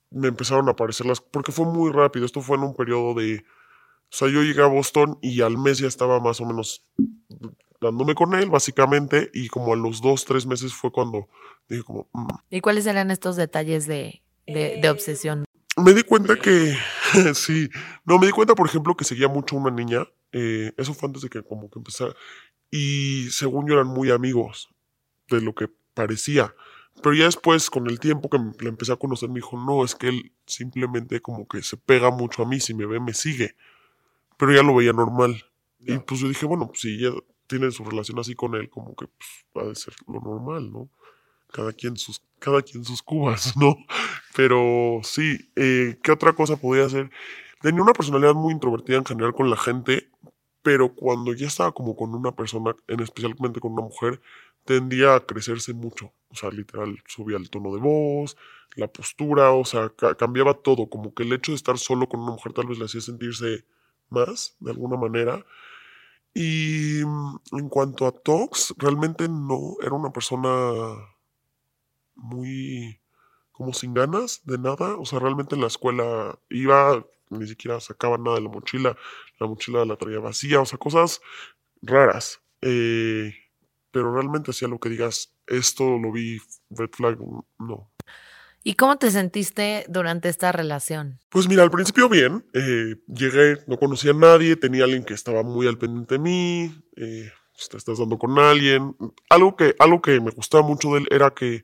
me 0.10 0.28
empezaron 0.28 0.68
a 0.68 0.72
aparecer 0.72 1.06
las... 1.06 1.22
Porque 1.22 1.52
fue 1.52 1.66
muy 1.66 1.92
rápido, 1.92 2.26
esto 2.26 2.42
fue 2.42 2.58
en 2.58 2.64
un 2.64 2.76
periodo 2.76 3.14
de 3.14 3.44
O 4.10 4.16
sea, 4.16 4.30
yo 4.30 4.42
llegué 4.42 4.62
a 4.62 4.68
Boston 4.68 5.18
y 5.22 5.42
al 5.42 5.58
mes 5.58 5.80
ya 5.80 5.88
estaba 5.88 6.20
más 6.20 6.40
o 6.40 6.46
menos 6.46 6.86
dándome 7.82 8.16
con 8.16 8.34
él, 8.34 8.50
básicamente, 8.50 9.30
y 9.34 9.50
como 9.50 9.74
a 9.74 9.76
los 9.76 10.02
dos, 10.02 10.26
tres 10.26 10.46
meses 10.46 10.74
fue 10.74 10.92
cuando 10.92 11.28
dije 11.68 11.84
como... 11.84 12.10
"Mm". 12.14 12.28
¿Y 12.50 12.62
cuáles 12.62 12.86
eran 12.86 13.12
estos 13.12 13.36
detalles 13.36 13.86
de, 13.86 14.24
de, 14.48 14.80
de 14.82 14.90
obsesión? 14.90 15.46
Me 15.76 15.94
di 15.94 16.04
cuenta 16.04 16.38
que, 16.38 16.76
sí, 17.36 17.70
no, 18.06 18.18
me 18.18 18.26
di 18.28 18.32
cuenta, 18.32 18.56
por 18.56 18.68
ejemplo, 18.68 18.96
que 18.96 19.04
seguía 19.06 19.28
mucho 19.28 19.56
una 19.56 19.70
niña, 19.70 20.08
eh, 20.32 20.74
eso 20.78 20.94
fue 20.94 21.08
antes 21.08 21.22
de 21.22 21.30
que 21.30 21.44
como 21.44 21.70
que 21.70 21.80
empezara, 21.80 22.16
y 22.72 23.28
según 23.30 23.68
yo 23.68 23.76
eran 23.76 23.88
muy 23.88 24.10
amigos, 24.10 24.70
de 25.30 25.42
lo 25.42 25.54
que 25.54 25.70
parecía. 25.94 26.54
Pero 27.02 27.16
ya 27.16 27.26
después, 27.26 27.70
con 27.70 27.88
el 27.88 28.00
tiempo 28.00 28.30
que 28.30 28.40
le 28.60 28.70
empecé 28.70 28.92
a 28.92 28.98
conocer, 28.98 29.30
me 29.30 29.36
dijo, 29.36 29.58
no, 29.58 29.84
es 29.84 29.96
que 29.96 30.10
él 30.10 30.32
simplemente 30.46 31.22
como 31.22 31.48
que 31.48 31.62
se 31.62 31.78
pega 31.78 32.10
mucho 32.10 32.44
a 32.44 32.48
mí, 32.48 32.60
si 32.60 32.74
me 32.74 32.86
ve, 32.86 33.00
me 33.00 33.14
sigue. 33.14 33.56
Pero 34.38 34.54
ya 34.54 34.64
lo 34.64 34.76
veía 34.76 34.94
normal. 34.94 35.46
Y 35.80 35.98
pues 36.00 36.20
yo 36.20 36.28
dije, 36.28 36.46
bueno, 36.46 36.68
pues 36.68 36.82
si 36.82 36.96
ella 36.96 37.12
tiene 37.48 37.72
su 37.72 37.84
relación 37.84 38.20
así 38.20 38.36
con 38.36 38.56
él, 38.56 38.70
como 38.70 38.96
que 38.96 39.08
pues, 39.08 39.46
va 39.56 39.72
a 39.72 39.76
ser 39.76 39.94
lo 40.08 40.20
normal, 40.20 40.72
¿no? 40.72 40.90
Cada 41.52 41.72
quien 41.72 41.98
sus, 41.98 42.22
cada 42.40 42.62
quien 42.62 42.84
sus 42.84 43.02
cubas, 43.02 43.56
¿no? 43.58 43.78
Pero 44.36 45.00
sí, 45.04 45.52
eh, 45.56 45.98
¿qué 46.04 46.12
otra 46.12 46.34
cosa 46.34 46.58
podía 46.58 46.86
hacer? 46.86 47.10
Tenía 47.62 47.82
una 47.82 47.94
personalidad 47.94 48.34
muy 48.34 48.54
introvertida 48.54 48.98
en 48.98 49.06
general 49.06 49.34
con 49.34 49.50
la 49.50 49.58
gente, 49.58 50.10
pero 50.62 50.94
cuando 50.94 51.34
ya 51.34 51.48
estaba 51.48 51.72
como 51.72 51.96
con 51.96 52.14
una 52.14 52.34
persona, 52.34 52.76
en 52.88 53.00
especialmente 53.00 53.60
con 53.60 53.72
una 53.74 53.84
mujer, 53.84 54.22
tendía 54.68 55.16
a 55.16 55.22
crecerse 55.26 55.74
mucho. 55.74 56.14
O 56.30 56.36
sea, 56.36 56.52
literal, 56.52 57.00
subía 57.08 57.38
el 57.38 57.50
tono 57.52 57.74
de 57.76 57.82
voz, 57.82 58.38
la 58.76 58.88
postura, 58.92 59.52
o 59.54 59.66
sea, 59.66 59.90
ca- 59.92 60.16
cambiaba 60.16 60.56
todo. 60.56 60.90
Como 60.90 61.16
que 61.16 61.24
el 61.24 61.34
hecho 61.34 61.54
de 61.54 61.58
estar 61.58 61.80
solo 61.80 62.10
con 62.10 62.22
una 62.22 62.34
mujer 62.34 62.54
tal 62.54 62.68
vez 62.68 62.80
le 62.80 62.86
hacía 62.86 63.02
sentirse 63.02 63.66
más, 64.10 64.58
de 64.62 64.72
alguna 64.72 64.98
manera. 64.98 65.46
Y 66.34 67.02
mm, 67.06 67.38
en 67.60 67.70
cuanto 67.70 68.08
a 68.08 68.12
Tox, 68.14 68.76
realmente 68.78 69.28
no 69.30 69.76
era 69.84 69.94
una 69.96 70.12
persona 70.12 70.50
muy 72.16 73.00
como 73.52 73.74
sin 73.74 73.94
ganas 73.94 74.42
de 74.46 74.58
nada. 74.58 74.96
O 74.98 75.06
sea, 75.06 75.20
realmente 75.20 75.56
en 75.56 75.62
la 75.62 75.68
escuela 75.68 76.40
iba, 76.50 77.06
ni 77.30 77.48
siquiera 77.48 77.80
sacaba 77.80 78.18
nada 78.18 78.38
de 78.38 78.44
la 78.44 78.50
mochila, 78.50 78.98
la 79.40 79.48
mochila 79.48 79.86
la 79.86 79.98
traía 79.98 80.20
vacía, 80.20 80.62
o 80.62 80.66
sea, 80.66 80.78
cosas 80.80 81.22
raras. 81.82 82.42
Eh, 82.62 83.34
pero 83.92 84.14
realmente 84.14 84.52
hacía 84.52 84.68
lo 84.68 84.80
que 84.80 84.90
digas, 84.90 85.34
esto 85.48 85.98
lo 85.98 86.12
vi, 86.12 86.40
red 86.70 86.90
flag, 86.92 87.18
no. 87.60 87.92
¿Y 88.64 88.74
cómo 88.74 88.98
te 88.98 89.12
sentiste 89.12 89.86
durante 89.88 90.28
esta 90.28 90.52
relación? 90.52 91.20
Pues 91.30 91.48
mira, 91.48 91.64
al 91.64 91.72
principio 91.72 92.10
bien, 92.10 92.46
eh, 92.54 92.96
llegué, 93.08 93.60
no 93.66 93.78
conocía 93.78 94.12
a 94.12 94.16
nadie, 94.16 94.58
tenía 94.58 94.84
alguien 94.84 95.06
que 95.06 95.14
estaba 95.14 95.42
muy 95.42 95.68
al 95.68 95.78
pendiente 95.78 96.16
de 96.16 96.20
mí, 96.20 96.76
eh, 96.98 97.32
pues, 97.54 97.70
te 97.70 97.78
estás 97.78 97.98
dando 97.98 98.18
con 98.18 98.38
alguien. 98.38 98.96
Algo 99.30 99.56
que, 99.56 99.74
algo 99.80 100.02
que 100.02 100.20
me 100.20 100.32
gustaba 100.32 100.68
mucho 100.68 100.90
de 100.90 101.00
él 101.00 101.08
era 101.10 101.32
que 101.32 101.64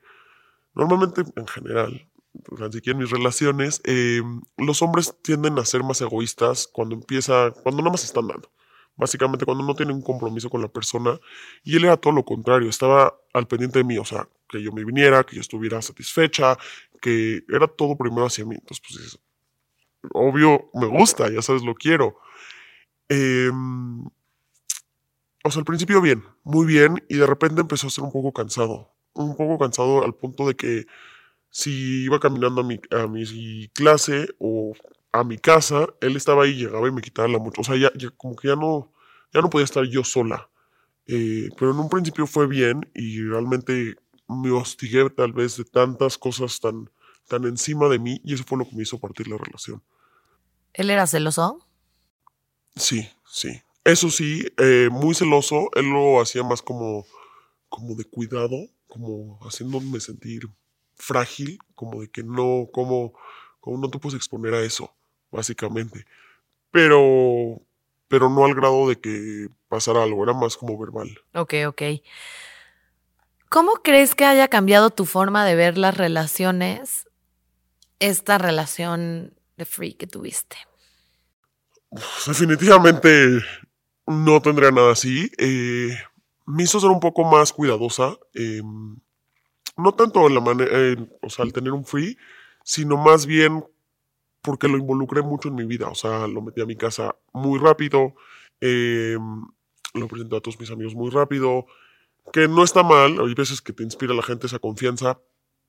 normalmente 0.73 1.23
en 1.35 1.47
general, 1.47 2.09
así 2.65 2.81
que 2.81 2.91
en 2.91 2.99
mis 2.99 3.11
relaciones, 3.11 3.81
eh, 3.83 4.21
los 4.57 4.81
hombres 4.81 5.13
tienden 5.21 5.59
a 5.59 5.65
ser 5.65 5.83
más 5.83 5.99
egoístas 6.01 6.67
cuando 6.67 6.95
empieza, 6.95 7.51
cuando 7.51 7.81
nada 7.81 7.91
más 7.91 8.05
están 8.05 8.27
dando. 8.27 8.49
Básicamente 8.95 9.45
cuando 9.45 9.63
no 9.63 9.75
tienen 9.75 9.95
un 9.95 10.01
compromiso 10.01 10.49
con 10.49 10.61
la 10.61 10.67
persona. 10.67 11.19
Y 11.63 11.75
él 11.75 11.85
era 11.85 11.97
todo 11.97 12.13
lo 12.13 12.25
contrario, 12.25 12.69
estaba 12.69 13.17
al 13.33 13.47
pendiente 13.47 13.79
de 13.79 13.85
mí, 13.85 13.97
o 13.97 14.05
sea, 14.05 14.27
que 14.47 14.61
yo 14.61 14.71
me 14.71 14.85
viniera, 14.85 15.23
que 15.23 15.35
yo 15.35 15.41
estuviera 15.41 15.81
satisfecha, 15.81 16.57
que 17.01 17.43
era 17.49 17.67
todo 17.67 17.97
primero 17.97 18.25
hacia 18.25 18.45
mí. 18.45 18.55
Entonces, 18.55 18.83
pues 18.87 19.19
obvio, 20.13 20.69
me 20.73 20.87
gusta, 20.87 21.29
ya 21.31 21.41
sabes, 21.41 21.63
lo 21.63 21.75
quiero. 21.75 22.17
Em, 23.09 24.05
o 25.43 25.51
sea, 25.51 25.59
al 25.59 25.65
principio 25.65 26.01
bien, 26.01 26.23
muy 26.43 26.65
bien, 26.65 27.03
y 27.09 27.17
de 27.17 27.25
repente 27.25 27.61
empezó 27.61 27.87
a 27.87 27.89
ser 27.89 28.03
un 28.03 28.11
poco 28.11 28.31
cansado. 28.33 28.91
Un 29.13 29.35
poco 29.35 29.59
cansado 29.59 30.03
al 30.03 30.15
punto 30.15 30.47
de 30.47 30.55
que 30.55 30.85
si 31.49 32.05
iba 32.05 32.19
caminando 32.19 32.61
a 32.61 32.63
mi, 32.63 32.79
a 32.91 33.07
mi 33.07 33.67
clase 33.69 34.27
o 34.39 34.73
a 35.13 35.23
mi 35.23 35.37
casa, 35.37 35.87
él 36.01 36.17
estaba 36.17 36.43
ahí, 36.43 36.55
llegaba 36.55 36.87
y 36.87 36.91
me 36.91 37.01
quitaba 37.01 37.27
la 37.27 37.37
mochila. 37.37 37.61
O 37.61 37.63
sea, 37.63 37.77
ya, 37.77 37.91
ya 37.95 38.09
como 38.09 38.35
que 38.35 38.47
ya 38.47 38.55
no, 38.55 38.91
ya 39.31 39.41
no 39.41 39.49
podía 39.49 39.63
estar 39.63 39.85
yo 39.85 40.03
sola. 40.03 40.49
Eh, 41.05 41.49
pero 41.57 41.71
en 41.71 41.77
un 41.77 41.87
principio 41.87 42.25
fue 42.25 42.47
bien 42.47 42.89
y 42.95 43.21
realmente 43.21 43.95
me 44.27 44.51
hostigué 44.51 45.07
tal 45.11 45.31
vez 45.31 45.55
de 45.57 45.65
tantas 45.65 46.17
cosas 46.17 46.59
tan, 46.59 46.89
tan 47.27 47.43
encima 47.45 47.87
de 47.89 47.99
mí 47.99 48.21
y 48.23 48.33
eso 48.33 48.43
fue 48.43 48.57
lo 48.57 48.65
que 48.65 48.75
me 48.75 48.83
hizo 48.83 48.99
partir 48.99 49.27
la 49.27 49.37
relación. 49.37 49.83
¿Él 50.73 50.89
era 50.89 51.05
celoso? 51.05 51.59
Sí, 52.75 53.07
sí. 53.25 53.61
Eso 53.83 54.09
sí, 54.09 54.47
eh, 54.57 54.89
muy 54.91 55.13
celoso. 55.13 55.69
Él 55.75 55.91
lo 55.91 56.21
hacía 56.21 56.41
más 56.41 56.63
como, 56.63 57.05
como 57.69 57.93
de 57.93 58.05
cuidado, 58.05 58.55
como 58.87 59.37
haciéndome 59.43 59.99
sentir 59.99 60.49
frágil, 60.95 61.59
como 61.75 62.01
de 62.01 62.09
que 62.09 62.23
no, 62.23 62.67
como, 62.71 63.13
como 63.59 63.77
no 63.77 63.89
te 63.91 63.99
puedes 63.99 64.15
exponer 64.15 64.55
a 64.55 64.63
eso, 64.63 64.91
básicamente. 65.33 66.05
Pero, 66.71 67.61
pero 68.07 68.29
no 68.29 68.45
al 68.45 68.55
grado 68.55 68.87
de 68.87 68.99
que 68.99 69.47
pasara 69.67 70.03
algo, 70.03 70.23
era 70.23 70.33
más 70.33 70.55
como 70.55 70.77
verbal. 70.77 71.09
Ok, 71.33 71.53
ok. 71.67 71.81
¿Cómo 73.49 73.73
crees 73.83 74.15
que 74.15 74.25
haya 74.25 74.47
cambiado 74.47 74.89
tu 74.89 75.05
forma 75.05 75.45
de 75.45 75.55
ver 75.55 75.77
las 75.77 75.95
relaciones, 75.95 77.07
esta 77.99 78.37
relación 78.37 79.33
de 79.57 79.65
free 79.65 79.93
que 79.93 80.07
tuviste? 80.07 80.55
Definitivamente 82.25 83.39
no 84.07 84.41
tendría 84.41 84.71
nada 84.71 84.93
así. 84.93 85.31
Eh, 85.37 85.95
me 86.45 86.63
hizo 86.63 86.79
ser 86.79 86.89
un 86.89 86.99
poco 86.99 87.23
más 87.23 87.53
cuidadosa. 87.53 88.17
eh, 88.33 88.61
no 89.75 89.91
tanto 89.93 90.27
en 90.27 90.35
la 90.35 90.41
manera, 90.41 90.71
o 91.21 91.29
sea, 91.29 91.43
al 91.45 91.53
tener 91.53 91.73
un 91.73 91.85
free, 91.85 92.17
sino 92.63 92.95
más 92.97 93.25
bien 93.25 93.63
porque 94.43 94.67
lo 94.67 94.77
involucré 94.77 95.21
mucho 95.21 95.47
en 95.47 95.55
mi 95.55 95.65
vida. 95.65 95.87
O 95.87 95.95
sea, 95.95 96.27
lo 96.27 96.41
metí 96.41 96.61
a 96.61 96.65
mi 96.65 96.75
casa 96.75 97.15
muy 97.31 97.57
rápido. 97.57 98.13
eh, 98.61 99.17
lo 99.93 100.07
presenté 100.07 100.35
a 100.35 100.41
todos 100.41 100.59
mis 100.59 100.69
amigos 100.69 100.95
muy 100.95 101.09
rápido. 101.09 101.65
Que 102.31 102.47
no 102.47 102.63
está 102.63 102.83
mal. 102.83 103.19
Hay 103.19 103.33
veces 103.33 103.61
que 103.61 103.73
te 103.73 103.83
inspira 103.83 104.13
la 104.13 104.21
gente 104.21 104.47
esa 104.47 104.59
confianza. 104.59 105.19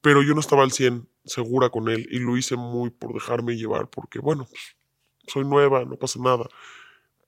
Pero 0.00 0.22
yo 0.22 0.34
no 0.34 0.40
estaba 0.40 0.64
al 0.64 0.72
100 0.72 1.08
segura 1.24 1.70
con 1.70 1.88
él. 1.88 2.06
Y 2.10 2.18
lo 2.18 2.36
hice 2.36 2.56
muy 2.56 2.90
por 2.90 3.14
dejarme 3.14 3.56
llevar. 3.56 3.88
Porque, 3.88 4.18
bueno, 4.18 4.48
soy 5.28 5.44
nueva, 5.44 5.84
no 5.84 5.96
pasa 5.96 6.18
nada. 6.20 6.48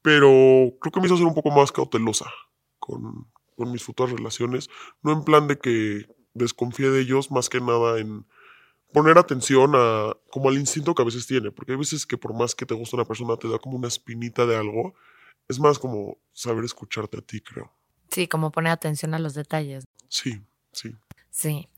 Pero 0.03 0.29
creo 0.81 0.93
que 0.93 1.01
me 1.01 1.07
hizo 1.07 1.17
ser 1.17 1.27
un 1.27 1.35
poco 1.35 1.51
más 1.51 1.71
cautelosa 1.71 2.27
con, 2.81 3.29
con 3.57 3.71
mis 3.71 3.85
futuras 3.85 4.13
relaciones. 4.13 4.69
No 5.03 5.13
en 5.13 5.23
plan 5.23 5.47
de 5.47 5.59
que 5.59 6.07
desconfíe 6.35 6.91
de 6.91 7.01
ellos, 7.01 7.31
más 7.31 7.49
que 7.49 7.61
nada 7.61 7.99
en 8.01 8.27
poner 8.97 9.19
atención 9.19 9.73
a 9.75 10.17
como 10.31 10.49
al 10.49 10.57
instinto 10.57 10.95
que 10.95 11.03
a 11.03 11.05
veces 11.05 11.27
tiene. 11.27 11.51
Porque 11.51 11.73
hay 11.73 11.79
veces 11.79 12.07
que 12.07 12.17
por 12.17 12.33
más 12.33 12.55
que 12.55 12.65
te 12.65 12.73
gusta 12.73 12.97
una 12.97 13.05
persona, 13.05 13.37
te 13.37 13.47
da 13.47 13.59
como 13.59 13.77
una 13.77 13.89
espinita 13.89 14.47
de 14.47 14.57
algo. 14.57 14.95
Es 15.49 15.61
más 15.61 15.79
como 15.79 16.17
saber 16.33 16.65
escucharte 16.65 17.19
a 17.19 17.21
ti, 17.21 17.43
creo. 17.43 17.71
Sí, 18.11 18.27
como 18.27 18.51
poner 18.51 18.73
atención 18.73 19.13
a 19.13 19.19
los 19.19 19.35
detalles. 19.35 19.85
Sí, 20.09 20.41
sí. 20.73 20.95
Sí. 21.37 21.69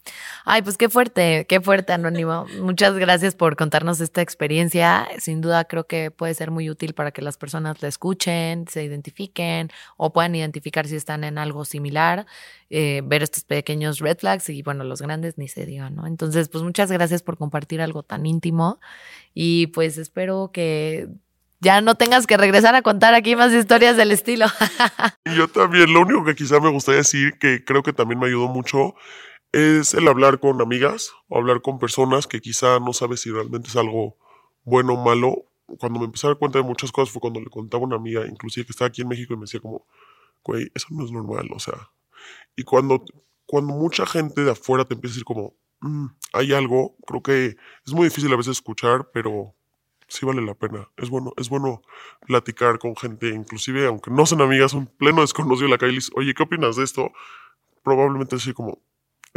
Ay, 0.45 0.63
pues 0.63 0.77
qué 0.77 0.89
fuerte, 0.89 1.45
qué 1.49 1.61
fuerte, 1.61 1.93
Anónimo. 1.93 2.47
Muchas 2.61 2.95
gracias 2.97 3.35
por 3.35 3.57
contarnos 3.57 4.01
esta 4.01 4.23
experiencia. 4.23 5.09
Sin 5.19 5.41
duda 5.41 5.65
creo 5.65 5.85
que 5.85 6.13
puede 6.13 6.33
ser 6.35 6.53
muy 6.53 6.71
útil 6.71 6.95
para 6.95 7.11
que 7.11 7.23
las 7.23 7.37
personas 7.37 7.83
la 7.83 7.89
escuchen, 7.89 8.67
se 8.69 8.85
identifiquen 8.85 9.71
o 9.97 10.13
puedan 10.13 10.37
identificar 10.37 10.87
si 10.87 10.95
están 10.95 11.25
en 11.25 11.39
algo 11.39 11.65
similar, 11.65 12.25
eh, 12.71 13.03
ver 13.05 13.25
estos 13.25 13.43
pequeños 13.43 13.99
red 13.99 14.19
flags 14.19 14.49
y 14.49 14.63
bueno, 14.63 14.85
los 14.85 15.03
grandes 15.03 15.39
ni 15.39 15.49
se 15.49 15.67
digan, 15.67 15.97
¿no? 15.97 16.07
Entonces, 16.07 16.49
pues 16.49 16.63
muchas 16.63 16.93
gracias 16.93 17.25
por 17.25 17.37
compartir 17.37 17.81
algo 17.81 18.05
tan 18.05 18.27
íntimo 18.27 18.79
y 19.35 19.67
pues 19.67 19.99
espero 19.99 20.53
que 20.53 21.09
ya 21.59 21.81
no 21.81 21.97
tengas 21.97 22.29
que 22.29 22.37
regresar 22.37 22.77
a 22.77 22.83
contar 22.83 23.13
aquí 23.13 23.35
más 23.35 23.53
historias 23.53 23.97
del 23.97 24.13
estilo. 24.13 24.47
Yo 25.37 25.49
también, 25.49 25.93
lo 25.93 26.03
único 26.03 26.25
que 26.25 26.37
quizá 26.37 26.61
me 26.61 26.71
gustaría 26.71 26.99
decir, 26.99 27.41
que 27.41 27.65
creo 27.65 27.83
que 27.83 27.93
también 27.93 28.21
me 28.21 28.29
ayudó 28.29 28.47
mucho, 28.47 28.95
es 29.53 29.95
el 29.95 30.09
hablar 30.09 30.41
con 30.41 30.61
amigas 30.61 31.13
o 31.29 31.39
hablar 31.39 31.63
con 31.63 31.79
personas 31.79 32.27
que 32.27 32.41
quizá 32.41 32.81
no 32.81 32.93
sabes 32.93 33.21
si 33.21 33.31
realmente 33.31 33.69
es 33.69 33.77
algo 33.77 34.17
bueno 34.65 34.95
o 34.95 35.05
malo. 35.05 35.45
Cuando 35.79 35.99
me 36.01 36.07
empecé 36.07 36.27
a 36.27 36.31
dar 36.31 36.39
cuenta 36.39 36.59
de 36.59 36.65
muchas 36.65 36.93
cosas 36.93 37.13
fue 37.13 37.21
cuando 37.21 37.41
le 37.41 37.47
contaba 37.51 37.83
a 37.85 37.87
una 37.87 37.97
amiga, 37.97 38.27
inclusive 38.27 38.67
que 38.67 38.73
estaba 38.73 38.89
aquí 38.89 39.03
en 39.03 39.09
México, 39.09 39.35
y 39.35 39.37
me 39.37 39.43
decía 39.43 39.61
como, 39.61 39.87
güey, 40.45 40.71
eso 40.75 40.89
no 40.91 41.05
es 41.05 41.13
normal, 41.13 41.49
o 41.55 41.59
sea. 41.61 41.91
Y 42.57 42.65
cuando, 42.65 43.05
cuando 43.47 43.75
mucha 43.75 44.07
gente 44.07 44.45
de 44.45 44.53
afuera 44.53 44.85
te 44.85 44.95
empieza 44.95 45.13
a 45.13 45.17
decir 45.17 45.25
como, 45.25 45.55
"Mm, 45.81 46.07
hay 46.35 46.53
algo, 46.55 46.97
creo 47.07 47.23
que 47.23 47.57
es 47.87 47.93
muy 47.95 48.05
difícil 48.07 48.33
a 48.33 48.37
veces 48.37 48.53
escuchar, 48.59 49.11
pero 49.13 49.55
sí 50.09 50.27
vale 50.27 50.43
la 50.43 50.55
pena. 50.55 50.89
Es 50.97 51.11
bueno, 51.11 51.33
es 51.39 51.49
bueno 51.51 51.83
platicar 52.27 52.79
con 52.79 52.97
gente, 52.97 53.29
inclusive 53.31 53.87
aunque 53.87 54.11
no 54.11 54.27
sean 54.27 54.43
amigas, 54.43 54.75
un 54.75 54.87
pleno 54.87 55.23
desconocido 55.23 55.69
la 55.69 55.79
calle 55.79 55.99
oye, 56.17 56.35
¿qué 56.35 56.43
opinas 56.45 56.77
de 56.77 56.85
esto? 56.85 57.13
Probablemente 57.85 58.37
así 58.37 58.53
como, 58.55 58.81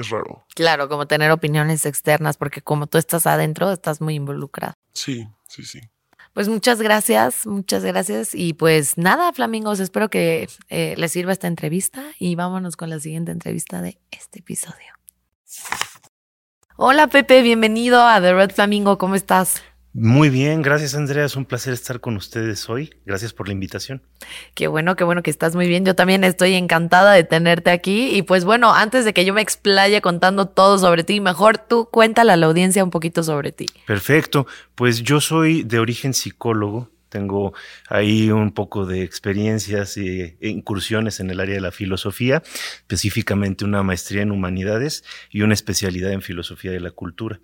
es 0.01 0.09
raro. 0.09 0.45
claro, 0.55 0.89
como 0.89 1.07
tener 1.07 1.31
opiniones 1.31 1.85
externas, 1.85 2.37
porque 2.37 2.61
como 2.61 2.87
tú 2.87 2.97
estás 2.97 3.25
adentro, 3.25 3.71
estás 3.71 4.01
muy 4.01 4.15
involucrado. 4.15 4.73
Sí, 4.93 5.27
sí, 5.47 5.63
sí. 5.63 5.81
Pues 6.33 6.47
muchas 6.47 6.81
gracias, 6.81 7.45
muchas 7.45 7.83
gracias. 7.83 8.33
Y 8.33 8.53
pues 8.53 8.97
nada, 8.97 9.33
flamingos, 9.33 9.79
espero 9.79 10.09
que 10.09 10.47
eh, 10.69 10.95
les 10.97 11.11
sirva 11.11 11.33
esta 11.33 11.47
entrevista 11.47 12.03
y 12.19 12.35
vámonos 12.35 12.77
con 12.77 12.89
la 12.89 12.99
siguiente 12.99 13.31
entrevista 13.31 13.81
de 13.81 13.99
este 14.11 14.39
episodio. 14.39 14.93
Hola 16.77 17.07
Pepe, 17.07 17.41
bienvenido 17.41 18.01
a 18.01 18.21
The 18.21 18.33
Red 18.33 18.51
Flamingo, 18.51 18.97
¿cómo 18.97 19.15
estás? 19.15 19.61
Muy 19.93 20.29
bien, 20.29 20.61
gracias 20.61 20.95
Andrea, 20.95 21.25
es 21.25 21.35
un 21.35 21.43
placer 21.43 21.73
estar 21.73 21.99
con 21.99 22.15
ustedes 22.15 22.69
hoy. 22.69 22.93
Gracias 23.05 23.33
por 23.33 23.47
la 23.47 23.53
invitación. 23.53 24.01
Qué 24.55 24.67
bueno, 24.67 24.95
qué 24.95 25.03
bueno 25.03 25.21
que 25.21 25.29
estás 25.29 25.53
muy 25.53 25.67
bien. 25.67 25.83
Yo 25.83 25.95
también 25.95 26.23
estoy 26.23 26.53
encantada 26.53 27.11
de 27.11 27.25
tenerte 27.25 27.71
aquí. 27.71 28.15
Y 28.15 28.21
pues 28.21 28.45
bueno, 28.45 28.73
antes 28.73 29.03
de 29.03 29.13
que 29.13 29.25
yo 29.25 29.33
me 29.33 29.41
explaye 29.41 29.99
contando 30.01 30.47
todo 30.47 30.79
sobre 30.79 31.03
ti, 31.03 31.19
mejor 31.19 31.57
tú 31.57 31.89
cuéntale 31.91 32.31
a 32.31 32.37
la 32.37 32.45
audiencia 32.45 32.85
un 32.85 32.89
poquito 32.89 33.21
sobre 33.21 33.51
ti. 33.51 33.65
Perfecto, 33.85 34.47
pues 34.75 35.03
yo 35.03 35.19
soy 35.19 35.63
de 35.63 35.79
origen 35.79 36.13
psicólogo, 36.13 36.89
tengo 37.11 37.53
ahí 37.89 38.31
un 38.31 38.51
poco 38.53 38.85
de 38.85 39.03
experiencias 39.03 39.97
e 39.97 40.37
incursiones 40.39 41.19
en 41.19 41.29
el 41.29 41.39
área 41.39 41.55
de 41.55 41.61
la 41.61 41.71
filosofía, 41.71 42.41
específicamente 42.77 43.65
una 43.65 43.83
maestría 43.83 44.21
en 44.23 44.31
humanidades 44.31 45.03
y 45.29 45.41
una 45.41 45.53
especialidad 45.53 46.11
en 46.11 46.21
filosofía 46.21 46.71
de 46.71 46.79
la 46.79 46.91
cultura. 46.91 47.39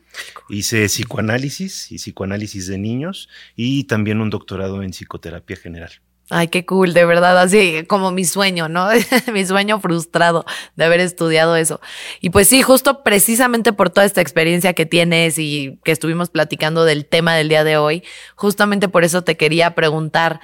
Hice 0.50 0.86
psicoanálisis 0.88 1.92
y 1.92 1.98
psicoanálisis 1.98 2.68
de 2.68 2.78
niños 2.78 3.30
y 3.56 3.84
también 3.84 4.22
un 4.22 4.30
doctorado 4.30 4.82
en 4.82 4.92
psicoterapia 4.92 5.58
general. 5.58 5.92
Ay, 6.30 6.50
qué 6.50 6.66
cool, 6.66 6.94
de 6.94 7.06
verdad, 7.06 7.40
así 7.40 7.86
como 7.88 8.12
mi 8.12 8.26
sueño, 8.26 8.68
¿no? 8.68 8.90
mi 9.34 9.46
sueño 9.46 9.80
frustrado 9.80 10.46
de 10.76 10.84
haber 10.84 11.00
estudiado 11.00 11.56
eso. 11.56 11.80
Y 12.20 12.32
pues 12.32 12.50
sí, 12.50 12.62
justo 12.62 13.02
precisamente 13.02 13.72
por 13.72 13.90
toda 13.90 14.06
esta 14.06 14.20
experiencia 14.20 14.74
que 14.74 14.86
tienes 14.86 15.40
y 15.40 15.80
que 15.86 15.94
estuvimos 15.94 16.30
platicando 16.30 16.84
del 16.84 17.06
tema 17.06 17.34
del 17.34 17.48
día 17.48 17.64
de 17.64 17.78
hoy, 17.78 18.04
justamente 18.36 18.90
por 18.90 19.06
eso 19.06 19.24
te 19.24 19.38
quería 19.38 19.74
preguntar, 19.74 20.42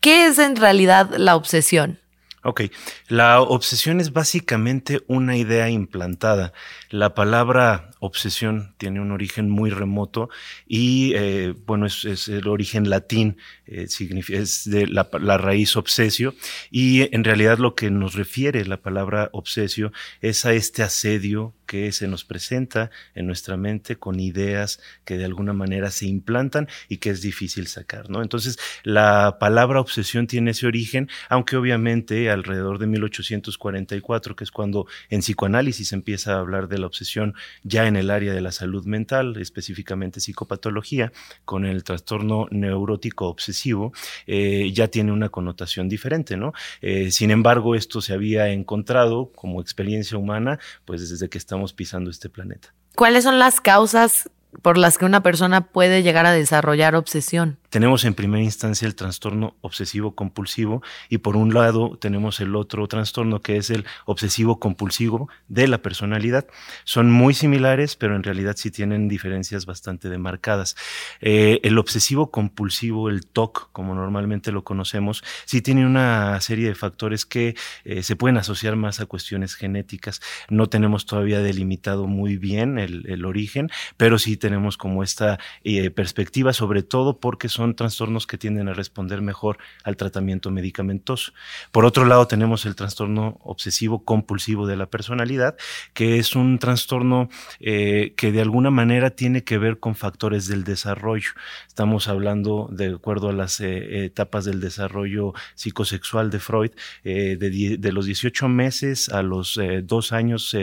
¿qué 0.00 0.26
es 0.26 0.38
en 0.38 0.56
realidad 0.56 1.10
la 1.16 1.34
obsesión? 1.34 1.98
Ok, 2.44 2.62
la 3.06 3.40
obsesión 3.40 4.00
es 4.00 4.12
básicamente 4.12 5.00
una 5.06 5.36
idea 5.36 5.70
implantada. 5.70 6.52
La 6.90 7.14
palabra 7.14 7.91
obsesión 8.02 8.74
tiene 8.78 9.00
un 9.00 9.12
origen 9.12 9.48
muy 9.48 9.70
remoto 9.70 10.28
y, 10.66 11.12
eh, 11.14 11.54
bueno, 11.66 11.86
es, 11.86 12.28
el 12.28 12.48
origen 12.48 12.90
latín, 12.90 13.36
eh, 13.66 13.86
es 14.28 14.68
de 14.68 14.88
la, 14.88 15.08
la, 15.20 15.38
raíz 15.38 15.76
obsesio 15.76 16.34
y 16.70 17.14
en 17.14 17.22
realidad 17.22 17.58
lo 17.58 17.76
que 17.76 17.90
nos 17.92 18.14
refiere 18.14 18.64
la 18.64 18.82
palabra 18.82 19.30
obsesio 19.32 19.92
es 20.20 20.44
a 20.44 20.52
este 20.52 20.82
asedio 20.82 21.54
que 21.72 21.90
se 21.92 22.06
nos 22.06 22.24
presenta 22.24 22.90
en 23.14 23.26
nuestra 23.26 23.56
mente 23.56 23.96
con 23.96 24.20
ideas 24.20 24.78
que 25.06 25.16
de 25.16 25.24
alguna 25.24 25.54
manera 25.54 25.90
se 25.90 26.06
implantan 26.06 26.68
y 26.86 26.98
que 26.98 27.08
es 27.08 27.22
difícil 27.22 27.66
sacar, 27.66 28.10
¿no? 28.10 28.20
Entonces, 28.20 28.58
la 28.82 29.38
palabra 29.40 29.80
obsesión 29.80 30.26
tiene 30.26 30.50
ese 30.50 30.66
origen, 30.66 31.08
aunque 31.30 31.56
obviamente 31.56 32.30
alrededor 32.30 32.78
de 32.78 32.88
1844, 32.88 34.36
que 34.36 34.44
es 34.44 34.50
cuando 34.50 34.86
en 35.08 35.20
psicoanálisis 35.20 35.94
empieza 35.94 36.34
a 36.34 36.40
hablar 36.40 36.68
de 36.68 36.76
la 36.76 36.86
obsesión 36.86 37.32
ya 37.62 37.86
en 37.86 37.91
el 37.96 38.10
área 38.10 38.32
de 38.32 38.40
la 38.40 38.52
salud 38.52 38.84
mental, 38.84 39.36
específicamente 39.38 40.20
psicopatología, 40.20 41.12
con 41.44 41.64
el 41.64 41.84
trastorno 41.84 42.46
neurótico 42.50 43.28
obsesivo, 43.28 43.92
eh, 44.26 44.70
ya 44.72 44.88
tiene 44.88 45.12
una 45.12 45.28
connotación 45.28 45.88
diferente, 45.88 46.36
¿no? 46.36 46.52
Eh, 46.80 47.10
sin 47.10 47.30
embargo, 47.30 47.74
esto 47.74 48.00
se 48.00 48.12
había 48.12 48.48
encontrado 48.48 49.30
como 49.34 49.60
experiencia 49.60 50.18
humana, 50.18 50.58
pues 50.84 51.08
desde 51.08 51.28
que 51.28 51.38
estamos 51.38 51.72
pisando 51.72 52.10
este 52.10 52.28
planeta. 52.28 52.74
¿Cuáles 52.94 53.24
son 53.24 53.38
las 53.38 53.60
causas 53.60 54.30
por 54.60 54.76
las 54.76 54.98
que 54.98 55.06
una 55.06 55.22
persona 55.22 55.62
puede 55.68 56.02
llegar 56.02 56.26
a 56.26 56.32
desarrollar 56.32 56.94
obsesión? 56.94 57.58
Tenemos 57.72 58.04
en 58.04 58.12
primera 58.12 58.44
instancia 58.44 58.86
el 58.86 58.94
trastorno 58.94 59.56
obsesivo 59.62 60.14
compulsivo 60.14 60.82
y 61.08 61.18
por 61.18 61.36
un 61.36 61.54
lado 61.54 61.96
tenemos 61.98 62.38
el 62.40 62.54
otro 62.54 62.86
trastorno 62.86 63.40
que 63.40 63.56
es 63.56 63.70
el 63.70 63.86
obsesivo 64.04 64.60
compulsivo 64.60 65.30
de 65.48 65.66
la 65.68 65.78
personalidad. 65.78 66.46
Son 66.84 67.10
muy 67.10 67.32
similares, 67.32 67.96
pero 67.96 68.14
en 68.14 68.24
realidad 68.24 68.56
sí 68.58 68.70
tienen 68.70 69.08
diferencias 69.08 69.64
bastante 69.64 70.10
demarcadas. 70.10 70.76
Eh, 71.22 71.60
el 71.62 71.78
obsesivo 71.78 72.30
compulsivo, 72.30 73.08
el 73.08 73.24
TOC, 73.24 73.70
como 73.72 73.94
normalmente 73.94 74.52
lo 74.52 74.64
conocemos, 74.64 75.24
sí 75.46 75.62
tiene 75.62 75.86
una 75.86 76.38
serie 76.42 76.68
de 76.68 76.74
factores 76.74 77.24
que 77.24 77.56
eh, 77.86 78.02
se 78.02 78.16
pueden 78.16 78.36
asociar 78.36 78.76
más 78.76 79.00
a 79.00 79.06
cuestiones 79.06 79.54
genéticas. 79.54 80.20
No 80.50 80.68
tenemos 80.68 81.06
todavía 81.06 81.40
delimitado 81.40 82.06
muy 82.06 82.36
bien 82.36 82.78
el, 82.78 83.24
origen, 83.24 83.70
pero 83.96 84.18
sí 84.18 84.36
tenemos 84.36 84.76
como 84.76 85.02
esta 85.02 85.38
eh, 85.64 85.90
perspectiva, 85.90 86.52
sobre 86.52 86.82
todo 86.82 87.18
porque 87.18 87.48
son 87.48 87.61
son 87.62 87.76
trastornos 87.76 88.26
que 88.26 88.38
tienden 88.38 88.68
a 88.68 88.74
responder 88.74 89.22
mejor 89.22 89.58
al 89.84 89.96
tratamiento 89.96 90.50
medicamentoso. 90.50 91.32
Por 91.70 91.84
otro 91.84 92.04
lado, 92.04 92.26
tenemos 92.26 92.66
el 92.66 92.74
trastorno 92.74 93.38
obsesivo 93.44 94.04
compulsivo 94.04 94.66
de 94.66 94.76
la 94.76 94.86
personalidad, 94.86 95.56
que 95.94 96.18
es 96.18 96.34
un 96.34 96.58
trastorno 96.58 97.28
eh, 97.60 98.14
que 98.16 98.32
de 98.32 98.40
alguna 98.40 98.70
manera 98.70 99.10
tiene 99.10 99.44
que 99.44 99.58
ver 99.58 99.78
con 99.78 99.94
factores 99.94 100.48
del 100.48 100.64
desarrollo. 100.64 101.30
Estamos 101.68 102.08
hablando, 102.08 102.68
de 102.72 102.94
acuerdo 102.94 103.28
a 103.28 103.32
las 103.32 103.60
eh, 103.60 104.06
etapas 104.06 104.44
del 104.44 104.60
desarrollo 104.60 105.32
psicosexual 105.54 106.30
de 106.30 106.40
Freud, 106.40 106.72
eh, 107.04 107.36
de, 107.38 107.76
de, 107.78 107.92
los 107.92 108.06
18 108.06 108.48
meses 108.48 109.08
a 109.08 109.22
los 109.22 109.60
dos 109.84 110.12
años 110.12 110.56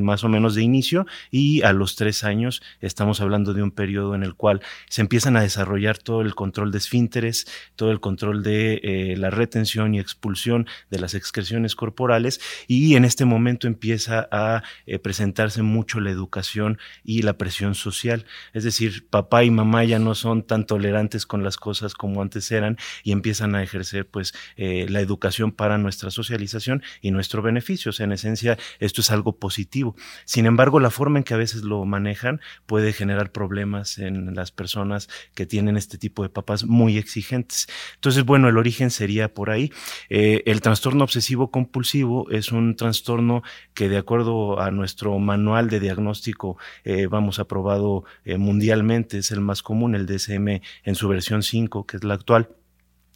más 0.00 0.24
o 0.24 0.28
menos 0.28 0.54
de 0.54 0.62
inicio 0.62 1.06
y 1.30 1.62
a 1.62 1.72
los 1.72 1.96
tres 1.96 2.24
años 2.24 2.62
estamos 2.80 3.20
hablando 3.20 3.52
de 3.52 3.62
un 3.62 3.72
periodo 3.72 4.14
en 4.14 4.22
el 4.22 4.34
cual 4.34 4.62
se 4.88 5.02
empiezan 5.02 5.36
a 5.36 5.42
desarrollar 5.42 5.98
todo 5.98 6.22
el 6.22 6.29
el 6.30 6.34
control 6.34 6.70
de 6.70 6.78
esfínteres, 6.78 7.46
todo 7.76 7.90
el 7.90 8.00
control 8.00 8.42
de 8.42 8.80
eh, 8.82 9.16
la 9.16 9.30
retención 9.30 9.94
y 9.94 10.00
expulsión 10.00 10.66
de 10.90 10.98
las 11.00 11.14
excreciones 11.14 11.74
corporales 11.74 12.40
y 12.66 12.94
en 12.94 13.04
este 13.04 13.24
momento 13.24 13.66
empieza 13.66 14.28
a 14.30 14.62
eh, 14.86 14.98
presentarse 14.98 15.62
mucho 15.62 16.00
la 16.00 16.10
educación 16.10 16.78
y 17.04 17.22
la 17.22 17.34
presión 17.34 17.74
social. 17.74 18.24
Es 18.52 18.64
decir, 18.64 19.08
papá 19.08 19.44
y 19.44 19.50
mamá 19.50 19.84
ya 19.84 19.98
no 19.98 20.14
son 20.14 20.42
tan 20.44 20.66
tolerantes 20.66 21.26
con 21.26 21.42
las 21.42 21.56
cosas 21.56 21.94
como 21.94 22.22
antes 22.22 22.50
eran 22.52 22.78
y 23.02 23.12
empiezan 23.12 23.54
a 23.54 23.62
ejercer 23.62 24.06
pues 24.06 24.32
eh, 24.56 24.86
la 24.88 25.00
educación 25.00 25.52
para 25.52 25.78
nuestra 25.78 26.10
socialización 26.10 26.82
y 27.00 27.10
nuestro 27.10 27.42
beneficio. 27.42 27.90
En 27.98 28.12
esencia 28.12 28.56
esto 28.78 29.00
es 29.00 29.10
algo 29.10 29.36
positivo. 29.36 29.96
Sin 30.24 30.46
embargo, 30.46 30.80
la 30.80 30.90
forma 30.90 31.18
en 31.18 31.24
que 31.24 31.34
a 31.34 31.36
veces 31.36 31.62
lo 31.62 31.84
manejan 31.84 32.40
puede 32.66 32.92
generar 32.92 33.32
problemas 33.32 33.98
en 33.98 34.34
las 34.34 34.52
personas 34.52 35.08
que 35.34 35.46
tienen 35.46 35.76
este 35.76 35.98
tipo 35.98 36.19
de 36.22 36.28
papás 36.28 36.64
muy 36.64 36.98
exigentes. 36.98 37.66
Entonces, 37.94 38.24
bueno, 38.24 38.48
el 38.48 38.58
origen 38.58 38.90
sería 38.90 39.32
por 39.32 39.50
ahí. 39.50 39.72
Eh, 40.08 40.42
el 40.46 40.60
trastorno 40.60 41.04
obsesivo 41.04 41.50
compulsivo 41.50 42.30
es 42.30 42.52
un 42.52 42.76
trastorno 42.76 43.42
que 43.74 43.88
de 43.88 43.98
acuerdo 43.98 44.60
a 44.60 44.70
nuestro 44.70 45.18
manual 45.18 45.68
de 45.68 45.80
diagnóstico, 45.80 46.56
eh, 46.84 47.06
vamos 47.06 47.38
aprobado 47.38 48.04
eh, 48.24 48.36
mundialmente, 48.38 49.18
es 49.18 49.30
el 49.30 49.40
más 49.40 49.62
común, 49.62 49.94
el 49.94 50.06
DSM 50.06 50.60
en 50.84 50.94
su 50.94 51.08
versión 51.08 51.42
5, 51.42 51.86
que 51.86 51.96
es 51.96 52.04
la 52.04 52.14
actual 52.14 52.48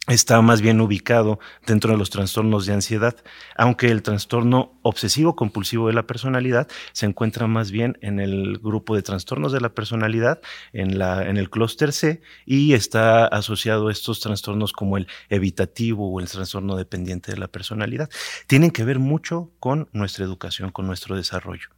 está 0.07 0.41
más 0.41 0.61
bien 0.61 0.81
ubicado 0.81 1.39
dentro 1.65 1.91
de 1.91 1.97
los 1.97 2.09
trastornos 2.09 2.65
de 2.65 2.73
ansiedad, 2.73 3.15
aunque 3.55 3.87
el 3.87 4.03
trastorno 4.03 4.77
obsesivo 4.83 5.35
compulsivo 5.35 5.87
de 5.87 5.93
la 5.93 6.05
personalidad 6.05 6.67
se 6.91 7.05
encuentra 7.05 7.47
más 7.47 7.71
bien 7.71 7.97
en 8.01 8.19
el 8.19 8.59
grupo 8.59 8.95
de 8.95 9.01
trastornos 9.01 9.51
de 9.51 9.61
la 9.61 9.69
personalidad, 9.69 10.41
en, 10.73 10.99
la, 10.99 11.27
en 11.27 11.37
el 11.37 11.49
clúster 11.49 11.91
C, 11.91 12.21
y 12.45 12.73
está 12.73 13.25
asociado 13.25 13.87
a 13.87 13.91
estos 13.91 14.19
trastornos 14.19 14.73
como 14.73 14.97
el 14.97 15.07
evitativo 15.29 16.11
o 16.11 16.19
el 16.19 16.29
trastorno 16.29 16.75
dependiente 16.75 17.31
de 17.31 17.37
la 17.37 17.47
personalidad. 17.47 18.09
Tienen 18.47 18.71
que 18.71 18.83
ver 18.83 18.99
mucho 18.99 19.51
con 19.59 19.89
nuestra 19.91 20.23
educación, 20.23 20.69
con 20.69 20.85
nuestro 20.85 21.15
desarrollo. 21.15 21.69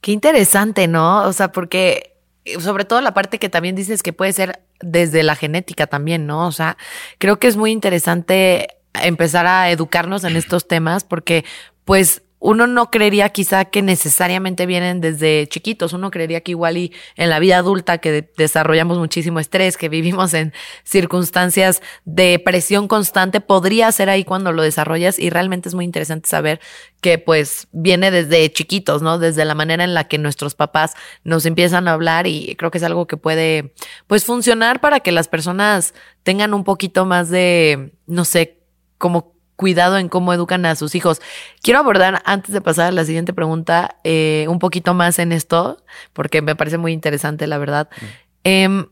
Qué 0.00 0.12
interesante, 0.12 0.86
¿no? 0.86 1.24
O 1.24 1.32
sea, 1.32 1.50
porque 1.50 2.15
sobre 2.60 2.84
todo 2.84 3.00
la 3.00 3.14
parte 3.14 3.38
que 3.38 3.48
también 3.48 3.74
dices 3.74 4.02
que 4.02 4.12
puede 4.12 4.32
ser 4.32 4.60
desde 4.80 5.22
la 5.22 5.36
genética 5.36 5.86
también, 5.86 6.26
¿no? 6.26 6.46
O 6.46 6.52
sea, 6.52 6.76
creo 7.18 7.38
que 7.38 7.48
es 7.48 7.56
muy 7.56 7.70
interesante 7.70 8.68
empezar 9.02 9.46
a 9.46 9.70
educarnos 9.70 10.24
en 10.24 10.36
estos 10.36 10.68
temas 10.68 11.04
porque 11.04 11.44
pues 11.84 12.22
uno 12.38 12.66
no 12.66 12.90
creería 12.90 13.30
quizá 13.30 13.64
que 13.64 13.82
necesariamente 13.82 14.66
vienen 14.66 15.00
desde 15.00 15.48
chiquitos, 15.48 15.92
uno 15.92 16.10
creería 16.10 16.42
que 16.42 16.52
igual 16.52 16.76
y 16.76 16.92
en 17.16 17.30
la 17.30 17.38
vida 17.38 17.58
adulta 17.58 17.98
que 17.98 18.30
desarrollamos 18.36 18.98
muchísimo 18.98 19.40
estrés, 19.40 19.76
que 19.76 19.88
vivimos 19.88 20.34
en 20.34 20.52
circunstancias 20.84 21.82
de 22.04 22.38
presión 22.38 22.88
constante, 22.88 23.40
podría 23.40 23.90
ser 23.90 24.10
ahí 24.10 24.24
cuando 24.24 24.52
lo 24.52 24.62
desarrollas 24.62 25.18
y 25.18 25.30
realmente 25.30 25.68
es 25.68 25.74
muy 25.74 25.84
interesante 25.84 26.28
saber 26.28 26.60
que 27.00 27.18
pues 27.18 27.68
viene 27.72 28.10
desde 28.10 28.52
chiquitos, 28.52 29.02
¿no? 29.02 29.18
Desde 29.18 29.44
la 29.44 29.54
manera 29.54 29.84
en 29.84 29.94
la 29.94 30.04
que 30.04 30.18
nuestros 30.18 30.54
papás 30.54 30.94
nos 31.24 31.46
empiezan 31.46 31.88
a 31.88 31.92
hablar 31.92 32.26
y 32.26 32.54
creo 32.56 32.70
que 32.70 32.78
es 32.78 32.84
algo 32.84 33.06
que 33.06 33.16
puede 33.16 33.74
pues 34.06 34.24
funcionar 34.24 34.80
para 34.80 35.00
que 35.00 35.12
las 35.12 35.28
personas 35.28 35.94
tengan 36.22 36.52
un 36.52 36.64
poquito 36.64 37.06
más 37.06 37.30
de, 37.30 37.92
no 38.06 38.24
sé, 38.24 38.60
como 38.98 39.35
cuidado 39.56 39.98
en 39.98 40.08
cómo 40.08 40.32
educan 40.32 40.64
a 40.66 40.76
sus 40.76 40.94
hijos. 40.94 41.20
Quiero 41.62 41.80
abordar, 41.80 42.22
antes 42.24 42.52
de 42.52 42.60
pasar 42.60 42.86
a 42.86 42.92
la 42.92 43.04
siguiente 43.04 43.32
pregunta, 43.32 43.96
eh, 44.04 44.46
un 44.48 44.58
poquito 44.58 44.94
más 44.94 45.18
en 45.18 45.32
esto, 45.32 45.82
porque 46.12 46.42
me 46.42 46.54
parece 46.54 46.78
muy 46.78 46.92
interesante, 46.92 47.46
la 47.46 47.58
verdad. 47.58 47.88
Eh, 48.44 48.86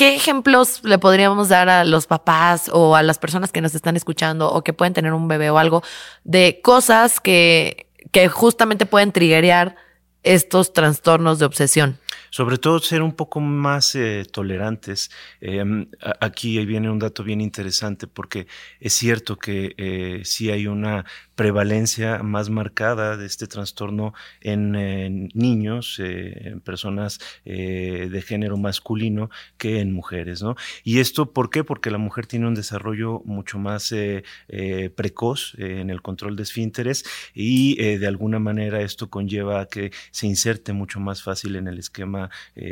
¿Qué 0.00 0.14
ejemplos 0.14 0.82
le 0.82 0.98
podríamos 0.98 1.50
dar 1.50 1.68
a 1.68 1.84
los 1.84 2.06
papás 2.06 2.70
o 2.72 2.96
a 2.96 3.02
las 3.02 3.18
personas 3.18 3.52
que 3.52 3.60
nos 3.60 3.74
están 3.74 3.96
escuchando 3.96 4.50
o 4.50 4.64
que 4.64 4.72
pueden 4.72 4.94
tener 4.94 5.12
un 5.12 5.28
bebé 5.28 5.50
o 5.50 5.58
algo 5.58 5.82
de 6.24 6.62
cosas 6.62 7.20
que, 7.20 7.90
que 8.10 8.28
justamente 8.28 8.86
pueden 8.86 9.12
triggerear 9.12 9.76
estos 10.22 10.72
trastornos 10.72 11.38
de 11.38 11.44
obsesión? 11.44 11.99
Sobre 12.30 12.58
todo 12.58 12.78
ser 12.80 13.02
un 13.02 13.12
poco 13.12 13.40
más 13.40 13.94
eh, 13.94 14.24
tolerantes. 14.30 15.10
Em, 15.40 15.88
aquí 16.20 16.64
viene 16.64 16.90
un 16.90 16.98
dato 16.98 17.22
bien 17.24 17.40
interesante 17.40 18.06
porque 18.06 18.46
es 18.80 18.94
cierto 18.94 19.36
que 19.36 19.74
eh, 19.76 20.22
sí 20.24 20.50
hay 20.50 20.66
una 20.66 21.04
prevalencia 21.40 22.22
más 22.22 22.50
marcada 22.50 23.16
de 23.16 23.24
este 23.24 23.46
trastorno 23.46 24.12
en, 24.42 25.30
niños, 25.32 25.98
eh, 25.98 26.50
en 26.50 26.60
personas 26.60 27.18
eh, 27.46 28.10
de 28.12 28.20
género 28.20 28.58
masculino 28.58 29.30
que 29.56 29.80
en 29.80 29.90
mujeres, 29.90 30.42
¿no? 30.42 30.54
Y 30.84 30.98
esto, 30.98 31.32
¿por 31.32 31.48
qué? 31.48 31.64
Porque 31.64 31.90
la 31.90 31.96
mujer 31.96 32.26
tiene 32.26 32.46
un 32.46 32.54
desarrollo 32.54 33.22
mucho 33.24 33.58
más 33.58 33.90
eh, 33.90 34.22
precoz 34.94 35.54
en 35.56 35.88
el 35.88 36.02
control 36.02 36.36
de 36.36 36.42
esfínteres 36.42 37.06
y 37.32 37.76
de 37.96 38.06
alguna 38.06 38.38
manera 38.38 38.82
esto 38.82 39.08
conlleva 39.08 39.62
a 39.62 39.66
que 39.66 39.92
se 40.10 40.26
inserte 40.26 40.74
mucho 40.74 41.00
más 41.00 41.22
fácil 41.22 41.56
en 41.56 41.68
el 41.68 41.78
esquema 41.78 42.28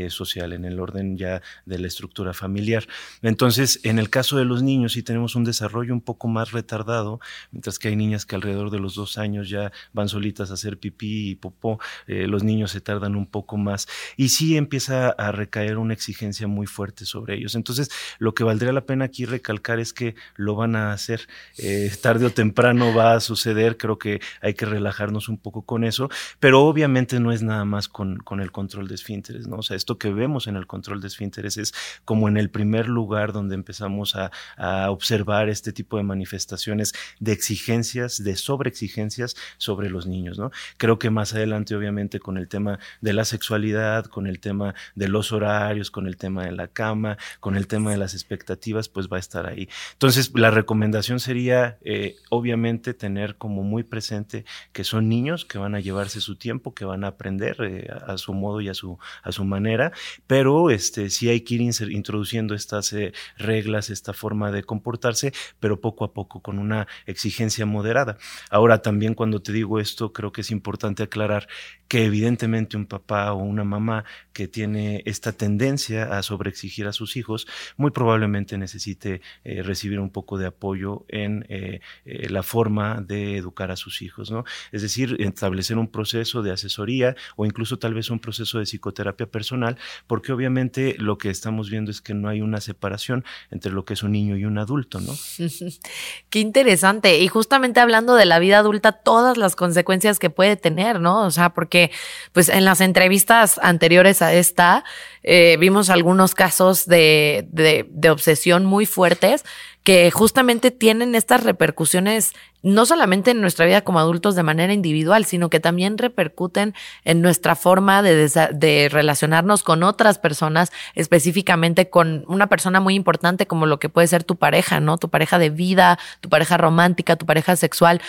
social, 0.08 0.52
en 0.52 0.66
el 0.66 0.78
orden 0.78 1.16
ya 1.16 1.40
de 1.64 1.78
la 1.78 1.86
estructura 1.86 2.34
familiar. 2.34 2.86
Entonces, 3.22 3.80
en 3.84 3.98
el 3.98 4.10
caso 4.10 4.36
de 4.36 4.44
los 4.44 4.62
niños, 4.62 4.92
sí 4.92 5.02
tenemos 5.02 5.36
un 5.36 5.44
desarrollo 5.44 5.94
un 5.94 6.02
poco 6.02 6.28
más 6.28 6.52
retardado, 6.52 7.18
mientras 7.50 7.78
que 7.78 7.88
hay 7.88 7.96
niñas 7.96 8.26
que 8.26 8.34
alrededor 8.34 8.57
de 8.70 8.78
los 8.78 8.94
dos 8.94 9.16
años 9.16 9.48
ya 9.48 9.72
van 9.92 10.08
solitas 10.08 10.50
a 10.50 10.54
hacer 10.54 10.78
pipí 10.78 11.30
y 11.30 11.34
popó, 11.36 11.78
eh, 12.06 12.26
los 12.26 12.42
niños 12.42 12.72
se 12.72 12.80
tardan 12.80 13.16
un 13.16 13.26
poco 13.26 13.56
más 13.56 13.86
y 14.16 14.30
sí 14.30 14.56
empieza 14.56 15.10
a 15.10 15.32
recaer 15.32 15.78
una 15.78 15.94
exigencia 15.94 16.46
muy 16.46 16.66
fuerte 16.66 17.04
sobre 17.04 17.36
ellos. 17.36 17.54
Entonces, 17.54 17.90
lo 18.18 18.34
que 18.34 18.44
valdría 18.44 18.72
la 18.72 18.84
pena 18.84 19.06
aquí 19.06 19.24
recalcar 19.24 19.78
es 19.78 19.92
que 19.92 20.14
lo 20.36 20.56
van 20.56 20.76
a 20.76 20.92
hacer, 20.92 21.28
eh, 21.58 21.90
tarde 22.02 22.26
o 22.26 22.30
temprano 22.30 22.94
va 22.94 23.14
a 23.14 23.20
suceder, 23.20 23.76
creo 23.76 23.98
que 23.98 24.20
hay 24.40 24.54
que 24.54 24.66
relajarnos 24.66 25.28
un 25.28 25.38
poco 25.38 25.62
con 25.62 25.84
eso, 25.84 26.10
pero 26.40 26.64
obviamente 26.64 27.20
no 27.20 27.32
es 27.32 27.42
nada 27.42 27.64
más 27.64 27.88
con, 27.88 28.18
con 28.18 28.40
el 28.40 28.50
control 28.50 28.88
de 28.88 28.94
esfínteres, 28.94 29.46
¿no? 29.46 29.56
O 29.58 29.62
sea, 29.62 29.76
esto 29.76 29.98
que 29.98 30.12
vemos 30.12 30.46
en 30.46 30.56
el 30.56 30.66
control 30.66 31.00
de 31.00 31.08
esfínteres 31.08 31.56
es 31.56 31.72
como 32.04 32.28
en 32.28 32.36
el 32.36 32.50
primer 32.50 32.88
lugar 32.88 33.32
donde 33.32 33.54
empezamos 33.54 34.16
a, 34.16 34.30
a 34.56 34.90
observar 34.90 35.48
este 35.48 35.72
tipo 35.72 35.96
de 35.96 36.02
manifestaciones 36.02 36.94
de 37.20 37.32
exigencias, 37.32 38.22
de 38.22 38.36
sobre 38.40 38.68
exigencias 38.70 39.36
sobre 39.56 39.90
los 39.90 40.06
niños, 40.06 40.38
¿no? 40.38 40.50
Creo 40.76 40.98
que 40.98 41.10
más 41.10 41.34
adelante, 41.34 41.74
obviamente, 41.74 42.20
con 42.20 42.38
el 42.38 42.48
tema 42.48 42.78
de 43.00 43.12
la 43.12 43.24
sexualidad, 43.24 44.06
con 44.06 44.26
el 44.26 44.40
tema 44.40 44.74
de 44.94 45.08
los 45.08 45.32
horarios, 45.32 45.90
con 45.90 46.06
el 46.06 46.16
tema 46.16 46.44
de 46.44 46.52
la 46.52 46.68
cama, 46.68 47.18
con 47.40 47.56
el 47.56 47.66
tema 47.66 47.90
de 47.90 47.98
las 47.98 48.14
expectativas, 48.14 48.88
pues 48.88 49.08
va 49.08 49.16
a 49.16 49.20
estar 49.20 49.46
ahí. 49.46 49.68
Entonces, 49.92 50.32
la 50.34 50.50
recomendación 50.50 51.20
sería, 51.20 51.78
eh, 51.82 52.16
obviamente, 52.30 52.94
tener 52.94 53.36
como 53.36 53.62
muy 53.62 53.82
presente 53.82 54.44
que 54.72 54.84
son 54.84 55.08
niños 55.08 55.44
que 55.44 55.58
van 55.58 55.74
a 55.74 55.80
llevarse 55.80 56.20
su 56.20 56.36
tiempo, 56.36 56.74
que 56.74 56.84
van 56.84 57.04
a 57.04 57.08
aprender 57.08 57.56
eh, 57.60 57.88
a 58.06 58.18
su 58.18 58.34
modo 58.34 58.60
y 58.60 58.68
a 58.68 58.74
su, 58.74 58.98
a 59.22 59.32
su 59.32 59.44
manera, 59.44 59.92
pero 60.26 60.70
este, 60.70 61.10
sí 61.10 61.28
hay 61.28 61.42
que 61.42 61.54
ir 61.54 61.60
introduciendo 61.60 62.54
estas 62.54 62.92
eh, 62.92 63.12
reglas, 63.36 63.90
esta 63.90 64.12
forma 64.12 64.50
de 64.50 64.62
comportarse, 64.62 65.32
pero 65.60 65.80
poco 65.80 66.04
a 66.04 66.12
poco, 66.12 66.40
con 66.40 66.58
una 66.58 66.86
exigencia 67.06 67.66
moderada. 67.66 68.18
Ahora 68.50 68.82
también 68.82 69.14
cuando 69.14 69.40
te 69.40 69.52
digo 69.52 69.80
esto, 69.80 70.12
creo 70.12 70.32
que 70.32 70.42
es 70.42 70.50
importante 70.50 71.02
aclarar 71.02 71.48
que 71.88 72.04
evidentemente 72.04 72.76
un 72.76 72.86
papá 72.86 73.32
o 73.32 73.38
una 73.38 73.64
mamá 73.64 74.04
que 74.32 74.46
tiene 74.46 75.02
esta 75.06 75.32
tendencia 75.32 76.16
a 76.16 76.22
sobreexigir 76.22 76.86
a 76.86 76.92
sus 76.92 77.16
hijos, 77.16 77.46
muy 77.76 77.90
probablemente 77.90 78.58
necesite 78.58 79.22
eh, 79.44 79.62
recibir 79.62 79.98
un 79.98 80.10
poco 80.10 80.38
de 80.38 80.46
apoyo 80.46 81.04
en 81.08 81.46
eh, 81.48 81.80
eh, 82.04 82.28
la 82.28 82.42
forma 82.42 83.00
de 83.00 83.36
educar 83.36 83.70
a 83.70 83.76
sus 83.76 84.02
hijos, 84.02 84.30
¿no? 84.30 84.44
Es 84.70 84.82
decir, 84.82 85.16
establecer 85.20 85.78
un 85.78 85.88
proceso 85.88 86.42
de 86.42 86.52
asesoría 86.52 87.16
o 87.36 87.46
incluso 87.46 87.78
tal 87.78 87.94
vez 87.94 88.10
un 88.10 88.20
proceso 88.20 88.58
de 88.58 88.64
psicoterapia 88.64 89.26
personal, 89.26 89.78
porque 90.06 90.32
obviamente 90.32 90.96
lo 90.98 91.16
que 91.16 91.30
estamos 91.30 91.70
viendo 91.70 91.90
es 91.90 92.00
que 92.00 92.14
no 92.14 92.28
hay 92.28 92.42
una 92.42 92.60
separación 92.60 93.24
entre 93.50 93.72
lo 93.72 93.84
que 93.84 93.94
es 93.94 94.02
un 94.02 94.12
niño 94.12 94.36
y 94.36 94.44
un 94.44 94.58
adulto, 94.58 95.00
¿no? 95.00 95.14
Qué 96.30 96.40
interesante. 96.40 97.18
Y 97.18 97.28
justamente 97.28 97.80
hablando 97.80 98.14
de 98.14 98.17
la 98.26 98.38
vida 98.38 98.58
adulta, 98.58 98.92
todas 98.92 99.36
las 99.36 99.56
consecuencias 99.56 100.18
que 100.18 100.30
puede 100.30 100.56
tener, 100.56 101.00
¿no? 101.00 101.24
O 101.24 101.30
sea, 101.30 101.50
porque 101.50 101.90
pues 102.32 102.48
en 102.48 102.64
las 102.64 102.80
entrevistas 102.80 103.58
anteriores 103.62 104.22
a 104.22 104.32
esta 104.32 104.84
eh, 105.22 105.56
vimos 105.58 105.90
algunos 105.90 106.34
casos 106.34 106.86
de, 106.86 107.46
de, 107.50 108.10
obsesión 108.10 108.64
muy 108.64 108.86
fuertes 108.86 109.44
que 109.88 110.10
justamente 110.10 110.70
tienen 110.70 111.14
estas 111.14 111.44
repercusiones 111.44 112.34
no 112.62 112.84
solamente 112.84 113.30
en 113.30 113.40
nuestra 113.40 113.64
vida 113.64 113.80
como 113.80 113.98
adultos 113.98 114.36
de 114.36 114.42
manera 114.42 114.74
individual, 114.74 115.24
sino 115.24 115.48
que 115.48 115.60
también 115.60 115.96
repercuten 115.96 116.74
en 117.06 117.22
nuestra 117.22 117.56
forma 117.56 118.02
de, 118.02 118.28
de, 118.52 118.88
relacionarnos 118.92 119.62
con 119.62 119.82
otras 119.82 120.18
personas, 120.18 120.72
específicamente 120.94 121.88
con 121.88 122.22
una 122.28 122.48
persona 122.48 122.80
muy 122.80 122.96
importante 122.96 123.46
como 123.46 123.64
lo 123.64 123.78
que 123.78 123.88
puede 123.88 124.08
ser 124.08 124.24
tu 124.24 124.36
pareja, 124.36 124.78
¿no? 124.78 124.98
Tu 124.98 125.08
pareja 125.08 125.38
de 125.38 125.48
vida, 125.48 125.98
tu 126.20 126.28
pareja 126.28 126.58
romántica, 126.58 127.16
tu 127.16 127.24
pareja 127.24 127.56
sexual. 127.56 128.02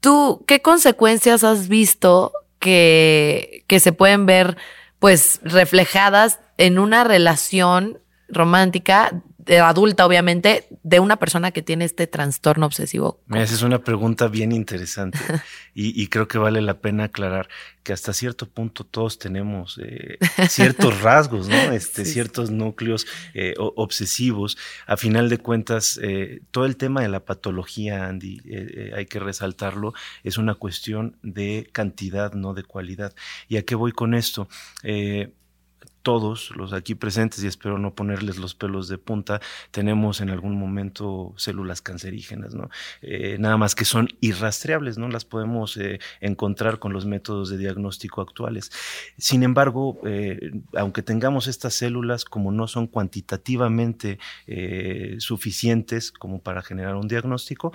¿Tú 0.00 0.42
qué 0.48 0.62
consecuencias 0.62 1.44
has 1.44 1.68
visto 1.68 2.32
que, 2.58 3.62
que 3.68 3.78
se 3.78 3.92
pueden 3.92 4.26
ver 4.26 4.56
pues 4.98 5.38
reflejadas 5.44 6.40
en 6.58 6.80
una 6.80 7.04
relación 7.04 8.00
romántica 8.28 9.22
adulta, 9.58 10.06
obviamente, 10.06 10.68
de 10.82 11.00
una 11.00 11.16
persona 11.16 11.50
que 11.50 11.62
tiene 11.62 11.84
este 11.84 12.06
trastorno 12.06 12.66
obsesivo? 12.66 13.20
Me 13.26 13.40
haces 13.40 13.62
una 13.62 13.82
pregunta 13.82 14.28
bien 14.28 14.52
interesante 14.52 15.18
y, 15.74 16.06
creo 16.06 16.28
que 16.28 16.38
vale 16.38 16.60
la 16.60 16.80
pena 16.80 17.04
aclarar 17.04 17.48
que 17.82 17.92
hasta 17.92 18.12
cierto 18.12 18.46
punto 18.48 18.84
todos 18.84 19.18
tenemos 19.18 19.80
eh, 19.82 20.18
ciertos 20.48 21.00
rasgos, 21.02 21.48
¿no? 21.48 21.56
Este, 21.72 22.04
ciertos 22.04 22.50
núcleos 22.50 23.06
eh, 23.34 23.54
obsesivos. 23.58 24.58
A 24.86 24.96
final 24.96 25.28
de 25.28 25.38
cuentas, 25.38 25.98
eh, 26.02 26.42
todo 26.50 26.66
el 26.66 26.76
tema 26.76 27.00
de 27.00 27.08
la 27.08 27.24
patología, 27.24 28.06
Andy, 28.06 28.40
hay 28.94 29.06
que 29.06 29.18
resaltarlo, 29.18 29.94
es 30.22 30.38
una 30.38 30.54
cuestión 30.54 31.16
de 31.22 31.68
cantidad, 31.72 32.34
no 32.34 32.54
de 32.54 32.64
cualidad. 32.64 33.14
¿Y 33.48 33.56
a 33.56 33.62
qué 33.62 33.74
voy 33.74 33.92
con 33.92 34.14
esto? 34.14 34.48
Todos 36.02 36.50
los 36.56 36.72
aquí 36.72 36.94
presentes, 36.94 37.42
y 37.44 37.46
espero 37.46 37.78
no 37.78 37.94
ponerles 37.94 38.38
los 38.38 38.54
pelos 38.54 38.88
de 38.88 38.98
punta, 38.98 39.40
tenemos 39.70 40.20
en 40.20 40.30
algún 40.30 40.58
momento 40.58 41.34
células 41.36 41.82
cancerígenas, 41.82 42.54
¿no? 42.54 42.70
Eh, 43.02 43.36
nada 43.38 43.56
más 43.56 43.74
que 43.74 43.84
son 43.84 44.08
irrastreables, 44.20 44.98
no 44.98 45.08
las 45.08 45.24
podemos 45.24 45.76
eh, 45.76 46.00
encontrar 46.20 46.78
con 46.78 46.92
los 46.92 47.06
métodos 47.06 47.50
de 47.50 47.58
diagnóstico 47.58 48.20
actuales. 48.20 48.70
Sin 49.18 49.42
embargo, 49.42 49.98
eh, 50.04 50.52
aunque 50.74 51.02
tengamos 51.02 51.46
estas 51.46 51.74
células, 51.74 52.24
como 52.24 52.52
no 52.52 52.66
son 52.66 52.86
cuantitativamente 52.86 54.18
suficientes 55.18 56.12
como 56.12 56.40
para 56.40 56.62
generar 56.62 56.96
un 56.96 57.08
diagnóstico, 57.08 57.72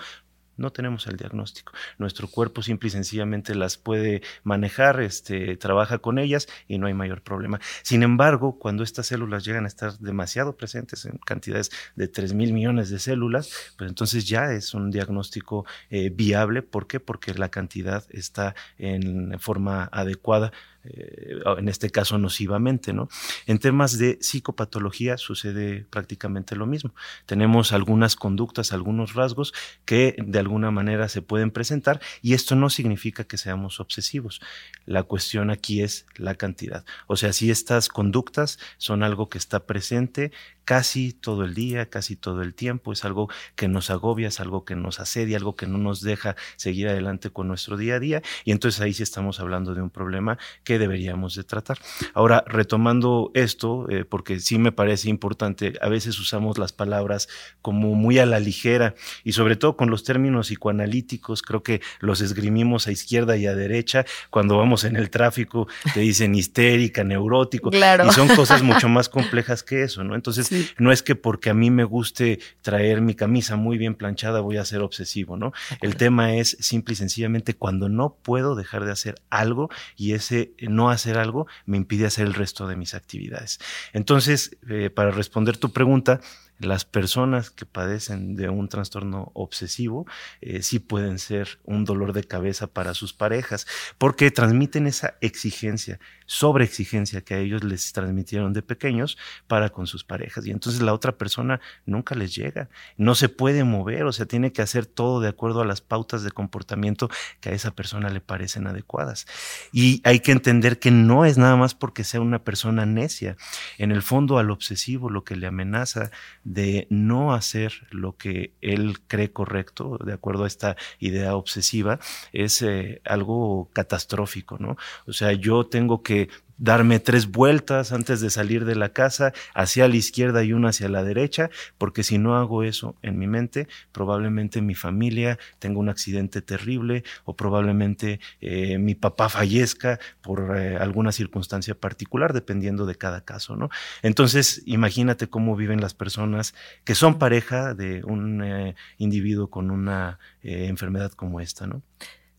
no 0.58 0.72
tenemos 0.72 1.08
el 1.08 1.18
diagnóstico. 1.18 1.74
Nuestro 1.97 2.28
cuerpo 2.28 2.62
simple 2.62 2.88
y 2.88 2.91
sencillamente 2.91 3.56
las 3.56 3.78
puede 3.78 4.22
manejar, 4.43 5.01
este, 5.01 5.58
trabaja 5.58 5.99
con 5.99 6.20
ellas 6.20 6.47
y 6.68 6.78
no 6.78 6.88
hay 6.88 6.93
mayor 6.93 7.22
problema. 7.22 7.60
Sin 7.84 8.03
embargo, 8.03 8.58
cuando 8.60 8.84
estas 8.84 9.08
células 9.08 9.45
llegan 9.45 9.66
a 9.66 9.68
estar 9.68 9.97
demasiado 9.99 10.56
presentes 10.56 11.06
en 11.06 11.18
cantidades 11.18 11.72
de 11.95 12.08
3 12.08 12.34
mil 12.34 12.53
millones 12.53 12.89
de 12.89 12.99
células, 12.99 13.74
pues 13.78 13.89
entonces 13.89 14.28
ya 14.28 14.51
es 14.51 14.74
un 14.74 14.91
diagnóstico 14.91 15.66
eh, 15.89 16.10
viable. 16.10 16.62
¿Por 16.62 16.88
qué? 16.88 16.99
Porque 16.99 17.34
la 17.34 17.49
cantidad 17.49 18.06
está 18.10 18.56
en 18.78 19.39
forma 19.39 19.89
adecuada 19.91 20.51
eh, 20.88 21.39
en 21.57 21.67
este 21.67 21.89
caso 21.89 22.17
nocivamente, 22.17 22.93
¿no? 22.93 23.09
En 23.45 23.59
temas 23.59 23.97
de 23.97 24.17
psicopatología 24.21 25.17
sucede 25.17 25.86
prácticamente 25.89 26.55
lo 26.55 26.65
mismo. 26.65 26.93
Tenemos 27.25 27.73
algunas 27.73 28.15
conductas, 28.15 28.71
algunos 28.71 29.13
rasgos 29.13 29.53
que 29.86 30.15
de 30.17 30.39
alguna 30.39 30.71
manera 30.71 31.09
se 31.09 31.21
pueden 31.21 31.51
presentar 31.51 32.01
y 32.21 32.33
esto 32.33 32.55
no 32.55 32.69
significa 32.69 33.23
que 33.23 33.38
seamos 33.38 33.79
obsesivos. 33.79 34.41
La 34.86 35.03
cuestión 35.03 35.49
aquí 35.49 35.81
es 35.81 36.05
la 36.15 36.36
cantidad. 36.36 36.86
O 37.07 37.15
sea, 37.15 37.33
si 37.33 37.51
estas 37.51 37.89
conductas 37.89 38.59
son 38.77 39.03
algo 39.03 39.29
que 39.29 39.38
está 39.38 39.65
presente, 39.65 40.31
casi 40.66 41.13
todo 41.13 41.45
el 41.45 41.53
día, 41.53 41.89
casi 41.89 42.16
todo 42.16 42.41
el 42.41 42.53
tiempo. 42.53 42.91
Es 42.91 43.05
algo 43.05 43.30
que 43.55 43.68
nos 43.68 43.89
agobia, 43.89 44.28
es 44.28 44.39
algo 44.39 44.66
que 44.66 44.76
nos 44.76 44.99
asedia, 44.99 45.38
algo 45.38 45.55
que 45.55 45.68
no 45.68 45.78
nos 45.78 46.01
deja 46.01 46.36
seguir 46.57 46.89
adelante 46.89 47.30
con 47.30 47.47
nuestro 47.47 47.78
día 47.78 47.95
a 47.95 47.99
día. 47.99 48.22
Y 48.43 48.51
entonces 48.51 48.82
ahí 48.82 48.93
sí 48.93 49.03
estamos 49.03 49.39
hablando 49.39 49.74
de 49.74 49.82
un 49.82 49.89
problema 49.89 50.38
que 50.63 50.80
deberíamos 50.80 51.36
de 51.36 51.43
tratar. 51.43 51.78
Ahora, 52.13 52.43
retomando 52.47 53.32
esto, 53.34 53.88
eh, 53.89 54.05
porque 54.05 54.39
sí 54.39 54.57
me 54.57 54.72
parece 54.72 55.09
importante, 55.09 55.74
a 55.82 55.89
veces 55.89 56.20
usamos 56.20 56.57
las 56.57 56.74
palabras 56.74 57.30
como 57.61 57.93
muy 57.95 58.20
a 58.20 58.26
la 58.26 58.39
ligera 58.39 58.95
y 59.24 59.34
sobre 59.34 59.55
todo 59.55 59.78
con 59.78 59.89
los 59.89 60.03
términos 60.03 60.47
psicoanalíticos, 60.47 61.41
creo 61.41 61.63
que 61.63 61.82
los 61.99 62.22
esgrimimos 62.22 62.88
a 62.88 62.91
izquierda 62.91 63.38
y 63.38 63.45
a 63.45 63.55
derecha. 63.55 64.05
Cuando 64.30 64.57
vamos 64.57 64.84
en 64.84 64.95
el 64.95 65.09
tráfico, 65.09 65.68
te 65.93 65.99
dicen 65.99 66.36
histérica, 66.36 67.03
neurótico. 67.03 67.70
Claro. 67.76 68.07
Y 68.07 68.11
son 68.11 68.30
cosas 68.30 68.63
mucho 68.63 68.88
más 68.88 69.09
complejas 69.09 69.61
que 69.61 69.84
eso, 69.84 70.03
¿no? 70.03 70.16
Entonces, 70.16 70.49
No 70.78 70.91
es 70.91 71.03
que 71.03 71.16
porque 71.16 71.49
a 71.49 71.53
mí 71.53 71.72
me 71.72 71.84
guste 71.84 72.39
traer 72.62 73.01
mi 73.01 73.16
camisa 73.16 73.56
muy 73.56 73.78
bien 73.78 73.95
planchada 73.95 74.39
voy 74.41 74.58
a 74.58 74.66
ser 74.66 74.82
obsesivo, 74.82 75.38
¿no? 75.38 75.53
El 75.82 75.95
tema 75.97 76.36
es 76.36 76.58
simple 76.60 76.93
y 76.93 76.95
sencillamente 76.95 77.53
cuando 77.56 77.89
no 77.89 78.16
puedo 78.22 78.56
dejar 78.56 78.86
de 78.86 78.91
hacer 78.91 79.16
algo 79.30 79.70
y 79.95 80.14
ese 80.14 80.53
no 80.62 80.89
hacer 80.89 81.18
algo 81.18 81.47
me 81.66 81.78
impide 81.78 82.06
hacer 82.06 82.26
el 82.26 82.34
resto 82.34 82.68
de 82.68 82.76
mis 82.76 82.93
actividades. 82.93 83.60
Entonces, 83.93 84.58
eh, 84.70 84.89
para 84.89 85.12
responder 85.12 85.58
tu 85.58 85.72
pregunta, 85.72 86.22
las 86.60 86.86
personas 86.86 87.49
que 87.49 87.66
padecen 87.66 88.36
de 88.36 88.49
un 88.49 88.70
trastorno 88.70 89.32
obsesivo 89.34 90.06
eh, 90.41 90.62
sí 90.62 90.80
pueden 90.80 91.20
ser 91.20 91.60
un 91.64 91.84
dolor 91.84 92.14
de 92.14 92.24
cabeza 92.24 92.68
para 92.68 92.93
sus 92.93 93.14
parejas, 93.14 93.68
porque 93.97 94.32
transmiten 94.32 94.88
esa 94.88 95.18
exigencia, 95.22 95.99
sobre 96.26 96.65
exigencia 96.65 97.21
que 97.21 97.36
a 97.36 97.39
ellos 97.39 97.63
les 97.63 97.93
transmitieron 97.93 98.53
de 98.53 98.61
pequeños 98.61 99.17
para 99.47 99.69
con 99.69 99.88
sus 99.88 100.03
parejas. 100.03 100.45
Y 100.45 100.51
entonces 100.51 100.82
la 100.82 100.93
otra 100.93 101.17
persona 101.17 101.59
nunca 101.86 102.15
les 102.15 102.36
llega, 102.36 102.69
no 102.97 103.15
se 103.15 103.30
puede 103.30 103.63
mover, 103.63 104.03
o 104.03 104.11
sea, 104.11 104.26
tiene 104.26 104.51
que 104.51 104.61
hacer 104.61 104.86
todo 104.86 105.19
de 105.19 105.30
acuerdo 105.30 105.61
a 105.61 105.65
las 105.65 105.82
pautas 105.82 106.23
de 106.23 106.32
comportamiento 106.32 107.09
que 107.39 107.49
a 107.49 107.53
esa 107.53 107.71
persona 107.71 108.09
le 108.09 108.21
parecen 108.21 108.67
adecuadas. 108.67 109.28
Y 109.71 110.01
hay 110.03 110.19
que 110.19 110.32
entender 110.32 110.80
que 110.80 110.91
no 110.91 111.26
es 111.26 111.38
nada 111.38 111.55
más 111.55 111.76
porque 111.76 112.03
sea 112.03 112.21
una 112.21 112.43
persona 112.43 112.86
necia. 112.86 113.38
En 113.78 113.91
el 113.91 114.01
fondo 114.01 114.38
al 114.38 114.51
obsesivo 114.51 115.09
lo 115.09 115.23
que 115.23 115.36
le 115.36 115.47
amenaza 115.47 116.11
de 116.43 116.88
no 116.89 117.34
hacer 117.34 117.88
lo 117.91 118.17
que 118.17 118.53
él 118.61 118.99
cree 119.07 119.32
correcto, 119.32 119.99
de 120.03 120.13
acuerdo 120.13 120.43
a 120.45 120.47
esta 120.47 120.76
idea 120.99 121.36
obsesiva, 121.36 121.99
es 122.32 122.61
eh, 122.61 123.01
algo 123.05 123.69
catastrófico, 123.73 124.57
¿no? 124.59 124.78
O 125.07 125.13
sea, 125.13 125.34
yo 125.34 125.65
tengo 125.65 126.01
que 126.01 126.14
darme 126.57 126.99
tres 126.99 127.32
vueltas 127.32 127.91
antes 127.91 128.22
de 128.22 128.30
salir 128.30 128.66
de 128.66 128.76
la 128.76 128.89
casa, 128.89 129.34
hacia 129.53 129.88
la 129.88 129.95
izquierda 129.95 130.43
y 130.43 130.53
una 130.53 130.70
hacia 130.70 130.89
la 130.89 131.03
derecha, 131.03 131.49
porque 131.78 132.03
si 132.03 132.18
no 132.18 132.38
hago 132.38 132.63
eso 132.63 132.95
en 133.01 133.18
mi 133.18 133.28
mente, 133.28 133.68
probablemente 133.91 134.61
mi 134.61 134.76
familia 134.76 135.38
tenga 135.59 135.80
un 135.80 135.89
accidente 135.89 136.41
terrible 136.41 137.03
o 137.26 137.36
probablemente 137.36 138.20
eh, 138.41 138.78
mi 138.78 138.95
papá 138.95 139.30
fallezca 139.30 139.99
por 140.22 140.57
eh, 140.57 140.78
alguna 140.78 141.11
circunstancia 141.11 141.76
particular, 141.76 142.34
dependiendo 142.34 142.86
de 142.86 142.95
cada 142.95 143.22
caso, 143.22 143.55
¿no? 143.55 143.70
Entonces, 144.01 144.61
imagínate 144.66 145.28
cómo 145.28 145.55
viven 145.55 145.82
las 145.82 145.93
personas 145.93 146.55
que 146.84 146.95
son 146.95 147.20
pareja 147.20 147.74
de 147.74 148.03
un 148.03 148.43
eh, 148.43 148.76
individuo 148.97 149.49
con 149.49 149.72
una 149.72 150.20
enfermedad 150.41 151.11
como 151.13 151.41
esta, 151.41 151.66
¿no? 151.66 151.82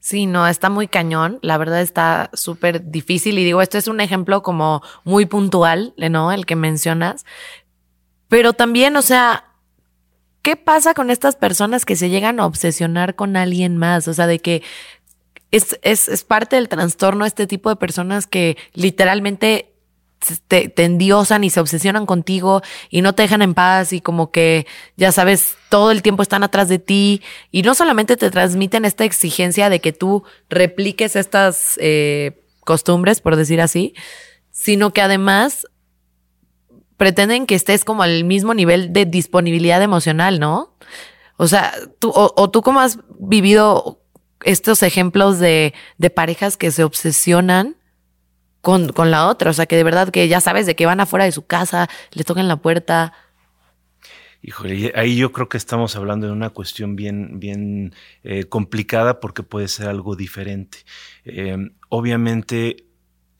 Sí, 0.06 0.26
no, 0.26 0.46
está 0.46 0.70
muy 0.70 0.86
cañón. 0.86 1.40
La 1.42 1.58
verdad 1.58 1.80
está 1.80 2.30
súper 2.32 2.92
difícil. 2.92 3.40
Y 3.40 3.44
digo, 3.44 3.60
esto 3.60 3.76
es 3.76 3.88
un 3.88 4.00
ejemplo 4.00 4.40
como 4.40 4.80
muy 5.02 5.26
puntual, 5.26 5.94
¿no? 5.96 6.30
El 6.30 6.46
que 6.46 6.54
mencionas. 6.54 7.26
Pero 8.28 8.52
también, 8.52 8.96
o 8.96 9.02
sea, 9.02 9.46
¿qué 10.42 10.54
pasa 10.54 10.94
con 10.94 11.10
estas 11.10 11.34
personas 11.34 11.84
que 11.84 11.96
se 11.96 12.08
llegan 12.08 12.38
a 12.38 12.46
obsesionar 12.46 13.16
con 13.16 13.36
alguien 13.36 13.78
más? 13.78 14.06
O 14.06 14.14
sea, 14.14 14.28
de 14.28 14.38
que 14.38 14.62
es, 15.50 15.76
es, 15.82 16.06
es 16.06 16.22
parte 16.22 16.54
del 16.54 16.68
trastorno 16.68 17.26
este 17.26 17.48
tipo 17.48 17.68
de 17.68 17.74
personas 17.74 18.28
que 18.28 18.56
literalmente 18.74 19.74
te, 20.48 20.68
te, 20.68 20.84
endiosan 20.84 21.44
y 21.44 21.50
se 21.50 21.60
obsesionan 21.60 22.06
contigo 22.06 22.62
y 22.90 23.02
no 23.02 23.14
te 23.14 23.22
dejan 23.22 23.42
en 23.42 23.54
paz 23.54 23.92
y 23.92 24.00
como 24.00 24.30
que, 24.30 24.66
ya 24.96 25.12
sabes, 25.12 25.56
todo 25.68 25.90
el 25.90 26.02
tiempo 26.02 26.22
están 26.22 26.42
atrás 26.42 26.68
de 26.68 26.78
ti 26.78 27.22
y 27.50 27.62
no 27.62 27.74
solamente 27.74 28.16
te 28.16 28.30
transmiten 28.30 28.84
esta 28.84 29.04
exigencia 29.04 29.68
de 29.68 29.80
que 29.80 29.92
tú 29.92 30.24
repliques 30.48 31.16
estas 31.16 31.78
eh, 31.80 32.42
costumbres, 32.64 33.20
por 33.20 33.36
decir 33.36 33.60
así, 33.60 33.94
sino 34.50 34.92
que 34.92 35.02
además 35.02 35.66
pretenden 36.96 37.46
que 37.46 37.54
estés 37.54 37.84
como 37.84 38.02
al 38.02 38.24
mismo 38.24 38.54
nivel 38.54 38.92
de 38.92 39.04
disponibilidad 39.04 39.82
emocional, 39.82 40.40
¿no? 40.40 40.76
O 41.36 41.46
sea, 41.46 41.74
tú, 41.98 42.10
o, 42.14 42.50
tú 42.50 42.62
cómo 42.62 42.80
has 42.80 42.98
vivido 43.18 44.00
estos 44.44 44.82
ejemplos 44.82 45.38
de, 45.38 45.74
de 45.98 46.10
parejas 46.10 46.56
que 46.56 46.70
se 46.70 46.84
obsesionan 46.84 47.76
con, 48.66 48.88
con 48.88 49.12
la 49.12 49.28
otra. 49.28 49.52
O 49.52 49.52
sea, 49.52 49.66
que 49.66 49.76
de 49.76 49.84
verdad 49.84 50.08
que 50.08 50.26
ya 50.26 50.40
sabes 50.40 50.66
de 50.66 50.74
que 50.74 50.86
van 50.86 50.98
afuera 50.98 51.24
de 51.24 51.30
su 51.30 51.46
casa, 51.46 51.88
le 52.10 52.24
tocan 52.24 52.48
la 52.48 52.56
puerta. 52.56 53.12
Híjole, 54.42 54.92
ahí 54.96 55.16
yo 55.16 55.30
creo 55.30 55.48
que 55.48 55.56
estamos 55.56 55.94
hablando 55.94 56.26
de 56.26 56.32
una 56.32 56.50
cuestión 56.50 56.96
bien, 56.96 57.38
bien 57.38 57.94
eh, 58.24 58.42
complicada 58.46 59.20
porque 59.20 59.44
puede 59.44 59.68
ser 59.68 59.86
algo 59.86 60.16
diferente. 60.16 60.78
Eh, 61.24 61.56
obviamente 61.90 62.85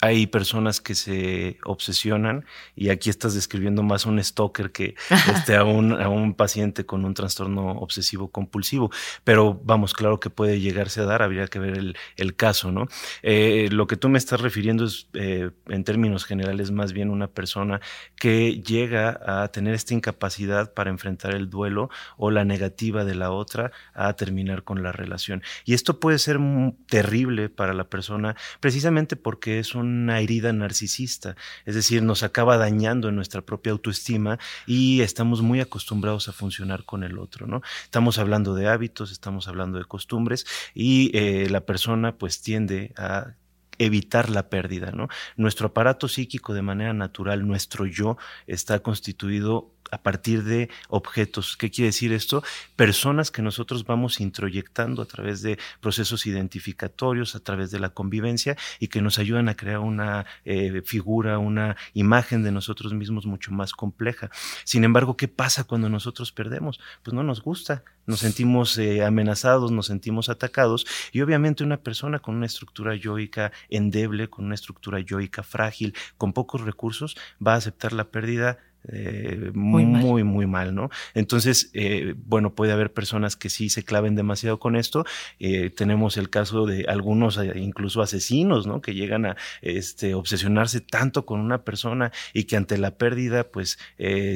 hay 0.00 0.26
personas 0.26 0.80
que 0.80 0.94
se 0.94 1.58
obsesionan 1.64 2.44
y 2.74 2.90
aquí 2.90 3.08
estás 3.08 3.34
describiendo 3.34 3.82
más 3.82 4.04
un 4.04 4.22
stalker 4.22 4.70
que 4.70 4.94
este, 5.34 5.56
a, 5.56 5.64
un, 5.64 5.92
a 5.92 6.08
un 6.08 6.34
paciente 6.34 6.84
con 6.84 7.04
un 7.04 7.14
trastorno 7.14 7.72
obsesivo 7.72 8.30
compulsivo. 8.30 8.90
Pero 9.24 9.60
vamos, 9.64 9.94
claro 9.94 10.20
que 10.20 10.28
puede 10.28 10.60
llegarse 10.60 11.00
a 11.00 11.04
dar, 11.04 11.22
habría 11.22 11.46
que 11.46 11.58
ver 11.58 11.78
el, 11.78 11.96
el 12.16 12.36
caso, 12.36 12.72
¿no? 12.72 12.88
Eh, 13.22 13.68
lo 13.72 13.86
que 13.86 13.96
tú 13.96 14.08
me 14.08 14.18
estás 14.18 14.40
refiriendo 14.40 14.84
es, 14.84 15.08
eh, 15.14 15.50
en 15.68 15.84
términos 15.84 16.24
generales, 16.24 16.70
más 16.70 16.92
bien 16.92 17.10
una 17.10 17.28
persona 17.28 17.80
que 18.16 18.60
llega 18.60 19.20
a 19.26 19.48
tener 19.48 19.74
esta 19.74 19.94
incapacidad 19.94 20.74
para 20.74 20.90
enfrentar 20.90 21.34
el 21.34 21.48
duelo 21.48 21.88
o 22.18 22.30
la 22.30 22.44
negativa 22.44 23.04
de 23.04 23.14
la 23.14 23.30
otra 23.30 23.72
a 23.94 24.12
terminar 24.14 24.62
con 24.62 24.82
la 24.82 24.92
relación. 24.92 25.42
Y 25.64 25.74
esto 25.74 26.00
puede 26.00 26.18
ser 26.18 26.38
terrible 26.86 27.48
para 27.48 27.72
la 27.72 27.84
persona 27.84 28.36
precisamente 28.60 29.16
porque 29.16 29.58
es 29.58 29.74
un 29.74 29.85
una 29.86 30.20
herida 30.20 30.52
narcisista, 30.52 31.36
es 31.64 31.74
decir, 31.74 32.02
nos 32.02 32.22
acaba 32.22 32.56
dañando 32.56 33.08
en 33.08 33.16
nuestra 33.16 33.42
propia 33.42 33.72
autoestima 33.72 34.38
y 34.66 35.00
estamos 35.00 35.42
muy 35.42 35.60
acostumbrados 35.60 36.28
a 36.28 36.32
funcionar 36.32 36.84
con 36.84 37.04
el 37.04 37.18
otro, 37.18 37.46
¿no? 37.46 37.62
Estamos 37.84 38.18
hablando 38.18 38.54
de 38.54 38.68
hábitos, 38.68 39.12
estamos 39.12 39.48
hablando 39.48 39.78
de 39.78 39.84
costumbres 39.84 40.46
y 40.74 41.10
eh, 41.16 41.48
la 41.50 41.60
persona 41.60 42.16
pues 42.16 42.42
tiende 42.42 42.92
a 42.96 43.34
evitar 43.78 44.30
la 44.30 44.48
pérdida. 44.48 44.92
Nuestro 45.36 45.68
aparato 45.68 46.08
psíquico 46.08 46.54
de 46.54 46.62
manera 46.62 46.92
natural, 46.92 47.46
nuestro 47.46 47.86
yo, 47.86 48.16
está 48.46 48.80
constituido 48.80 49.72
a 49.90 50.02
partir 50.02 50.44
de 50.44 50.68
objetos. 50.88 51.56
¿Qué 51.56 51.70
quiere 51.70 51.86
decir 51.86 52.12
esto? 52.12 52.42
Personas 52.76 53.30
que 53.30 53.42
nosotros 53.42 53.84
vamos 53.84 54.20
introyectando 54.20 55.02
a 55.02 55.06
través 55.06 55.42
de 55.42 55.58
procesos 55.80 56.26
identificatorios, 56.26 57.34
a 57.34 57.40
través 57.40 57.70
de 57.70 57.78
la 57.78 57.90
convivencia 57.90 58.56
y 58.80 58.88
que 58.88 59.02
nos 59.02 59.18
ayudan 59.18 59.48
a 59.48 59.56
crear 59.56 59.80
una 59.80 60.26
eh, 60.44 60.82
figura, 60.84 61.38
una 61.38 61.76
imagen 61.94 62.42
de 62.42 62.52
nosotros 62.52 62.92
mismos 62.94 63.26
mucho 63.26 63.52
más 63.52 63.72
compleja. 63.72 64.30
Sin 64.64 64.84
embargo, 64.84 65.16
¿qué 65.16 65.28
pasa 65.28 65.64
cuando 65.64 65.88
nosotros 65.88 66.32
perdemos? 66.32 66.80
Pues 67.02 67.14
no 67.14 67.22
nos 67.22 67.42
gusta, 67.42 67.84
nos 68.06 68.20
sentimos 68.20 68.78
eh, 68.78 69.04
amenazados, 69.04 69.72
nos 69.72 69.86
sentimos 69.86 70.28
atacados 70.28 70.86
y 71.12 71.20
obviamente 71.22 71.64
una 71.64 71.78
persona 71.78 72.18
con 72.18 72.36
una 72.36 72.46
estructura 72.46 72.94
yoica 72.94 73.52
endeble, 73.70 74.28
con 74.28 74.44
una 74.44 74.54
estructura 74.54 75.00
yoica 75.00 75.42
frágil, 75.42 75.94
con 76.16 76.32
pocos 76.32 76.62
recursos, 76.62 77.16
va 77.44 77.54
a 77.54 77.56
aceptar 77.56 77.92
la 77.92 78.10
pérdida 78.10 78.58
eh, 78.88 79.50
muy, 79.52 79.84
muy, 79.84 80.22
muy, 80.22 80.46
mal, 80.46 80.74
¿no? 80.74 80.90
Entonces, 81.14 81.70
eh, 81.72 82.14
bueno, 82.16 82.54
puede 82.54 82.72
haber 82.72 82.92
personas 82.92 83.36
que 83.36 83.50
sí 83.50 83.68
se 83.68 83.84
claven 83.84 84.14
demasiado 84.14 84.58
con 84.58 84.76
esto. 84.76 85.04
Eh, 85.40 85.70
tenemos 85.70 86.16
el 86.16 86.30
caso 86.30 86.66
de 86.66 86.84
algunos, 86.88 87.40
incluso 87.56 88.00
asesinos, 88.00 88.66
¿no? 88.66 88.80
Que 88.80 88.94
llegan 88.94 89.26
a 89.26 89.36
este, 89.60 90.14
obsesionarse 90.14 90.80
tanto 90.80 91.26
con 91.26 91.40
una 91.40 91.64
persona 91.64 92.12
y 92.32 92.44
que 92.44 92.56
ante 92.56 92.78
la 92.78 92.96
pérdida, 92.96 93.44
pues, 93.44 93.78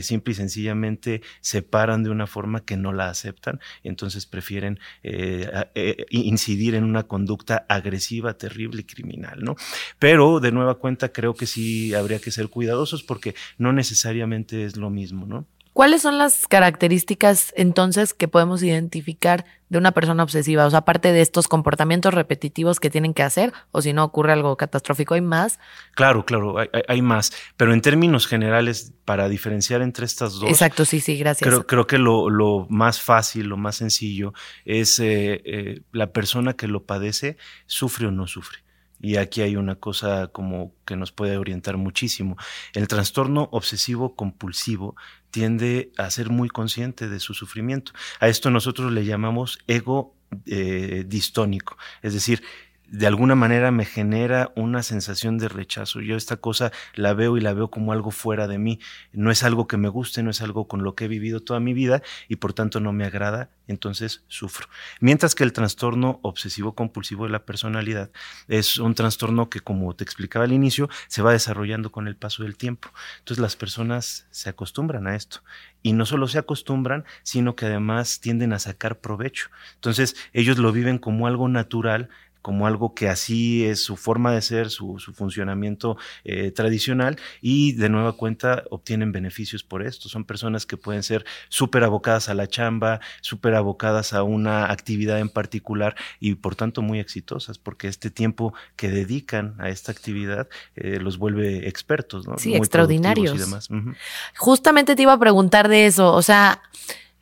simple 0.03 0.33
y 0.33 0.35
sencillamente 0.35 1.23
se 1.41 1.63
paran 1.63 2.03
de 2.03 2.11
una 2.11 2.27
forma 2.27 2.65
que 2.65 2.77
no 2.77 2.93
la 2.93 3.09
aceptan. 3.09 3.61
Entonces 3.85 4.27
prefieren 4.27 4.79
incidir 6.11 6.75
en 6.75 6.85
una 6.85 7.05
conducta 7.05 7.67
agresiva, 7.69 8.35
terrible 8.35 8.83
y 8.83 8.85
criminal, 8.85 9.43
¿no? 9.43 9.57
Pero 9.99 10.41
de 10.41 10.53
nueva 10.53 10.77
cuenta, 10.77 11.13
creo 11.13 11.35
que 11.35 11.47
sí 11.47 11.95
habría 11.95 12.19
que 12.19 12.31
ser 12.31 12.49
cuidadosos 12.49 13.03
porque 13.03 13.35
no 13.59 13.73
necesariamente 13.73 14.40
es 14.49 14.77
lo 14.77 14.91
mismo, 14.91 15.27
¿no? 15.27 15.47
¿Cuáles 15.73 16.03
son 16.03 16.19
las 16.19 16.49
características 16.49 17.55
entonces 17.57 18.13
que 18.13 18.27
podemos 18.27 18.61
identificar 18.63 19.47
de 19.69 19.79
una 19.79 19.93
persona 19.93 20.25
obsesiva? 20.25 20.67
O 20.67 20.71
sea, 20.71 20.81
aparte 20.81 21.13
de 21.13 21.21
estos 21.21 21.47
comportamientos 21.47 22.13
repetitivos 22.13 22.81
que 22.81 22.91
tienen 22.91 23.15
que 23.15 23.23
hacer, 23.23 23.53
o 23.71 23.81
si 23.81 23.93
no 23.93 24.03
ocurre 24.03 24.33
algo 24.33 24.57
catastrófico, 24.57 25.15
¿hay 25.15 25.21
más? 25.21 25.61
Claro, 25.95 26.27
claro, 26.27 26.57
hay, 26.89 27.03
más. 27.03 27.33
Pero 27.57 27.73
en 27.73 27.83
términos 27.83 28.27
generales, 28.27 28.93
para 29.05 29.29
diferenciar 29.29 29.81
entre 29.81 30.07
estas 30.07 30.35
dos. 30.35 30.51
Exacto, 30.51 30.85
sí, 30.85 30.99
sí, 30.99 31.17
gracias. 31.17 31.49
Creo, 31.49 31.67
creo 31.67 31.87
que 31.87 31.99
lo, 31.99 32.67
más 32.69 33.01
fácil, 33.01 33.47
lo 33.47 33.57
más 33.57 33.77
sencillo 33.77 34.35
es 34.65 34.99
eh, 34.99 35.41
eh, 35.45 35.83
la 35.93 36.13
persona 36.13 36.55
que 36.55 36.67
lo 36.67 36.83
padece, 36.85 37.37
sufre 37.67 38.09
o 38.09 38.11
no 38.11 38.27
sufre. 38.27 38.59
Y 39.01 39.17
aquí 39.17 39.41
hay 39.43 39.57
una 39.57 39.77
cosa 39.77 40.29
como 40.29 40.75
que 40.85 40.97
nos 40.97 41.13
puede 41.13 41.37
orientar 41.37 41.77
muchísimo. 41.77 42.37
El 42.75 42.89
trastorno 42.89 43.49
obsesivo 43.53 44.15
compulsivo 44.15 44.97
tiende 45.31 45.93
a 45.97 46.11
ser 46.11 46.31
muy 46.31 46.49
consciente 46.49 47.09
de 47.09 47.21
su 47.21 47.35
sufrimiento. 47.35 47.93
A 48.19 48.29
esto 48.29 48.51
nosotros 48.51 48.93
le 48.93 49.05
llamamos 49.05 49.59
ego 49.67 50.15
eh, 50.47 51.05
distónico, 51.07 51.77
es 52.03 52.15
decir, 52.15 52.43
de 52.91 53.07
alguna 53.07 53.37
manera 53.37 53.71
me 53.71 53.85
genera 53.85 54.53
una 54.57 54.83
sensación 54.83 55.39
de 55.39 55.49
rechazo. 55.49 56.01
Yo 56.01 56.17
esta 56.17 56.39
cosa 56.39 56.73
la 56.95 57.15
veo 57.15 57.37
y 57.37 57.41
la 57.41 57.55
veo 57.55 57.71
como 57.71 57.93
algo 57.93 58.11
fuera 58.11 58.49
de 58.49 58.59
mí. 58.59 58.81
No 59.13 59.31
es 59.31 59.45
algo 59.45 59.69
que 59.69 59.77
me 59.77 59.89
guste, 59.89 60.25
no 60.25 60.31
es 60.31 60.43
algo 60.43 60.67
con 60.67 60.83
lo 60.83 60.97
que 60.97 61.05
he 61.05 61.09
vivido 61.09 61.41
toda 61.41 61.61
mi 61.61 61.73
vida 61.73 62.03
y 62.29 62.37
por 62.37 62.53
tanto 62.53 62.81
no 62.81 62.93
me 62.93 63.05
agrada, 63.05 63.51
entonces 63.69 64.25
sufro. 64.27 64.67
Mientras 64.99 65.37
que 65.37 65.45
el 65.45 65.53
trastorno 65.53 66.19
obsesivo 66.23 66.75
compulsivo 66.75 67.27
de 67.27 67.31
la 67.31 67.45
personalidad 67.45 68.11
es 68.49 68.79
un 68.79 68.97
trastorno 68.97 69.51
que, 69.51 69.61
como 69.61 69.95
te 69.95 70.03
explicaba 70.03 70.45
al 70.45 70.53
inicio, 70.53 70.89
se 71.07 71.23
va 71.23 71.31
desarrollando 71.31 71.93
con 71.93 72.09
el 72.09 72.17
paso 72.17 72.43
del 72.43 72.57
tiempo. 72.57 72.91
Entonces 73.21 73.41
las 73.41 73.55
personas 73.55 74.27
se 74.31 74.51
acostumbran 74.51 75.07
a 75.07 75.15
esto 75.15 75.43
y 75.83 75.93
no 75.93 76.07
solo 76.07 76.27
se 76.27 76.39
acostumbran, 76.39 77.05
sino 77.23 77.55
que 77.55 77.67
además 77.67 78.19
tienden 78.19 78.53
a 78.53 78.59
sacar 78.59 78.99
provecho. 78.99 79.49
Entonces 79.77 80.17
ellos 80.33 80.59
lo 80.59 80.73
viven 80.73 80.99
como 80.99 81.29
algo 81.29 81.49
natural 81.49 82.09
como 82.43 82.67
algo 82.67 82.95
que 82.95 83.09
así 83.09 83.65
es 83.65 83.83
su 83.83 83.97
forma 83.97 84.33
de 84.33 84.43
ser, 84.43 84.71
su, 84.71 84.99
funcionamiento 85.15 85.97
eh, 86.25 86.51
tradicional 86.51 87.19
y 87.41 87.73
de 87.73 87.89
nueva 87.89 88.15
cuenta 88.15 88.65
obtienen 88.71 89.13
beneficios 89.13 89.63
por 89.63 89.83
esto. 89.83 90.09
Son 90.09 90.25
personas 90.25 90.67
que 90.67 90.77
pueden 90.77 91.03
ser 91.03 91.25
súper 91.49 91.85
abocadas 91.85 92.29
a 92.29 92.35
la 92.35 92.47
chamba, 92.47 93.01
súper 93.21 93.55
abocadas 93.55 94.13
a 94.13 94.23
una 94.23 94.71
actividad 94.71 95.19
en 95.19 95.29
particular 95.29 95.97
y 96.19 96.35
por 96.35 96.57
tanto 96.57 96.83
muy 96.83 96.99
exitosas 96.99 97.59
porque 97.59 97.89
este 97.89 98.11
tiempo 98.11 98.55
que 98.77 98.89
dedican 98.89 99.55
a 99.59 99.69
esta 99.69 99.93
actividad 99.93 100.49
eh, 100.77 100.99
los 101.01 101.19
vuelve 101.19 101.69
expertos, 101.69 102.27
¿no? 102.27 102.39
Sí, 102.39 102.55
extraordinarios. 102.55 103.35
Y 103.35 103.39
demás. 103.39 103.69
Justamente 104.37 104.97
te 104.97 105.03
iba 105.03 105.13
a 105.13 105.19
preguntar 105.19 105.69
de 105.69 105.87
eso, 105.87 106.13
o 106.13 106.23
sea, 106.23 106.63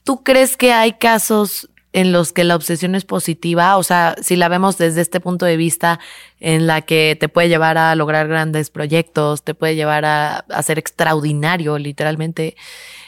¿tú 0.05 0.23
crees 0.23 0.57
que 0.57 0.73
hay 0.73 0.93
casos 0.93 1.69
en 1.93 2.13
los 2.13 2.33
que 2.33 2.45
la 2.45 2.55
obsesión 2.55 2.95
es 2.95 3.05
positiva, 3.05 3.77
o 3.77 3.83
sea, 3.83 4.15
si 4.23 4.37
la 4.37 4.49
vemos 4.49 4.77
desde 4.77 5.01
este 5.01 5.21
punto 5.21 5.47
de 5.47 5.57
vista 5.57 5.99
en 6.39 6.67
la 6.67 6.83
que 6.83 7.17
te 7.19 7.29
puede 7.29 7.49
llevar 7.49 7.79
a 7.79 7.95
lograr 7.95 8.29
grandes 8.29 8.71
proyectos, 8.71 9.43
te 9.43 9.55
puede 9.55 9.75
llevar 9.75 10.05
a, 10.05 10.45
ser 10.63 10.79
extraordinario, 10.79 11.79
literalmente, 11.79 12.57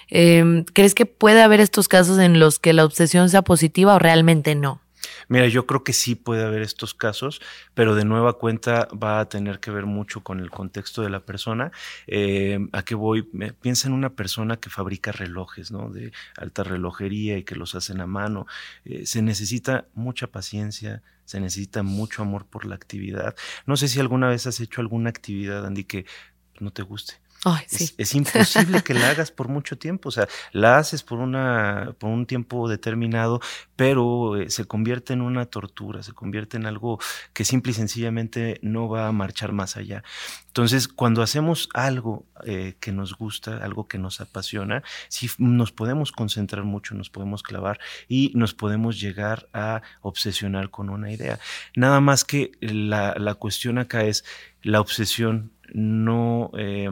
em, 0.09 0.65
¿crees 0.65 0.95
que 0.95 1.07
puede 1.07 1.43
haber 1.43 1.61
estos 1.61 1.89
casos 1.89 2.19
en 2.19 2.41
los 2.41 2.59
que 2.59 2.73
la 2.73 2.85
obsesión 2.85 3.29
sea 3.29 3.43
positiva 3.43 3.95
o 3.95 3.99
realmente 3.99 4.55
no? 4.55 4.81
Mira, 5.31 5.47
yo 5.47 5.65
creo 5.65 5.85
que 5.85 5.93
sí 5.93 6.17
puede 6.17 6.43
haber 6.43 6.61
estos 6.61 6.93
casos, 6.93 7.41
pero 7.73 7.95
de 7.95 8.05
nueva 8.05 8.33
cuenta 8.37 8.89
va 9.01 9.21
a 9.21 9.29
tener 9.29 9.61
que 9.61 9.71
ver 9.71 9.87
mucho 9.87 10.25
con 10.25 10.41
el 10.41 10.51
contexto 10.51 11.03
de 11.03 11.11
la 11.11 11.25
persona. 11.25 11.71
Eh, 12.09 12.59
¿A 12.73 12.83
qué 12.83 12.97
voy? 12.97 13.23
Piensa 13.61 13.87
en 13.87 13.95
una 13.95 14.11
persona 14.11 14.57
que 14.57 14.71
fabrica 14.71 15.13
relojes, 15.13 15.71
¿no? 15.71 15.89
De 15.89 16.11
alta 16.37 16.65
relojería 16.65 17.39
y 17.39 17.45
que 17.45 17.55
los 17.55 17.77
hacen 17.77 18.01
a 18.01 18.09
mano. 18.09 18.49
Eh, 18.85 19.07
se 19.07 19.23
necesita 19.23 19.87
mucha 19.95 20.27
paciencia, 20.27 21.01
se 21.27 21.39
necesita 21.39 21.85
mucho 21.85 22.23
amor 22.23 22.47
por 22.47 22.65
la 22.65 22.75
actividad. 22.75 23.37
No 23.67 23.77
sé 23.77 23.87
si 23.87 24.01
alguna 24.01 24.29
vez 24.29 24.49
has 24.49 24.59
hecho 24.59 24.81
alguna 24.81 25.11
actividad, 25.11 25.65
Andy, 25.65 25.85
que 25.85 26.07
no 26.59 26.73
te 26.73 26.83
guste 26.83 27.21
es, 27.97 28.15
imposible 28.15 28.83
que 28.83 28.93
la 28.93 29.11
hagas 29.11 29.31
por 29.31 29.49
mucho 29.49 29.79
tiempo. 29.79 30.11
O 30.11 30.13
sea, 30.13 30.29
la 30.53 30.79
haces 30.79 31.03
por, 31.03 31.19
una, 31.19 31.95
por 31.99 32.11
un 32.11 32.27
tiempo 32.27 32.69
determinado, 32.69 33.41
pero 33.77 34.37
eh, 34.37 34.51
se 34.51 34.67
convierte 34.67 35.15
en 35.15 35.23
una 35.23 35.47
tortura, 35.47 36.03
se 36.03 36.13
convierte 36.13 36.59
en 36.59 36.67
algo 36.67 36.99
que 37.33 37.45
simple 37.45 37.73
y 37.73 37.75
sencillamente 37.75 38.59
no 38.63 38.89
va 38.89 39.09
a 39.09 39.13
marchar 39.13 39.53
más 39.53 39.77
allá. 39.77 40.03
Entonces, 40.49 40.89
cuando 40.89 41.23
hacemos 41.23 41.69
algo 41.73 42.27
eh, 42.45 42.75
que 42.81 42.93
nos 42.93 43.17
gusta, 43.17 43.59
algo 43.59 43.89
que 43.89 43.99
nos 43.99 44.21
apasiona, 44.21 44.83
sí 45.09 45.31
nos 45.39 45.73
podemos 45.73 46.13
concentrar 46.13 46.65
mucho, 46.65 46.95
nos 46.95 47.09
podemos 47.09 47.43
clavar 47.43 47.81
y 48.09 48.33
nos 48.35 48.53
podemos 48.53 49.01
llegar 49.01 49.49
a 49.55 49.81
obsesionar 50.03 50.71
con 50.71 50.91
una 50.91 51.11
idea. 51.13 51.39
Nada 51.75 52.01
más 52.01 52.25
que 52.25 52.53
la, 52.61 53.15
la 53.17 53.35
cuestión 53.35 53.79
acá 53.79 54.05
es 54.05 54.25
la 54.63 54.81
obsesión 54.81 55.53
no 55.75 56.51
eh, 56.57 56.89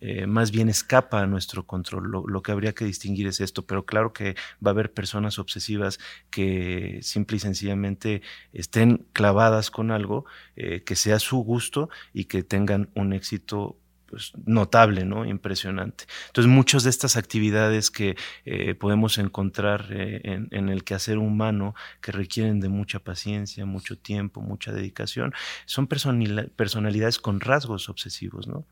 eh, 0.00 0.26
más 0.26 0.50
bien 0.50 0.68
escapa 0.68 1.22
a 1.22 1.26
nuestro 1.26 1.66
control. 1.66 2.10
Lo, 2.10 2.42
que 2.42 2.52
habría 2.52 2.72
que 2.72 2.84
distinguir 2.84 3.26
es 3.26 3.40
esto, 3.40 3.66
pero 3.66 3.84
claro 3.84 4.12
que 4.12 4.34
va 4.64 4.70
a 4.70 4.74
haber 4.74 4.92
personas 4.92 5.38
obsesivas 5.38 5.98
que 6.30 6.98
simple 7.02 7.36
y 7.36 7.40
sencillamente 7.40 8.22
estén 8.52 9.06
clavadas 9.12 9.70
con 9.70 9.90
algo 9.90 10.24
eh, 10.56 10.82
que 10.82 10.96
sea 10.96 11.18
su 11.18 11.38
gusto 11.38 11.88
y 12.12 12.24
que 12.24 12.42
tengan 12.42 12.90
un 12.94 13.12
éxito 13.12 13.76
pues, 14.12 14.32
notable, 14.44 15.06
¿no? 15.06 15.24
Impresionante. 15.24 16.04
Entonces, 16.26 16.52
muchas 16.52 16.84
de 16.84 16.90
estas 16.90 17.16
actividades 17.16 17.90
que 17.90 18.14
eh, 18.44 18.74
podemos 18.74 19.16
encontrar 19.16 19.86
eh, 19.88 20.20
en, 20.24 20.48
en, 20.50 20.68
el 20.68 20.84
quehacer 20.84 21.16
humano, 21.16 21.74
que 22.02 22.12
requieren 22.12 22.60
de 22.60 22.68
mucha 22.68 22.98
paciencia, 22.98 23.64
mucho 23.64 23.96
tiempo, 23.96 24.42
mucha 24.42 24.70
dedicación, 24.70 25.32
son 25.64 25.86
personalidades 25.86 27.18
con 27.18 27.40
rasgos 27.40 27.88
obsesivos, 27.88 28.46
¿no? 28.46 28.66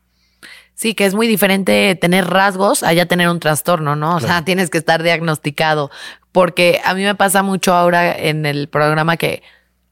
Sí, 0.75 0.93
que 0.93 1.07
es 1.07 1.15
muy 1.15 1.25
diferente 1.25 1.95
tener 1.95 2.27
rasgos 2.27 2.83
a 2.83 2.93
ya 2.93 3.07
tener 3.07 3.27
un 3.27 3.39
trastorno, 3.39 3.95
¿no? 3.95 4.17
O 4.17 4.19
sea, 4.19 4.45
tienes 4.45 4.69
que 4.69 4.77
estar 4.77 5.01
diagnosticado. 5.01 5.89
Porque 6.31 6.81
a 6.85 6.93
mí 6.93 7.03
me 7.03 7.15
pasa 7.15 7.41
mucho 7.41 7.73
ahora 7.73 8.15
en 8.15 8.45
el 8.45 8.69
programa 8.69 9.17
que, 9.17 9.41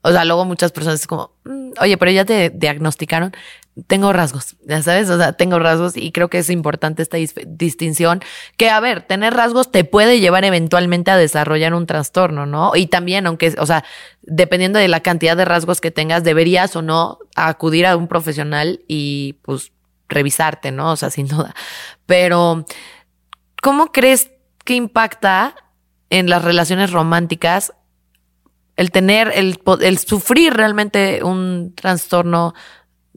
o 0.04 0.12
sea, 0.12 0.26
luego 0.26 0.46
muchas 0.46 0.72
personas 0.72 1.00
es 1.00 1.08
como, 1.08 1.32
mm, 1.44 1.72
oye, 1.82 1.98
pero 1.98 2.12
ya 2.12 2.24
te 2.24 2.52
diagnosticaron 2.52 3.34
tengo 3.88 4.12
rasgos, 4.14 4.58
ya 4.68 4.82
sabes, 4.82 5.10
o 5.10 5.18
sea, 5.18 5.34
tengo 5.34 5.60
rasgos 5.60 5.96
y 5.96 6.12
creo 6.12 6.30
que 6.30 6.40
es 6.40 6.50
importante 6.50 7.02
esta 7.02 7.18
distinción, 7.48 8.22
que 8.58 8.70
a 8.70 8.80
ver, 8.80 9.04
tener 9.04 9.34
rasgos 9.34 9.72
te 9.72 9.84
puede 9.84 10.20
llevar 10.20 10.44
eventualmente 10.44 11.12
a 11.12 11.18
desarrollar 11.18 11.74
un 11.74 11.86
trastorno, 11.86 12.46
¿no? 12.46 12.76
Y 12.76 12.88
también, 12.88 13.28
aunque, 13.28 13.56
o 13.58 13.66
sea, 13.66 13.84
dependiendo 14.22 14.80
de 14.80 14.88
la 14.88 15.00
cantidad 15.00 15.38
de 15.38 15.46
rasgos 15.46 15.82
que 15.82 15.92
tengas, 15.92 16.24
deberías 16.24 16.76
o 16.76 16.82
no 16.82 17.20
acudir 17.36 17.86
a 17.86 17.96
un 17.96 18.08
profesional 18.08 18.82
y 18.88 19.34
pues 19.44 19.72
revisarte, 20.10 20.72
¿no? 20.72 20.92
O 20.92 20.96
sea, 20.96 21.10
sin 21.10 21.28
duda. 21.28 21.56
Pero, 22.06 22.66
¿cómo 23.62 23.92
crees 23.92 24.32
que 24.66 24.76
impacta 24.76 25.56
en 26.10 26.30
las 26.30 26.44
relaciones 26.44 26.92
románticas 26.92 27.74
el 28.76 28.92
tener, 28.92 29.32
el, 29.36 29.60
el 29.82 29.98
sufrir 29.98 30.54
realmente 30.54 31.22
un 31.22 31.74
trastorno 31.76 32.54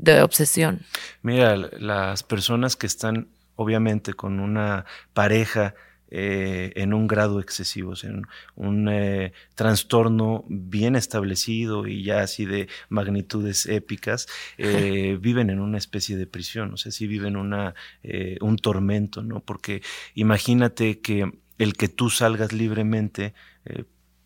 de 0.02 0.20
obsesión? 0.20 0.80
Mira, 1.22 1.56
las 1.56 2.22
personas 2.24 2.76
que 2.76 2.86
están 2.86 3.28
obviamente 3.54 4.12
con 4.14 4.40
una 4.40 4.84
pareja 5.14 5.74
eh, 6.10 6.72
en 6.74 6.92
un 6.92 7.06
grado 7.06 7.40
excesivo, 7.40 7.94
en 8.02 8.26
un 8.56 8.88
eh, 8.88 9.32
trastorno 9.54 10.44
bien 10.48 10.96
establecido 10.96 11.86
y 11.86 12.02
ya 12.02 12.20
así 12.20 12.44
de 12.44 12.68
magnitudes 12.88 13.64
épicas, 13.66 14.26
eh, 14.58 15.16
viven 15.22 15.50
en 15.50 15.60
una 15.60 15.78
especie 15.78 16.16
de 16.16 16.26
prisión, 16.26 16.74
o 16.74 16.76
sea, 16.76 16.92
sí 16.92 17.06
viven 17.06 17.36
una, 17.36 17.74
un 18.40 18.56
tormento, 18.56 19.22
¿no? 19.22 19.40
Porque 19.40 19.82
imagínate 20.14 21.00
que 21.00 21.32
el 21.58 21.74
que 21.74 21.88
tú 21.88 22.10
salgas 22.10 22.52
libremente 22.52 23.34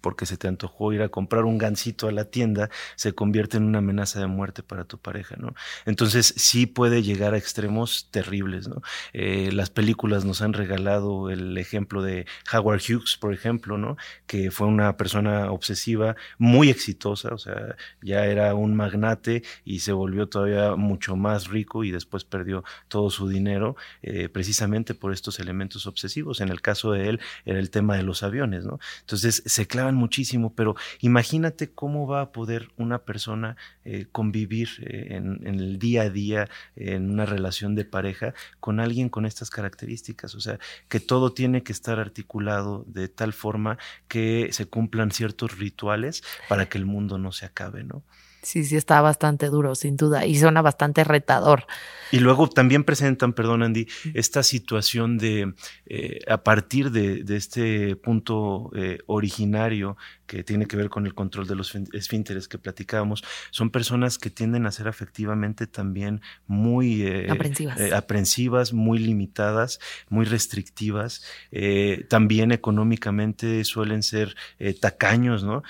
porque 0.07 0.25
se 0.25 0.37
te 0.37 0.47
antojó 0.47 0.93
ir 0.93 1.03
a 1.03 1.09
comprar 1.09 1.47
un 1.47 1.59
gansito 1.59 2.07
a 2.07 2.13
la 2.13 2.27
tienda, 2.27 2.71
se 2.95 3.13
convierte 3.13 3.57
en 3.57 3.65
una 3.65 3.79
amenaza 3.79 4.21
de 4.21 4.29
muerte 4.29 4.63
para 4.63 4.85
tu 4.85 4.99
pareja, 4.99 5.35
¿no? 5.37 5.53
Entonces 5.85 6.33
sí 6.37 6.67
puede 6.67 7.03
llegar 7.03 7.35
a 7.35 7.39
extremos 7.39 8.09
terribles, 8.13 8.69
¿no? 8.69 8.83
Eh, 9.13 9.51
las 9.53 9.69
películas 9.71 10.25
nos 10.25 10.43
han 10.43 10.53
regalado 10.53 11.29
el 11.29 11.59
ejemplo 11.59 12.03
de 12.03 12.25
Howard 12.53 12.83
Hughes, 12.89 13.17
por 13.17 13.35
ejemplo, 13.35 13.79
¿no? 13.79 13.97
Que 14.29 14.53
fue 14.53 14.69
una 14.69 14.97
persona 14.97 15.51
obsesiva 15.51 16.15
muy 16.39 16.71
exitosa, 16.71 17.35
o 17.35 17.39
sea, 17.39 17.75
ya 18.01 18.27
era 18.27 18.55
un 18.55 18.77
magnate 18.77 19.43
y 19.65 19.81
se 19.81 19.91
volvió 19.91 20.29
todavía 20.29 20.77
mucho 20.77 21.17
más 21.17 21.49
rico 21.49 21.83
y 21.83 21.91
después 21.91 22.23
perdió 22.23 22.63
todo 22.87 23.11
su 23.11 23.29
dinero 23.29 23.75
eh, 24.03 24.29
precisamente 24.29 24.95
por 24.95 25.13
estos 25.13 25.41
elementos 25.41 25.89
obsesivos. 25.89 26.41
En 26.41 26.51
el 26.51 26.61
caso 26.61 26.93
de 26.93 27.09
él 27.09 27.21
era 27.45 27.59
el 27.59 27.71
tema 27.71 27.97
de 27.97 28.05
los 28.05 28.23
aviones, 28.23 28.65
¿no? 28.65 28.79
Entonces 29.01 29.43
se 29.45 29.67
clavan 29.67 29.95
muchísimo, 29.97 30.55
pero 30.55 30.76
imagínate 31.01 31.72
cómo 31.72 32.07
va 32.07 32.20
a 32.20 32.32
poder 32.32 32.70
una 32.76 32.99
persona 32.99 33.57
eh, 33.84 34.07
convivir 34.12 34.68
eh, 34.82 35.16
en, 35.16 35.47
el 35.47 35.78
día 35.78 36.03
a 36.03 36.11
día, 36.11 36.49
en 36.76 37.11
una 37.11 37.26
relación 37.26 37.74
de 37.74 37.84
pareja, 37.84 38.34
con 38.61 38.78
alguien 38.78 39.09
con 39.09 39.26
estas 39.26 39.51
características. 39.51 40.34
O 40.34 40.40
sea, 40.40 40.59
que 40.88 41.01
todo 41.01 41.32
tiene 41.32 41.62
que 41.62 41.72
estar 41.72 41.99
articulado 41.99 42.84
de 42.86 43.09
tal 43.09 43.32
forma 43.32 43.78
que 44.09 44.51
se 44.53 44.66
cumplan 44.66 45.11
ciertos 45.11 45.59
rituales 45.59 46.22
para 46.49 46.68
que 46.68 46.78
el 46.78 46.86
mundo 46.86 47.18
no 47.18 47.32
se 47.32 47.47
acabe, 47.47 47.82
¿no? 47.82 48.05
Sí, 48.47 48.64
sí, 48.64 48.76
está 48.76 49.01
bastante 49.01 49.49
duro, 49.49 49.74
sin 49.74 49.97
duda, 49.97 50.24
y 50.24 50.38
suena 50.38 50.62
bastante 50.62 51.03
retador. 51.03 51.66
Y 52.12 52.20
luego 52.20 52.49
también 52.49 52.84
presentan, 52.84 53.32
perdón 53.32 53.64
Andy, 53.64 53.88
esta 54.14 54.44
situación 54.44 55.18
de, 55.18 55.53
eh, 55.86 56.20
a 56.28 56.44
partir 56.44 56.92
de, 56.92 57.24
este 57.36 57.97
punto 57.97 58.70
eh, 58.76 58.99
originario 59.07 59.97
que 60.26 60.44
tiene 60.44 60.66
que 60.66 60.76
ver 60.76 60.88
con 60.88 61.07
el 61.07 61.14
control 61.14 61.47
de 61.47 61.57
los 61.57 61.74
esfínteres 61.92 62.49
que 62.49 62.59
platicábamos, 62.59 63.24
son 63.51 63.70
personas 63.70 64.18
que 64.18 64.30
tienden 64.30 64.66
a 64.66 64.72
ser 64.72 64.88
afectivamente 64.88 65.66
también 65.66 66.20
muy 66.47 67.03
eh, 67.03 67.28
aprensivas. 67.92 68.72
muy 68.72 68.99
limitadas, 68.99 69.80
muy 70.09 70.24
restrictivas, 70.24 71.24
también 72.09 72.53
económicamente 72.53 73.64
suelen 73.64 74.03
ser 74.03 74.36
tacaños, 74.80 75.44
¿no? 75.44 75.62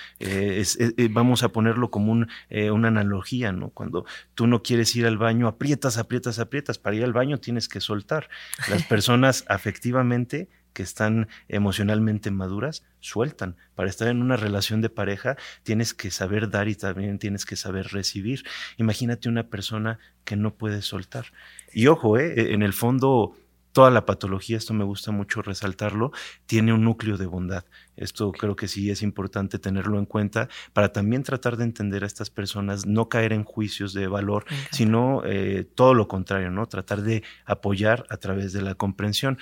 vamos 1.11 1.43
a 1.43 1.49
ponerlo 1.51 1.91
como 1.91 2.13
un 2.13 2.29
eh, 2.67 2.71
una 2.71 2.89
analogía, 2.89 3.53
¿no? 3.53 3.71
Cuando 3.71 4.05
tú 4.35 4.47
no 4.47 4.63
quieres 4.63 4.95
ir 4.97 5.07
al 5.07 5.19
baño, 5.19 5.49
aprietas, 5.49 5.99
aprietas, 5.99 6.39
aprietas. 6.39 6.79
Para 6.79 6.97
ir 6.97 7.05
al 7.05 7.13
baño 7.13 7.39
tienes 7.39 7.69
que 7.69 7.81
soltar. 7.81 8.29
Las 8.69 8.83
personas 8.89 9.45
afectivamente 9.49 10.49
que 10.77 10.83
están 10.83 11.29
emocionalmente 11.49 12.31
maduras 12.31 12.85
sueltan. 13.01 13.57
Para 13.75 13.89
estar 13.89 14.09
en 14.09 14.21
una 14.21 14.37
relación 14.37 14.83
de 14.83 14.91
pareja 14.91 15.37
tienes 15.63 15.95
que 15.95 16.11
saber 16.11 16.51
dar 16.51 16.69
y 16.69 16.75
también 16.75 17.19
tienes 17.19 17.47
que 17.47 17.57
saber 17.57 17.89
recibir. 17.93 18.45
Imagínate 18.77 19.31
una 19.31 19.45
persona 19.45 19.99
que 20.25 20.37
no 20.37 20.53
puede 20.53 20.83
soltar. 20.83 21.33
Y 21.73 21.87
ojo, 21.87 22.19
¿eh? 22.19 22.53
en 22.53 22.63
el 22.63 22.75
fondo 22.75 23.35
toda 23.77 23.91
la 23.91 24.07
patología, 24.07 24.57
esto 24.57 24.73
me 24.73 24.85
gusta 24.85 25.11
mucho 25.11 25.43
resaltarlo, 25.43 26.11
tiene 26.47 26.73
un 26.73 26.83
núcleo 26.83 27.19
de 27.19 27.27
bondad. 27.27 27.67
Esto 27.95 28.33
creo 28.33 28.57
que 28.57 28.69
sí 28.69 28.91
es 28.91 29.03
importante 29.03 29.59
tenerlo 29.59 29.99
en 29.99 30.07
cuenta 30.07 30.49
para 30.73 30.93
también 30.93 31.23
tratar 31.23 31.59
de 31.59 31.65
entender 31.65 32.03
a 32.03 32.07
estas 32.07 32.31
personas, 32.31 32.87
no 32.87 33.11
caer 33.11 33.35
en 33.35 33.45
juicios 33.45 33.93
de 33.93 34.07
valor, 34.07 34.47
sino 34.71 35.21
eh, 35.27 35.69
todo 35.75 35.93
lo 35.93 36.09
contrario, 36.09 36.51
¿no? 36.51 36.65
Tratar 36.65 37.03
de 37.03 37.23
apoyar 37.45 38.07
a 38.09 38.17
través 38.17 38.55
de 38.55 38.63
la 38.63 38.77
comprensión. 38.77 39.37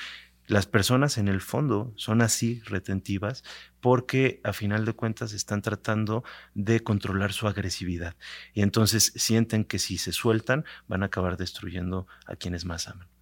Las 0.49 0.66
personas 0.66 1.16
en 1.16 1.28
el 1.28 1.41
fondo 1.41 1.93
son 1.95 2.20
así 2.20 2.61
retentivas 2.64 3.45
porque 3.80 4.41
a 4.43 4.53
final 4.53 4.85
de 4.85 4.95
cuentas 4.95 5.32
están 5.32 5.62
tratando 5.62 6.24
de 6.55 6.80
controlar 6.80 7.32
su 7.32 7.47
agresividad 7.47 8.16
y 8.53 8.62
entonces 8.62 9.12
sienten 9.14 9.64
que 9.64 9.78
si 9.78 9.97
se 9.97 10.11
sueltan 10.11 10.64
van 10.89 11.05
a 11.05 11.07
acabar 11.07 11.37
destruyendo 11.37 12.09
a 12.26 12.35
quienes 12.35 12.64
más 12.64 12.89
aman. 12.89 13.14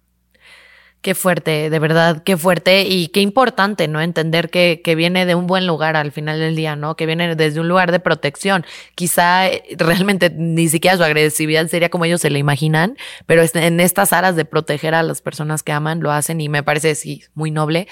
Qué 1.03 1.15
fuerte, 1.15 1.69
de 1.69 1.79
verdad, 1.79 2.23
qué 2.23 2.37
fuerte 2.37 2.83
y 2.83 3.09
qué 3.09 3.19
importante, 3.19 3.89
¿no? 3.89 3.99
Entender 3.99 4.49
que, 4.49 4.79
que, 4.81 4.95
viene 4.95 5.25
de 5.25 5.35
un 5.35 5.47
buen 5.47 5.67
lugar 5.67 5.97
al 5.97 6.13
final 6.13 6.39
del 6.39 6.55
día, 6.55 6.77
¿no? 6.77 6.95
Que 6.95 7.05
viene 7.05 7.35
desde 7.35 7.59
un 7.59 7.67
lugar 7.67 7.91
de 7.91 7.99
protección. 7.99 8.65
Quizá 8.95 9.49
eh, 9.49 9.63
realmente 9.77 10.29
ni 10.29 10.69
siquiera 10.69 10.95
su 10.95 11.03
agresividad 11.03 11.67
sería 11.67 11.89
como 11.89 12.05
ellos 12.05 12.21
se 12.21 12.29
la 12.29 12.37
imaginan, 12.37 12.95
pero 13.25 13.43
en 13.53 13.81
estas 13.81 14.13
aras 14.13 14.37
de 14.37 14.45
proteger 14.45 14.95
a 14.95 15.03
las 15.03 15.21
personas 15.21 15.61
que 15.61 15.73
aman 15.73 15.99
lo 15.99 16.09
hacen 16.09 16.39
y 16.39 16.47
me 16.47 16.63
parece, 16.63 16.95
sí, 16.95 17.23
muy 17.33 17.51
noble 17.51 17.89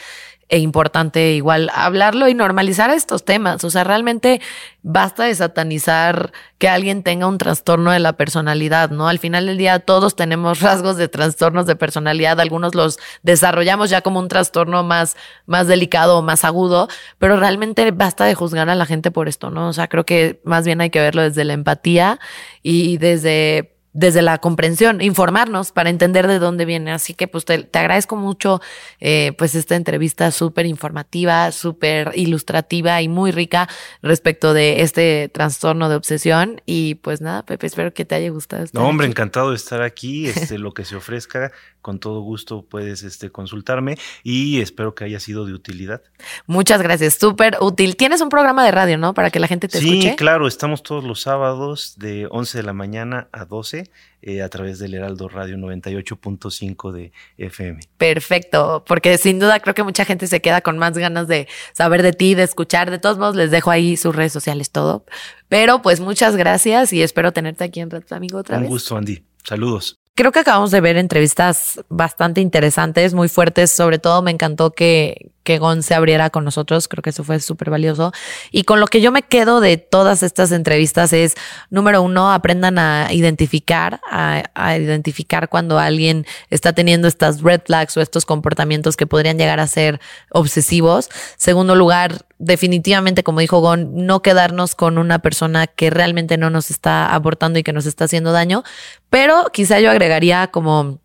e 0.51 0.59
importante 0.59 1.31
igual 1.31 1.71
hablarlo 1.73 2.27
y 2.27 2.33
normalizar 2.33 2.89
estos 2.89 3.23
temas. 3.23 3.63
O 3.63 3.69
sea, 3.69 3.85
realmente 3.85 4.41
basta 4.83 5.23
de 5.23 5.33
satanizar 5.33 6.33
que 6.57 6.67
alguien 6.67 7.03
tenga 7.03 7.25
un 7.25 7.37
trastorno 7.37 7.89
de 7.91 7.99
la 7.99 8.13
personalidad, 8.13 8.89
¿no? 8.89 9.07
Al 9.07 9.17
final 9.17 9.45
del 9.45 9.57
día 9.57 9.79
todos 9.79 10.17
tenemos 10.17 10.59
rasgos 10.61 10.97
de 10.97 11.07
trastornos 11.07 11.67
de 11.67 11.77
personalidad, 11.77 12.37
algunos 12.41 12.75
los 12.75 12.99
desarrollamos 13.23 13.89
ya 13.89 14.01
como 14.01 14.19
un 14.19 14.27
trastorno 14.27 14.83
más, 14.83 15.15
más 15.45 15.67
delicado 15.67 16.17
o 16.17 16.21
más 16.21 16.43
agudo, 16.43 16.89
pero 17.17 17.37
realmente 17.37 17.89
basta 17.91 18.25
de 18.25 18.35
juzgar 18.35 18.69
a 18.69 18.75
la 18.75 18.85
gente 18.85 19.09
por 19.09 19.29
esto, 19.29 19.51
¿no? 19.51 19.69
O 19.69 19.73
sea, 19.73 19.87
creo 19.87 20.05
que 20.05 20.41
más 20.43 20.65
bien 20.65 20.81
hay 20.81 20.89
que 20.89 20.99
verlo 20.99 21.21
desde 21.21 21.45
la 21.45 21.53
empatía 21.53 22.19
y 22.61 22.97
desde 22.97 23.77
desde 23.93 24.21
la 24.21 24.37
comprensión, 24.37 25.01
informarnos 25.01 25.71
para 25.71 25.89
entender 25.89 26.27
de 26.27 26.39
dónde 26.39 26.65
viene. 26.65 26.91
Así 26.91 27.13
que 27.13 27.27
pues 27.27 27.45
te, 27.45 27.69
agradezco 27.73 28.15
mucho 28.15 28.61
eh, 28.99 29.33
pues 29.37 29.55
esta 29.55 29.75
entrevista 29.75 30.31
súper 30.31 30.65
informativa, 30.65 31.51
súper 31.51 32.11
ilustrativa 32.15 33.01
y 33.01 33.07
muy 33.07 33.31
rica 33.31 33.67
respecto 34.01 34.53
de 34.53 34.81
este 34.81 35.29
trastorno 35.29 35.89
de 35.89 35.95
obsesión. 35.95 36.61
Y 36.65 36.95
pues 36.95 37.21
nada, 37.21 37.43
Pepe, 37.45 37.67
espero 37.67 37.93
que 37.93 38.05
te 38.05 38.15
haya 38.15 38.29
gustado. 38.29 38.65
No, 38.73 38.87
hombre, 38.87 39.07
encantado 39.07 39.49
de 39.51 39.55
estar 39.55 39.81
aquí. 39.81 40.31
Este, 40.41 40.57
lo 40.57 40.73
que 40.73 40.85
se 40.85 40.95
ofrezca, 40.95 41.51
con 41.81 41.99
todo 41.99 42.21
gusto 42.21 42.63
puedes 42.63 43.03
este, 43.03 43.31
consultarme 43.31 43.97
y 44.23 44.61
espero 44.61 44.95
que 44.95 45.03
haya 45.03 45.19
sido 45.19 45.45
de 45.45 45.53
utilidad. 45.53 46.01
Muchas 46.47 46.81
gracias, 46.81 47.15
súper 47.15 47.57
útil. 47.59 47.95
Tienes 47.95 48.21
un 48.21 48.29
programa 48.29 48.63
de 48.63 48.71
radio, 48.71 48.97
¿no? 48.97 49.13
Para 49.13 49.29
que 49.29 49.39
la 49.39 49.47
gente 49.47 49.67
te 49.67 49.79
escuche. 49.79 50.11
Sí, 50.11 50.15
claro, 50.15 50.47
estamos 50.47 50.83
todos 50.83 51.03
los 51.03 51.21
sábados 51.21 51.95
de 51.97 52.27
11 52.29 52.59
de 52.59 52.63
la 52.63 52.73
mañana 52.73 53.27
a 53.31 53.45
12 53.45 53.80
eh, 54.21 54.41
a 54.41 54.49
través 54.49 54.79
del 54.79 54.93
Heraldo 54.93 55.27
Radio 55.29 55.57
98.5 55.57 56.91
de 56.91 57.11
FM. 57.37 57.79
Perfecto, 57.97 58.83
porque 58.87 59.17
sin 59.17 59.39
duda 59.39 59.59
creo 59.59 59.73
que 59.73 59.83
mucha 59.83 60.05
gente 60.05 60.27
se 60.27 60.41
queda 60.41 60.61
con 60.61 60.77
más 60.77 60.97
ganas 60.97 61.27
de 61.27 61.47
saber 61.73 62.03
de 62.03 62.13
ti, 62.13 62.35
de 62.35 62.43
escuchar. 62.43 62.91
De 62.91 62.99
todos 62.99 63.17
modos, 63.17 63.35
les 63.35 63.51
dejo 63.51 63.71
ahí 63.71 63.97
sus 63.97 64.15
redes 64.15 64.33
sociales, 64.33 64.71
todo. 64.71 65.05
Pero 65.49 65.81
pues 65.81 65.99
muchas 65.99 66.35
gracias 66.35 66.93
y 66.93 67.01
espero 67.01 67.33
tenerte 67.33 67.63
aquí 67.63 67.79
en 67.79 67.89
Red 67.89 68.03
Amigo 68.11 68.39
otra 68.39 68.57
vez. 68.57 68.67
Un 68.67 68.71
gusto, 68.71 68.97
Andy. 68.97 69.23
Saludos. 69.43 69.97
Creo 70.13 70.31
que 70.31 70.39
acabamos 70.39 70.71
de 70.71 70.81
ver 70.81 70.97
entrevistas 70.97 71.81
bastante 71.87 72.41
interesantes, 72.41 73.13
muy 73.13 73.29
fuertes. 73.29 73.71
Sobre 73.71 73.97
todo 73.97 74.21
me 74.21 74.31
encantó 74.31 74.71
que, 74.71 75.31
que 75.43 75.57
Gon 75.57 75.83
se 75.83 75.95
abriera 75.95 76.29
con 76.29 76.43
nosotros. 76.43 76.87
Creo 76.87 77.01
que 77.01 77.09
eso 77.11 77.23
fue 77.23 77.39
súper 77.39 77.69
valioso. 77.69 78.11
Y 78.51 78.63
con 78.63 78.79
lo 78.79 78.87
que 78.87 79.01
yo 79.01 79.11
me 79.11 79.23
quedo 79.23 79.59
de 79.59 79.77
todas 79.77 80.23
estas 80.23 80.51
entrevistas 80.51 81.13
es, 81.13 81.35
número 81.69 82.01
uno, 82.01 82.31
aprendan 82.31 82.77
a 82.77 83.07
identificar, 83.11 83.99
a, 84.09 84.43
a, 84.53 84.77
identificar 84.77 85.49
cuando 85.49 85.79
alguien 85.79 86.25
está 86.49 86.73
teniendo 86.73 87.07
estas 87.07 87.41
red 87.41 87.61
flags 87.65 87.97
o 87.97 88.01
estos 88.01 88.25
comportamientos 88.25 88.97
que 88.97 89.07
podrían 89.07 89.37
llegar 89.37 89.59
a 89.59 89.67
ser 89.67 89.99
obsesivos. 90.31 91.09
Segundo 91.37 91.75
lugar, 91.75 92.25
definitivamente, 92.37 93.23
como 93.23 93.39
dijo 93.39 93.59
Gon, 93.59 94.05
no 94.05 94.21
quedarnos 94.21 94.75
con 94.75 94.97
una 94.97 95.19
persona 95.19 95.67
que 95.67 95.89
realmente 95.89 96.37
no 96.37 96.49
nos 96.49 96.71
está 96.71 97.13
aportando 97.13 97.59
y 97.59 97.63
que 97.63 97.73
nos 97.73 97.85
está 97.85 98.05
haciendo 98.05 98.31
daño. 98.31 98.63
Pero 99.09 99.45
quizá 99.53 99.79
yo 99.79 99.91
agregaría 99.91 100.47
como 100.47 100.99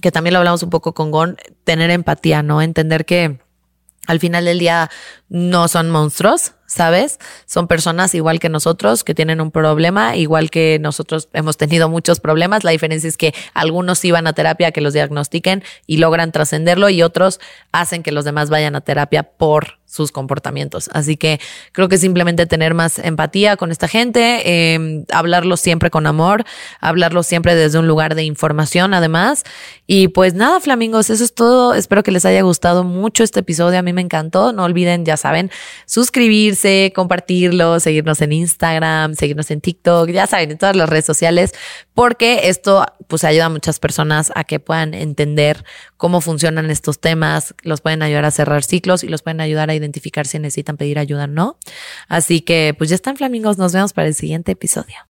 que 0.00 0.10
también 0.10 0.34
lo 0.34 0.38
hablamos 0.40 0.62
un 0.62 0.70
poco 0.70 0.94
con 0.94 1.10
Gon, 1.10 1.36
tener 1.64 1.90
empatía, 1.90 2.42
¿no? 2.42 2.60
Entender 2.60 3.06
que 3.06 3.38
al 4.06 4.20
final 4.20 4.44
del 4.44 4.58
día 4.58 4.90
no 5.28 5.68
son 5.68 5.90
monstruos, 5.90 6.52
¿sabes? 6.72 7.18
Son 7.46 7.68
personas 7.68 8.14
igual 8.14 8.40
que 8.40 8.48
nosotros 8.48 9.04
que 9.04 9.14
tienen 9.14 9.40
un 9.40 9.50
problema, 9.50 10.16
igual 10.16 10.50
que 10.50 10.78
nosotros 10.80 11.28
hemos 11.34 11.56
tenido 11.56 11.88
muchos 11.88 12.18
problemas. 12.18 12.64
La 12.64 12.70
diferencia 12.70 13.08
es 13.08 13.16
que 13.16 13.34
algunos 13.52 14.04
iban 14.04 14.26
a 14.26 14.32
terapia 14.32 14.72
que 14.72 14.80
los 14.80 14.94
diagnostiquen 14.94 15.62
y 15.86 15.98
logran 15.98 16.32
trascenderlo 16.32 16.88
y 16.88 17.02
otros 17.02 17.40
hacen 17.72 18.02
que 18.02 18.12
los 18.12 18.24
demás 18.24 18.48
vayan 18.48 18.74
a 18.74 18.80
terapia 18.80 19.22
por 19.22 19.82
sus 19.92 20.10
comportamientos. 20.10 20.88
Así 20.94 21.18
que 21.18 21.38
creo 21.72 21.88
que 21.88 21.98
simplemente 21.98 22.46
tener 22.46 22.72
más 22.72 22.98
empatía 22.98 23.58
con 23.58 23.70
esta 23.70 23.88
gente, 23.88 24.40
eh, 24.46 25.04
hablarlo 25.12 25.58
siempre 25.58 25.90
con 25.90 26.06
amor, 26.06 26.44
hablarlo 26.80 27.22
siempre 27.22 27.54
desde 27.54 27.78
un 27.78 27.86
lugar 27.86 28.14
de 28.14 28.22
información 28.22 28.94
además. 28.94 29.44
Y 29.86 30.08
pues 30.08 30.32
nada, 30.32 30.60
flamingos, 30.60 31.10
eso 31.10 31.22
es 31.22 31.34
todo. 31.34 31.74
Espero 31.74 32.02
que 32.02 32.10
les 32.10 32.24
haya 32.24 32.40
gustado 32.40 32.84
mucho 32.84 33.22
este 33.22 33.40
episodio. 33.40 33.78
A 33.78 33.82
mí 33.82 33.92
me 33.92 34.00
encantó. 34.00 34.54
No 34.54 34.64
olviden, 34.64 35.04
ya 35.04 35.18
saben, 35.18 35.50
compartirlo, 36.94 37.80
seguirnos 37.80 38.20
en 38.22 38.32
Instagram, 38.32 39.14
seguirnos 39.14 39.50
en 39.50 39.60
TikTok, 39.60 40.10
ya 40.10 40.26
saben, 40.26 40.50
en 40.52 40.58
todas 40.58 40.76
las 40.76 40.88
redes 40.88 41.04
sociales, 41.04 41.52
porque 41.94 42.48
esto 42.48 42.86
pues 43.08 43.24
ayuda 43.24 43.46
a 43.46 43.48
muchas 43.48 43.78
personas 43.78 44.32
a 44.34 44.44
que 44.44 44.60
puedan 44.60 44.94
entender 44.94 45.64
cómo 45.96 46.20
funcionan 46.20 46.70
estos 46.70 47.00
temas, 47.00 47.54
los 47.62 47.80
pueden 47.80 48.02
ayudar 48.02 48.24
a 48.24 48.30
cerrar 48.30 48.64
ciclos 48.64 49.04
y 49.04 49.08
los 49.08 49.22
pueden 49.22 49.40
ayudar 49.40 49.70
a 49.70 49.74
identificar 49.74 50.26
si 50.26 50.38
necesitan 50.38 50.76
pedir 50.76 50.98
ayuda 50.98 51.24
o 51.24 51.28
no. 51.28 51.58
Así 52.08 52.40
que 52.40 52.74
pues 52.76 52.90
ya 52.90 52.96
están 52.96 53.16
flamingos, 53.16 53.58
nos 53.58 53.72
vemos 53.72 53.92
para 53.92 54.08
el 54.08 54.14
siguiente 54.14 54.52
episodio. 54.52 55.11